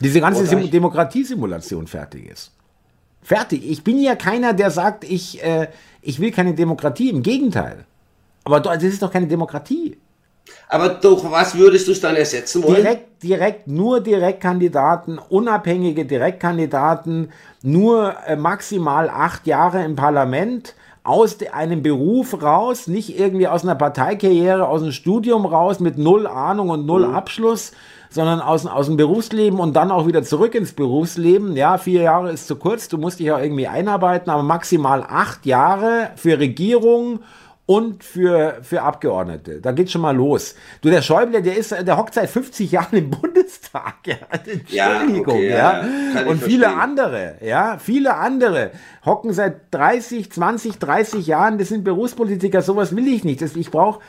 Diese 0.00 0.20
ganze 0.20 0.44
Demokratiesimulation 0.44 1.86
fertig 1.86 2.28
ist. 2.28 2.52
Fertig. 3.26 3.68
Ich 3.68 3.82
bin 3.82 3.98
ja 3.98 4.14
keiner, 4.14 4.52
der 4.52 4.70
sagt, 4.70 5.02
ich, 5.02 5.42
äh, 5.42 5.66
ich 6.00 6.20
will 6.20 6.30
keine 6.30 6.54
Demokratie. 6.54 7.10
Im 7.10 7.24
Gegenteil. 7.24 7.84
Aber 8.44 8.60
das 8.60 8.84
ist 8.84 9.02
doch 9.02 9.12
keine 9.12 9.26
Demokratie. 9.26 9.98
Aber 10.68 10.90
durch 10.90 11.24
was 11.24 11.56
würdest 11.56 11.88
du 11.88 11.92
es 11.92 12.00
dann 12.00 12.14
ersetzen 12.14 12.62
wollen? 12.62 12.76
Direkt, 12.76 13.20
direkt, 13.24 13.66
nur 13.66 14.00
Direktkandidaten, 14.00 15.18
unabhängige 15.18 16.04
Direktkandidaten, 16.04 17.32
nur 17.62 18.14
äh, 18.28 18.36
maximal 18.36 19.10
acht 19.10 19.44
Jahre 19.48 19.82
im 19.82 19.96
Parlament, 19.96 20.76
aus 21.06 21.38
einem 21.52 21.82
Beruf 21.82 22.42
raus, 22.42 22.88
nicht 22.88 23.18
irgendwie 23.18 23.46
aus 23.46 23.62
einer 23.62 23.76
Parteikarriere, 23.76 24.66
aus 24.66 24.82
einem 24.82 24.92
Studium 24.92 25.46
raus 25.46 25.78
mit 25.78 25.98
null 25.98 26.26
Ahnung 26.26 26.70
und 26.70 26.84
null 26.84 27.06
mhm. 27.06 27.14
Abschluss, 27.14 27.72
sondern 28.10 28.40
aus, 28.40 28.66
aus 28.66 28.86
dem 28.86 28.96
Berufsleben 28.96 29.60
und 29.60 29.74
dann 29.76 29.90
auch 29.90 30.06
wieder 30.06 30.24
zurück 30.24 30.54
ins 30.54 30.72
Berufsleben. 30.72 31.56
Ja, 31.56 31.78
vier 31.78 32.02
Jahre 32.02 32.32
ist 32.32 32.48
zu 32.48 32.56
kurz, 32.56 32.88
du 32.88 32.98
musst 32.98 33.20
dich 33.20 33.26
ja 33.26 33.38
irgendwie 33.38 33.68
einarbeiten, 33.68 34.30
aber 34.30 34.42
maximal 34.42 35.04
acht 35.08 35.46
Jahre 35.46 36.10
für 36.16 36.38
Regierung 36.38 37.20
und 37.66 38.04
für, 38.04 38.58
für 38.62 38.82
Abgeordnete. 38.82 39.60
Da 39.60 39.72
geht 39.72 39.90
schon 39.90 40.00
mal 40.00 40.14
los. 40.14 40.54
Du, 40.82 40.88
der 40.88 41.02
Schäuble, 41.02 41.42
der 41.42 41.56
ist, 41.56 41.72
der 41.72 41.96
hockt 41.96 42.14
seit 42.14 42.30
50 42.30 42.70
Jahren 42.70 42.96
im 42.96 43.10
Bundestag. 43.10 43.96
Ja, 44.06 44.16
Entschuldigung, 44.96 45.42
ja. 45.42 45.80
Okay, 45.80 46.14
ja. 46.14 46.20
ja. 46.22 46.26
Und 46.26 46.42
viele 46.42 46.68
andere, 46.76 47.36
ja, 47.44 47.78
viele 47.78 48.14
andere 48.14 48.70
hocken 49.04 49.32
seit 49.32 49.74
30, 49.74 50.30
20, 50.30 50.78
30 50.78 51.26
Jahren. 51.26 51.58
Das 51.58 51.68
sind 51.68 51.82
Berufspolitiker. 51.82 52.62
Sowas 52.62 52.94
will 52.94 53.08
ich 53.08 53.24
nicht. 53.24 53.42
Das, 53.42 53.56
ich 53.56 53.70
brauche, 53.70 54.00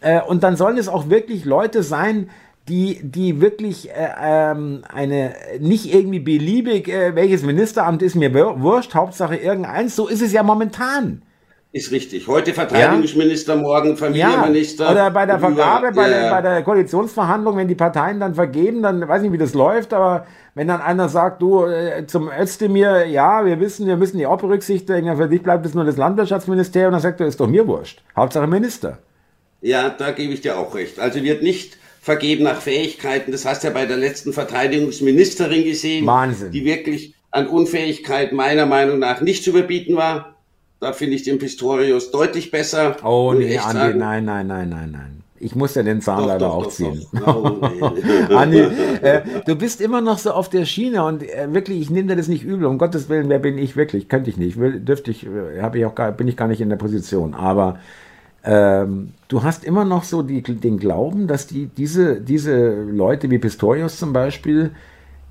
äh, 0.00 0.20
und 0.20 0.42
dann 0.42 0.56
sollen 0.56 0.76
es 0.76 0.88
auch 0.88 1.08
wirklich 1.08 1.44
Leute 1.44 1.84
sein, 1.84 2.30
die, 2.68 3.00
die 3.02 3.40
wirklich 3.40 3.90
äh, 3.90 4.08
ähm, 4.20 4.82
eine 4.92 5.34
nicht 5.60 5.92
irgendwie 5.92 6.20
beliebig, 6.20 6.88
äh, 6.88 7.14
welches 7.14 7.42
Ministeramt 7.42 8.02
ist 8.02 8.14
mir 8.14 8.34
wurscht, 8.34 8.94
Hauptsache 8.94 9.36
irgendeins, 9.36 9.94
so 9.94 10.08
ist 10.08 10.22
es 10.22 10.32
ja 10.32 10.42
momentan. 10.42 11.22
Ist 11.74 11.90
richtig. 11.90 12.28
Heute 12.28 12.54
Verteidigungsminister, 12.54 13.56
ja. 13.56 13.60
morgen 13.60 13.96
Familienminister. 13.96 14.84
Ja. 14.84 14.92
Oder 14.92 15.10
bei 15.10 15.26
der 15.26 15.40
Vergabe, 15.40 15.90
bei, 15.90 16.08
ja. 16.08 16.20
der, 16.20 16.30
bei 16.30 16.40
der 16.40 16.62
Koalitionsverhandlung, 16.62 17.56
wenn 17.56 17.66
die 17.66 17.74
Parteien 17.74 18.20
dann 18.20 18.36
vergeben, 18.36 18.80
dann 18.80 19.08
weiß 19.08 19.22
nicht, 19.22 19.32
wie 19.32 19.38
das 19.38 19.54
läuft, 19.54 19.92
aber 19.92 20.24
wenn 20.54 20.68
dann 20.68 20.80
einer 20.80 21.08
sagt, 21.08 21.42
du, 21.42 21.64
äh, 21.64 22.06
zum 22.06 22.30
Özdemir, 22.30 23.06
ja, 23.06 23.44
wir 23.44 23.58
wissen, 23.58 23.88
wir 23.88 23.96
müssen 23.96 24.18
die 24.18 24.26
auch 24.26 24.38
berücksichtigen, 24.38 25.16
für 25.16 25.28
dich 25.28 25.42
bleibt 25.42 25.66
es 25.66 25.74
nur 25.74 25.84
das 25.84 25.96
Landwirtschaftsministerium, 25.96 26.92
dann 26.92 27.00
sagt 27.00 27.20
er, 27.20 27.26
ist 27.26 27.40
doch 27.40 27.48
mir 27.48 27.66
wurscht. 27.66 28.02
Hauptsache 28.14 28.46
Minister. 28.46 28.98
Ja, 29.60 29.88
da 29.88 30.12
gebe 30.12 30.32
ich 30.32 30.42
dir 30.42 30.56
auch 30.56 30.76
recht. 30.76 31.00
Also 31.00 31.24
wird 31.24 31.42
nicht 31.42 31.76
vergeben 32.00 32.44
nach 32.44 32.60
Fähigkeiten. 32.60 33.32
Das 33.32 33.44
hast 33.44 33.64
du 33.64 33.66
ja 33.66 33.74
bei 33.74 33.86
der 33.86 33.96
letzten 33.96 34.32
Verteidigungsministerin 34.32 35.64
gesehen, 35.64 36.06
Wahnsinn. 36.06 36.52
die 36.52 36.64
wirklich 36.64 37.14
an 37.32 37.48
Unfähigkeit 37.48 38.32
meiner 38.32 38.66
Meinung 38.66 39.00
nach 39.00 39.20
nicht 39.22 39.42
zu 39.42 39.50
überbieten 39.50 39.96
war. 39.96 40.33
Da 40.84 40.92
finde 40.92 41.16
ich 41.16 41.22
den 41.22 41.38
Pistorius 41.38 42.10
deutlich 42.10 42.50
besser. 42.50 42.98
Oh 43.02 43.32
nee, 43.32 43.56
Andi, 43.56 43.98
nein, 43.98 44.26
nein, 44.26 44.46
nein, 44.46 44.68
nein, 44.68 44.90
nein. 44.92 45.22
Ich 45.40 45.56
muss 45.56 45.74
ja 45.74 45.82
den 45.82 46.02
Zahn 46.02 46.18
doch, 46.18 46.26
leider 46.26 46.40
doch, 46.40 46.54
auch 46.56 46.64
doch, 46.64 46.72
ziehen. 46.72 47.06
Oh. 47.26 47.58
Andi, 48.34 48.58
äh, 49.00 49.22
du 49.46 49.56
bist 49.56 49.80
immer 49.80 50.02
noch 50.02 50.18
so 50.18 50.32
auf 50.32 50.50
der 50.50 50.66
Schiene 50.66 51.02
und 51.06 51.22
äh, 51.22 51.48
wirklich, 51.54 51.80
ich 51.80 51.88
nehme 51.88 52.08
dir 52.08 52.16
das 52.16 52.28
nicht 52.28 52.44
übel. 52.44 52.66
Um 52.66 52.76
Gottes 52.76 53.08
Willen, 53.08 53.30
wer 53.30 53.38
bin 53.38 53.56
ich 53.56 53.76
wirklich? 53.76 54.10
Könnte 54.10 54.28
ich 54.28 54.36
nicht. 54.36 54.60
Will, 54.60 54.78
dürfte 54.78 55.10
ich, 55.10 55.24
äh, 55.24 55.62
habe 55.62 55.78
ich 55.78 55.86
auch 55.86 55.94
gar, 55.94 56.12
bin 56.12 56.28
ich 56.28 56.36
gar 56.36 56.48
nicht 56.48 56.60
in 56.60 56.68
der 56.68 56.76
Position. 56.76 57.32
Aber 57.32 57.78
ähm, 58.44 59.14
du 59.28 59.42
hast 59.42 59.64
immer 59.64 59.86
noch 59.86 60.04
so 60.04 60.20
die, 60.20 60.42
den 60.42 60.78
Glauben, 60.78 61.28
dass 61.28 61.46
die, 61.46 61.64
diese, 61.64 62.20
diese 62.20 62.74
Leute 62.82 63.30
wie 63.30 63.38
Pistorius 63.38 63.98
zum 63.98 64.12
Beispiel, 64.12 64.72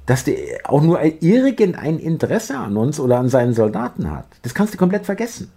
dass 0.05 0.23
der 0.23 0.37
auch 0.65 0.81
nur 0.81 0.99
irgendein 1.01 1.99
Interesse 1.99 2.57
an 2.57 2.77
uns 2.77 2.99
oder 2.99 3.17
an 3.17 3.29
seinen 3.29 3.53
Soldaten 3.53 4.11
hat. 4.11 4.25
Das 4.41 4.53
kannst 4.53 4.73
du 4.73 4.77
komplett 4.77 5.05
vergessen. 5.05 5.51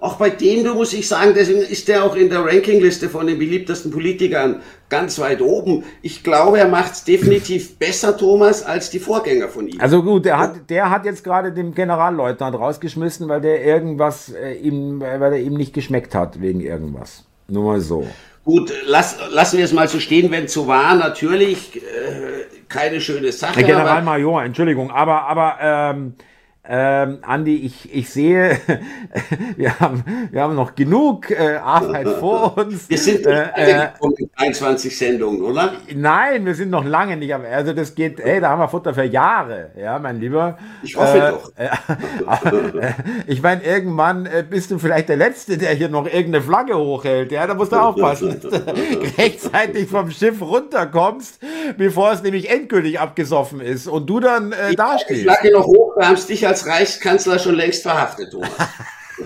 Auch 0.00 0.16
bei 0.16 0.30
dem, 0.30 0.64
du 0.64 0.74
muss 0.74 0.94
ich 0.94 1.06
sagen, 1.06 1.32
deswegen 1.34 1.60
ist 1.60 1.86
der 1.86 2.04
auch 2.04 2.16
in 2.16 2.30
der 2.30 2.42
Rankingliste 2.42 3.10
von 3.10 3.26
den 3.26 3.38
beliebtesten 3.38 3.90
Politikern 3.90 4.62
ganz 4.88 5.18
weit 5.18 5.42
oben. 5.42 5.84
Ich 6.00 6.24
glaube, 6.24 6.58
er 6.58 6.68
macht 6.68 6.92
es 6.92 7.04
definitiv 7.04 7.76
besser, 7.76 8.16
Thomas, 8.16 8.62
als 8.62 8.88
die 8.88 8.98
Vorgänger 8.98 9.48
von 9.48 9.68
ihm. 9.68 9.78
Also 9.78 10.02
gut, 10.02 10.24
der 10.24 10.38
hat, 10.38 10.70
der 10.70 10.88
hat 10.88 11.04
jetzt 11.04 11.22
gerade 11.22 11.52
den 11.52 11.74
Generalleutnant 11.74 12.56
rausgeschmissen, 12.56 13.28
weil 13.28 13.42
der 13.42 13.62
irgendwas 13.62 14.32
äh, 14.32 14.54
ihm, 14.54 15.00
weil 15.00 15.34
er 15.34 15.38
ihm 15.38 15.52
nicht 15.52 15.74
geschmeckt 15.74 16.14
hat 16.14 16.40
wegen 16.40 16.62
irgendwas. 16.62 17.24
Nur 17.48 17.64
mal 17.64 17.80
so. 17.82 18.06
Gut, 18.42 18.72
lass, 18.86 19.18
lassen 19.30 19.58
wir 19.58 19.66
es 19.66 19.72
mal 19.74 19.86
so 19.86 20.00
stehen, 20.00 20.30
wenn 20.30 20.44
es 20.44 20.54
so 20.54 20.66
war, 20.66 20.94
natürlich 20.94 21.76
äh, 21.76 22.59
keine 22.70 23.00
schöne 23.00 23.30
Sache. 23.32 23.56
Herr 23.56 23.64
Generalmajor, 23.64 24.44
Entschuldigung, 24.44 24.90
aber, 24.90 25.24
aber 25.24 25.58
ähm, 25.60 26.14
ähm, 26.62 27.18
Andi, 27.22 27.56
ich, 27.56 27.92
ich 27.94 28.10
sehe, 28.10 28.58
wir 29.56 29.80
haben, 29.80 30.04
wir 30.30 30.42
haben 30.42 30.54
noch 30.54 30.74
genug 30.74 31.30
äh, 31.30 31.56
Arbeit 31.56 32.06
vor 32.06 32.58
uns. 32.58 32.88
Wir 32.90 32.98
sind 32.98 33.26
äh, 33.26 33.46
äh, 33.56 33.88
in 34.18 34.30
23 34.36 34.96
Sendungen, 34.96 35.40
oder? 35.40 35.72
Nein, 35.94 36.44
wir 36.44 36.54
sind 36.54 36.68
noch 36.68 36.84
lange 36.84 37.16
nicht 37.16 37.32
am, 37.32 37.44
also 37.50 37.72
das 37.72 37.94
geht, 37.94 38.20
hey, 38.22 38.40
da 38.40 38.50
haben 38.50 38.60
wir 38.60 38.68
Futter 38.68 38.92
für 38.92 39.04
Jahre, 39.04 39.70
ja, 39.80 39.98
mein 39.98 40.20
Lieber. 40.20 40.58
Ich 40.82 40.94
hoffe 40.96 41.40
äh, 41.56 41.68
doch. 41.70 42.44
Äh, 42.76 42.92
ich 43.26 43.40
meine, 43.40 43.62
irgendwann 43.64 44.26
äh, 44.26 44.44
bist 44.48 44.70
du 44.70 44.78
vielleicht 44.78 45.08
der 45.08 45.16
Letzte, 45.16 45.56
der 45.56 45.70
hier 45.70 45.88
noch 45.88 46.04
irgendeine 46.04 46.42
Flagge 46.42 46.76
hochhält, 46.76 47.32
ja, 47.32 47.46
da 47.46 47.54
musst 47.54 47.72
du 47.72 47.76
aufpassen, 47.76 48.38
dass 48.38 48.42
du 48.42 48.48
rechtzeitig 49.18 49.88
vom 49.88 50.10
Schiff 50.10 50.42
runterkommst, 50.42 51.40
bevor 51.78 52.12
es 52.12 52.22
nämlich 52.22 52.50
endgültig 52.50 53.00
abgesoffen 53.00 53.62
ist 53.62 53.88
und 53.88 54.10
du 54.10 54.20
dann 54.20 54.52
äh, 54.52 54.74
dastehst. 54.74 55.20
Die 55.20 55.24
Flagge 55.24 55.52
noch 55.52 55.66
hoch, 55.66 55.96
wir 55.96 56.06
haben 56.06 56.14
es 56.16 56.26
dich 56.26 56.49
als 56.50 56.66
Reichskanzler 56.66 57.38
schon 57.38 57.54
längst 57.54 57.82
verhaftet, 57.82 58.32
Thomas. 58.32 58.50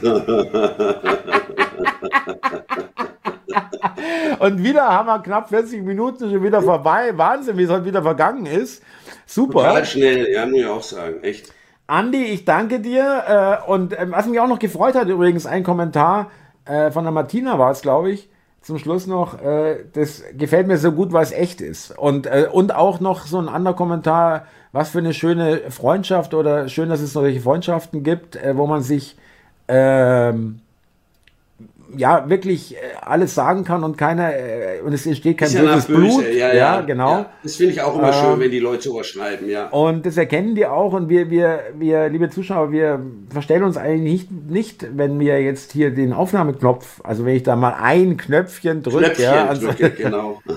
Und 4.38 4.62
wieder 4.62 4.88
haben 4.88 5.06
wir 5.06 5.18
knapp 5.20 5.48
40 5.48 5.82
Minuten 5.82 6.30
schon 6.30 6.42
wieder 6.42 6.60
vorbei. 6.60 7.16
Wahnsinn, 7.16 7.56
wie 7.56 7.62
es 7.62 7.70
heute 7.70 7.86
wieder 7.86 8.02
vergangen 8.02 8.44
ist. 8.44 8.82
Super. 9.24 9.60
Total 9.60 9.86
schnell, 9.86 10.30
ja, 10.32 10.44
muss 10.44 10.58
ich 10.58 10.66
auch 10.66 10.82
sagen, 10.82 11.22
echt. 11.22 11.50
Andi, 11.86 12.24
ich 12.24 12.44
danke 12.44 12.80
dir. 12.80 13.62
Äh, 13.66 13.70
und 13.70 13.98
ähm, 13.98 14.12
was 14.12 14.26
mich 14.26 14.38
auch 14.38 14.48
noch 14.48 14.58
gefreut 14.58 14.94
hat, 14.94 15.08
übrigens, 15.08 15.46
ein 15.46 15.64
Kommentar 15.64 16.30
äh, 16.66 16.90
von 16.90 17.04
der 17.04 17.12
Martina 17.12 17.58
war 17.58 17.70
es, 17.70 17.80
glaube 17.80 18.10
ich, 18.10 18.28
zum 18.60 18.78
Schluss 18.78 19.06
noch, 19.06 19.40
äh, 19.40 19.86
das 19.94 20.22
gefällt 20.36 20.66
mir 20.66 20.76
so 20.76 20.92
gut, 20.92 21.14
weil 21.14 21.22
es 21.22 21.32
echt 21.32 21.62
ist. 21.62 21.96
Und, 21.96 22.28
und 22.52 22.74
auch 22.74 23.00
noch 23.00 23.24
so 23.24 23.38
ein 23.38 23.48
anderer 23.48 23.76
Kommentar, 23.76 24.46
was 24.74 24.90
für 24.90 24.98
eine 24.98 25.14
schöne 25.14 25.70
Freundschaft 25.70 26.34
oder 26.34 26.68
schön, 26.68 26.88
dass 26.88 27.00
es 27.00 27.12
solche 27.12 27.40
Freundschaften 27.40 28.02
gibt, 28.02 28.34
äh, 28.34 28.56
wo 28.56 28.66
man 28.66 28.82
sich 28.82 29.16
ähm, 29.68 30.58
ja 31.96 32.28
wirklich 32.28 32.74
äh, 32.74 32.78
alles 33.00 33.36
sagen 33.36 33.62
kann 33.62 33.84
und 33.84 33.96
keiner 33.96 34.34
äh, 34.34 34.80
und 34.84 34.92
es 34.92 35.06
entsteht 35.06 35.38
kein 35.38 35.52
böses 35.52 35.86
ja 35.88 35.94
Blut. 35.94 36.24
Ja, 36.24 36.48
ja, 36.48 36.54
ja 36.54 36.80
genau. 36.80 37.10
Ja, 37.10 37.30
das 37.44 37.54
finde 37.54 37.72
ich 37.72 37.82
auch 37.82 37.96
immer 37.96 38.08
ähm, 38.08 38.14
schön, 38.14 38.40
wenn 38.40 38.50
die 38.50 38.58
Leute 38.58 38.82
sowas 38.82 39.06
schreiben, 39.06 39.48
ja. 39.48 39.68
Und 39.68 40.06
das 40.06 40.16
erkennen 40.16 40.56
die 40.56 40.66
auch 40.66 40.92
und 40.92 41.08
wir, 41.08 41.30
wir, 41.30 41.60
wir, 41.78 42.08
liebe 42.08 42.28
Zuschauer, 42.30 42.72
wir 42.72 43.00
verstellen 43.30 43.62
uns 43.62 43.76
eigentlich 43.76 44.28
nicht, 44.28 44.50
nicht, 44.50 44.98
wenn 44.98 45.20
wir 45.20 45.40
jetzt 45.40 45.70
hier 45.70 45.92
den 45.92 46.12
Aufnahmeknopf, 46.12 47.00
also 47.04 47.24
wenn 47.24 47.36
ich 47.36 47.44
da 47.44 47.54
mal 47.54 47.76
ein 47.80 48.16
Knöpfchen 48.16 48.82
drücke, 48.82 49.04
Knöpfchen 49.04 49.24
ja, 49.24 49.46
also 49.46 49.68
drücke, 49.68 49.90
genau. 49.90 50.42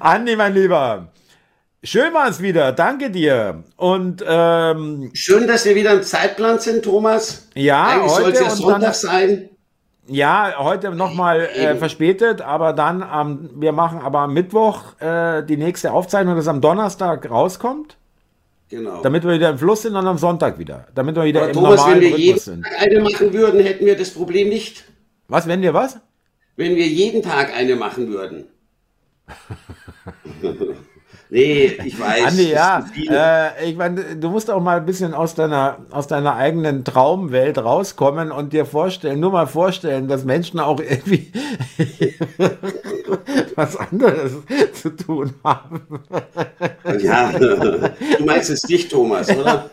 Andi, 0.00 0.36
mein 0.36 0.54
Lieber. 0.54 1.08
Schön 1.82 2.12
war 2.12 2.28
es 2.28 2.42
wieder, 2.42 2.72
danke 2.72 3.10
dir. 3.10 3.64
Und 3.76 4.24
ähm, 4.26 5.10
schön, 5.14 5.46
dass 5.46 5.64
wir 5.64 5.74
wieder 5.74 5.92
im 5.92 6.02
Zeitplan 6.02 6.58
sind, 6.58 6.84
Thomas. 6.84 7.48
Ja, 7.54 7.84
Eigentlich 7.84 8.12
heute 8.12 8.22
sollte 8.22 8.44
es 8.44 8.56
Sonntag 8.58 8.80
dann, 8.80 8.94
sein. 8.94 9.48
Ja, 10.06 10.54
heute 10.58 10.90
nochmal 10.90 11.42
äh, 11.46 11.76
verspätet, 11.76 12.40
aber 12.40 12.72
dann 12.72 13.02
am, 13.02 13.50
wir 13.56 13.72
machen 13.72 14.00
aber 14.00 14.20
am 14.20 14.34
Mittwoch 14.34 15.00
äh, 15.00 15.42
die 15.42 15.56
nächste 15.56 15.92
Aufzeichnung, 15.92 16.34
dass 16.36 16.48
am 16.48 16.60
Donnerstag 16.60 17.28
rauskommt. 17.30 17.96
Genau. 18.70 19.02
Damit 19.02 19.24
wir 19.24 19.32
wieder 19.32 19.50
im 19.50 19.58
Fluss 19.58 19.82
sind 19.82 19.96
und 19.96 20.06
am 20.06 20.18
Sonntag 20.18 20.58
wieder. 20.58 20.86
Damit 20.94 21.16
wir 21.16 21.24
wieder 21.24 21.40
aber 21.40 21.48
im 21.50 21.54
Thomas, 21.54 21.76
normalen 21.76 22.00
wenn 22.00 22.10
wir 22.10 22.18
jeden 22.18 22.38
sind. 22.38 22.64
Tag 22.64 22.80
eine 22.80 23.00
machen 23.00 23.32
würden, 23.32 23.60
hätten 23.60 23.86
wir 23.86 23.96
das 23.96 24.10
Problem 24.10 24.48
nicht. 24.48 24.84
Was, 25.28 25.46
wenn 25.46 25.62
wir 25.62 25.74
was? 25.74 25.98
Wenn 26.56 26.76
wir 26.76 26.86
jeden 26.86 27.22
Tag 27.22 27.54
eine 27.56 27.76
machen 27.76 28.08
würden. 28.08 28.46
Nee, 31.30 31.76
ich 31.84 32.00
weiß. 32.00 32.24
Andi, 32.24 32.50
ja, 32.50 32.86
äh, 32.94 33.70
ich 33.70 33.76
meine, 33.76 34.16
du 34.16 34.30
musst 34.30 34.50
auch 34.50 34.62
mal 34.62 34.78
ein 34.78 34.86
bisschen 34.86 35.12
aus 35.12 35.34
deiner, 35.34 35.76
aus 35.90 36.06
deiner 36.06 36.36
eigenen 36.36 36.84
Traumwelt 36.84 37.58
rauskommen 37.58 38.32
und 38.32 38.54
dir 38.54 38.64
vorstellen, 38.64 39.20
nur 39.20 39.32
mal 39.32 39.46
vorstellen, 39.46 40.08
dass 40.08 40.24
Menschen 40.24 40.58
auch 40.58 40.80
irgendwie 40.80 41.30
was 43.54 43.76
anderes 43.76 44.32
zu 44.72 44.90
tun 44.96 45.34
haben. 45.44 45.82
Ja, 46.98 47.30
du 47.32 48.24
meinst 48.24 48.48
es 48.48 48.66
nicht, 48.66 48.90
Thomas, 48.90 49.28
oder? 49.28 49.68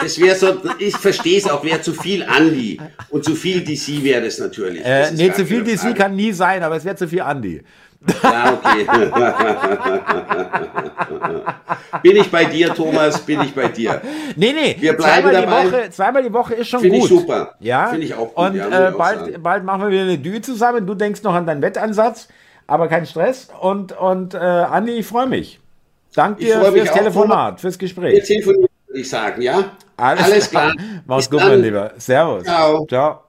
Das 0.00 0.20
wäre 0.20 0.36
so, 0.36 0.60
ich 0.78 0.96
verstehe 0.96 1.38
es 1.38 1.48
auch, 1.48 1.64
wäre 1.64 1.80
zu 1.80 1.92
viel 1.92 2.22
Andi 2.22 2.80
und 3.08 3.24
zu 3.24 3.34
viel 3.34 3.64
DC 3.64 4.04
wäre 4.04 4.22
das 4.22 4.38
natürlich. 4.38 4.84
Äh, 4.84 5.00
das 5.00 5.12
nee, 5.12 5.32
zu 5.32 5.46
viel 5.46 5.64
DC 5.64 5.80
Frage. 5.80 5.94
kann 5.94 6.14
nie 6.14 6.32
sein, 6.32 6.62
aber 6.62 6.76
es 6.76 6.84
wäre 6.84 6.94
zu 6.94 7.08
viel 7.08 7.22
Andi. 7.22 7.62
Ja, 8.22 8.52
okay. 8.52 8.86
bin 12.02 12.16
ich 12.16 12.30
bei 12.30 12.44
dir, 12.44 12.74
Thomas, 12.74 13.20
bin 13.20 13.40
ich 13.42 13.54
bei 13.54 13.68
dir. 13.68 14.00
Nee, 14.36 14.52
nee, 14.52 14.76
wir 14.78 14.94
bleiben 14.94 15.28
zweimal, 15.28 15.32
dabei. 15.32 15.62
Die 15.62 15.72
Woche, 15.72 15.90
zweimal 15.90 16.22
die 16.22 16.32
Woche 16.32 16.54
ist 16.54 16.68
schon 16.68 16.80
Find 16.80 16.94
gut. 16.94 17.08
Finde 17.08 17.22
ich 17.22 17.28
super. 17.28 17.54
Ja, 17.60 17.86
finde 17.86 18.06
ich 18.06 18.14
auch 18.14 18.34
gut. 18.34 18.46
Und 18.46 18.56
ja, 18.56 18.88
äh, 18.88 18.92
bald, 18.92 19.42
bald 19.42 19.64
machen 19.64 19.82
wir 19.82 19.90
wieder 19.90 20.02
eine 20.02 20.18
Dü 20.18 20.40
zusammen. 20.40 20.86
Du 20.86 20.94
denkst 20.94 21.22
noch 21.22 21.34
an 21.34 21.46
deinen 21.46 21.62
Wettansatz, 21.62 22.28
aber 22.66 22.88
kein 22.88 23.06
Stress. 23.06 23.48
Und, 23.60 23.92
und 23.92 24.34
äh, 24.34 24.38
Andi, 24.38 24.92
ich 24.92 25.06
freue 25.06 25.26
mich. 25.26 25.60
Danke 26.14 26.44
dir 26.44 26.60
fürs 26.60 26.92
Telefonat, 26.92 27.60
fürs 27.60 27.78
Gespräch. 27.78 28.14
Wir 28.14 28.24
telefonieren, 28.24 28.68
würde 28.86 29.00
ich 29.00 29.08
sagen, 29.08 29.42
ja? 29.42 29.64
Alles, 29.96 30.24
Alles 30.24 30.50
klar. 30.50 30.74
Mach's 31.06 31.30
gut, 31.30 31.40
mein 31.40 31.62
Lieber. 31.62 31.92
Servus. 31.96 32.44
Ciao. 32.44 32.86
Ciao. 32.86 33.20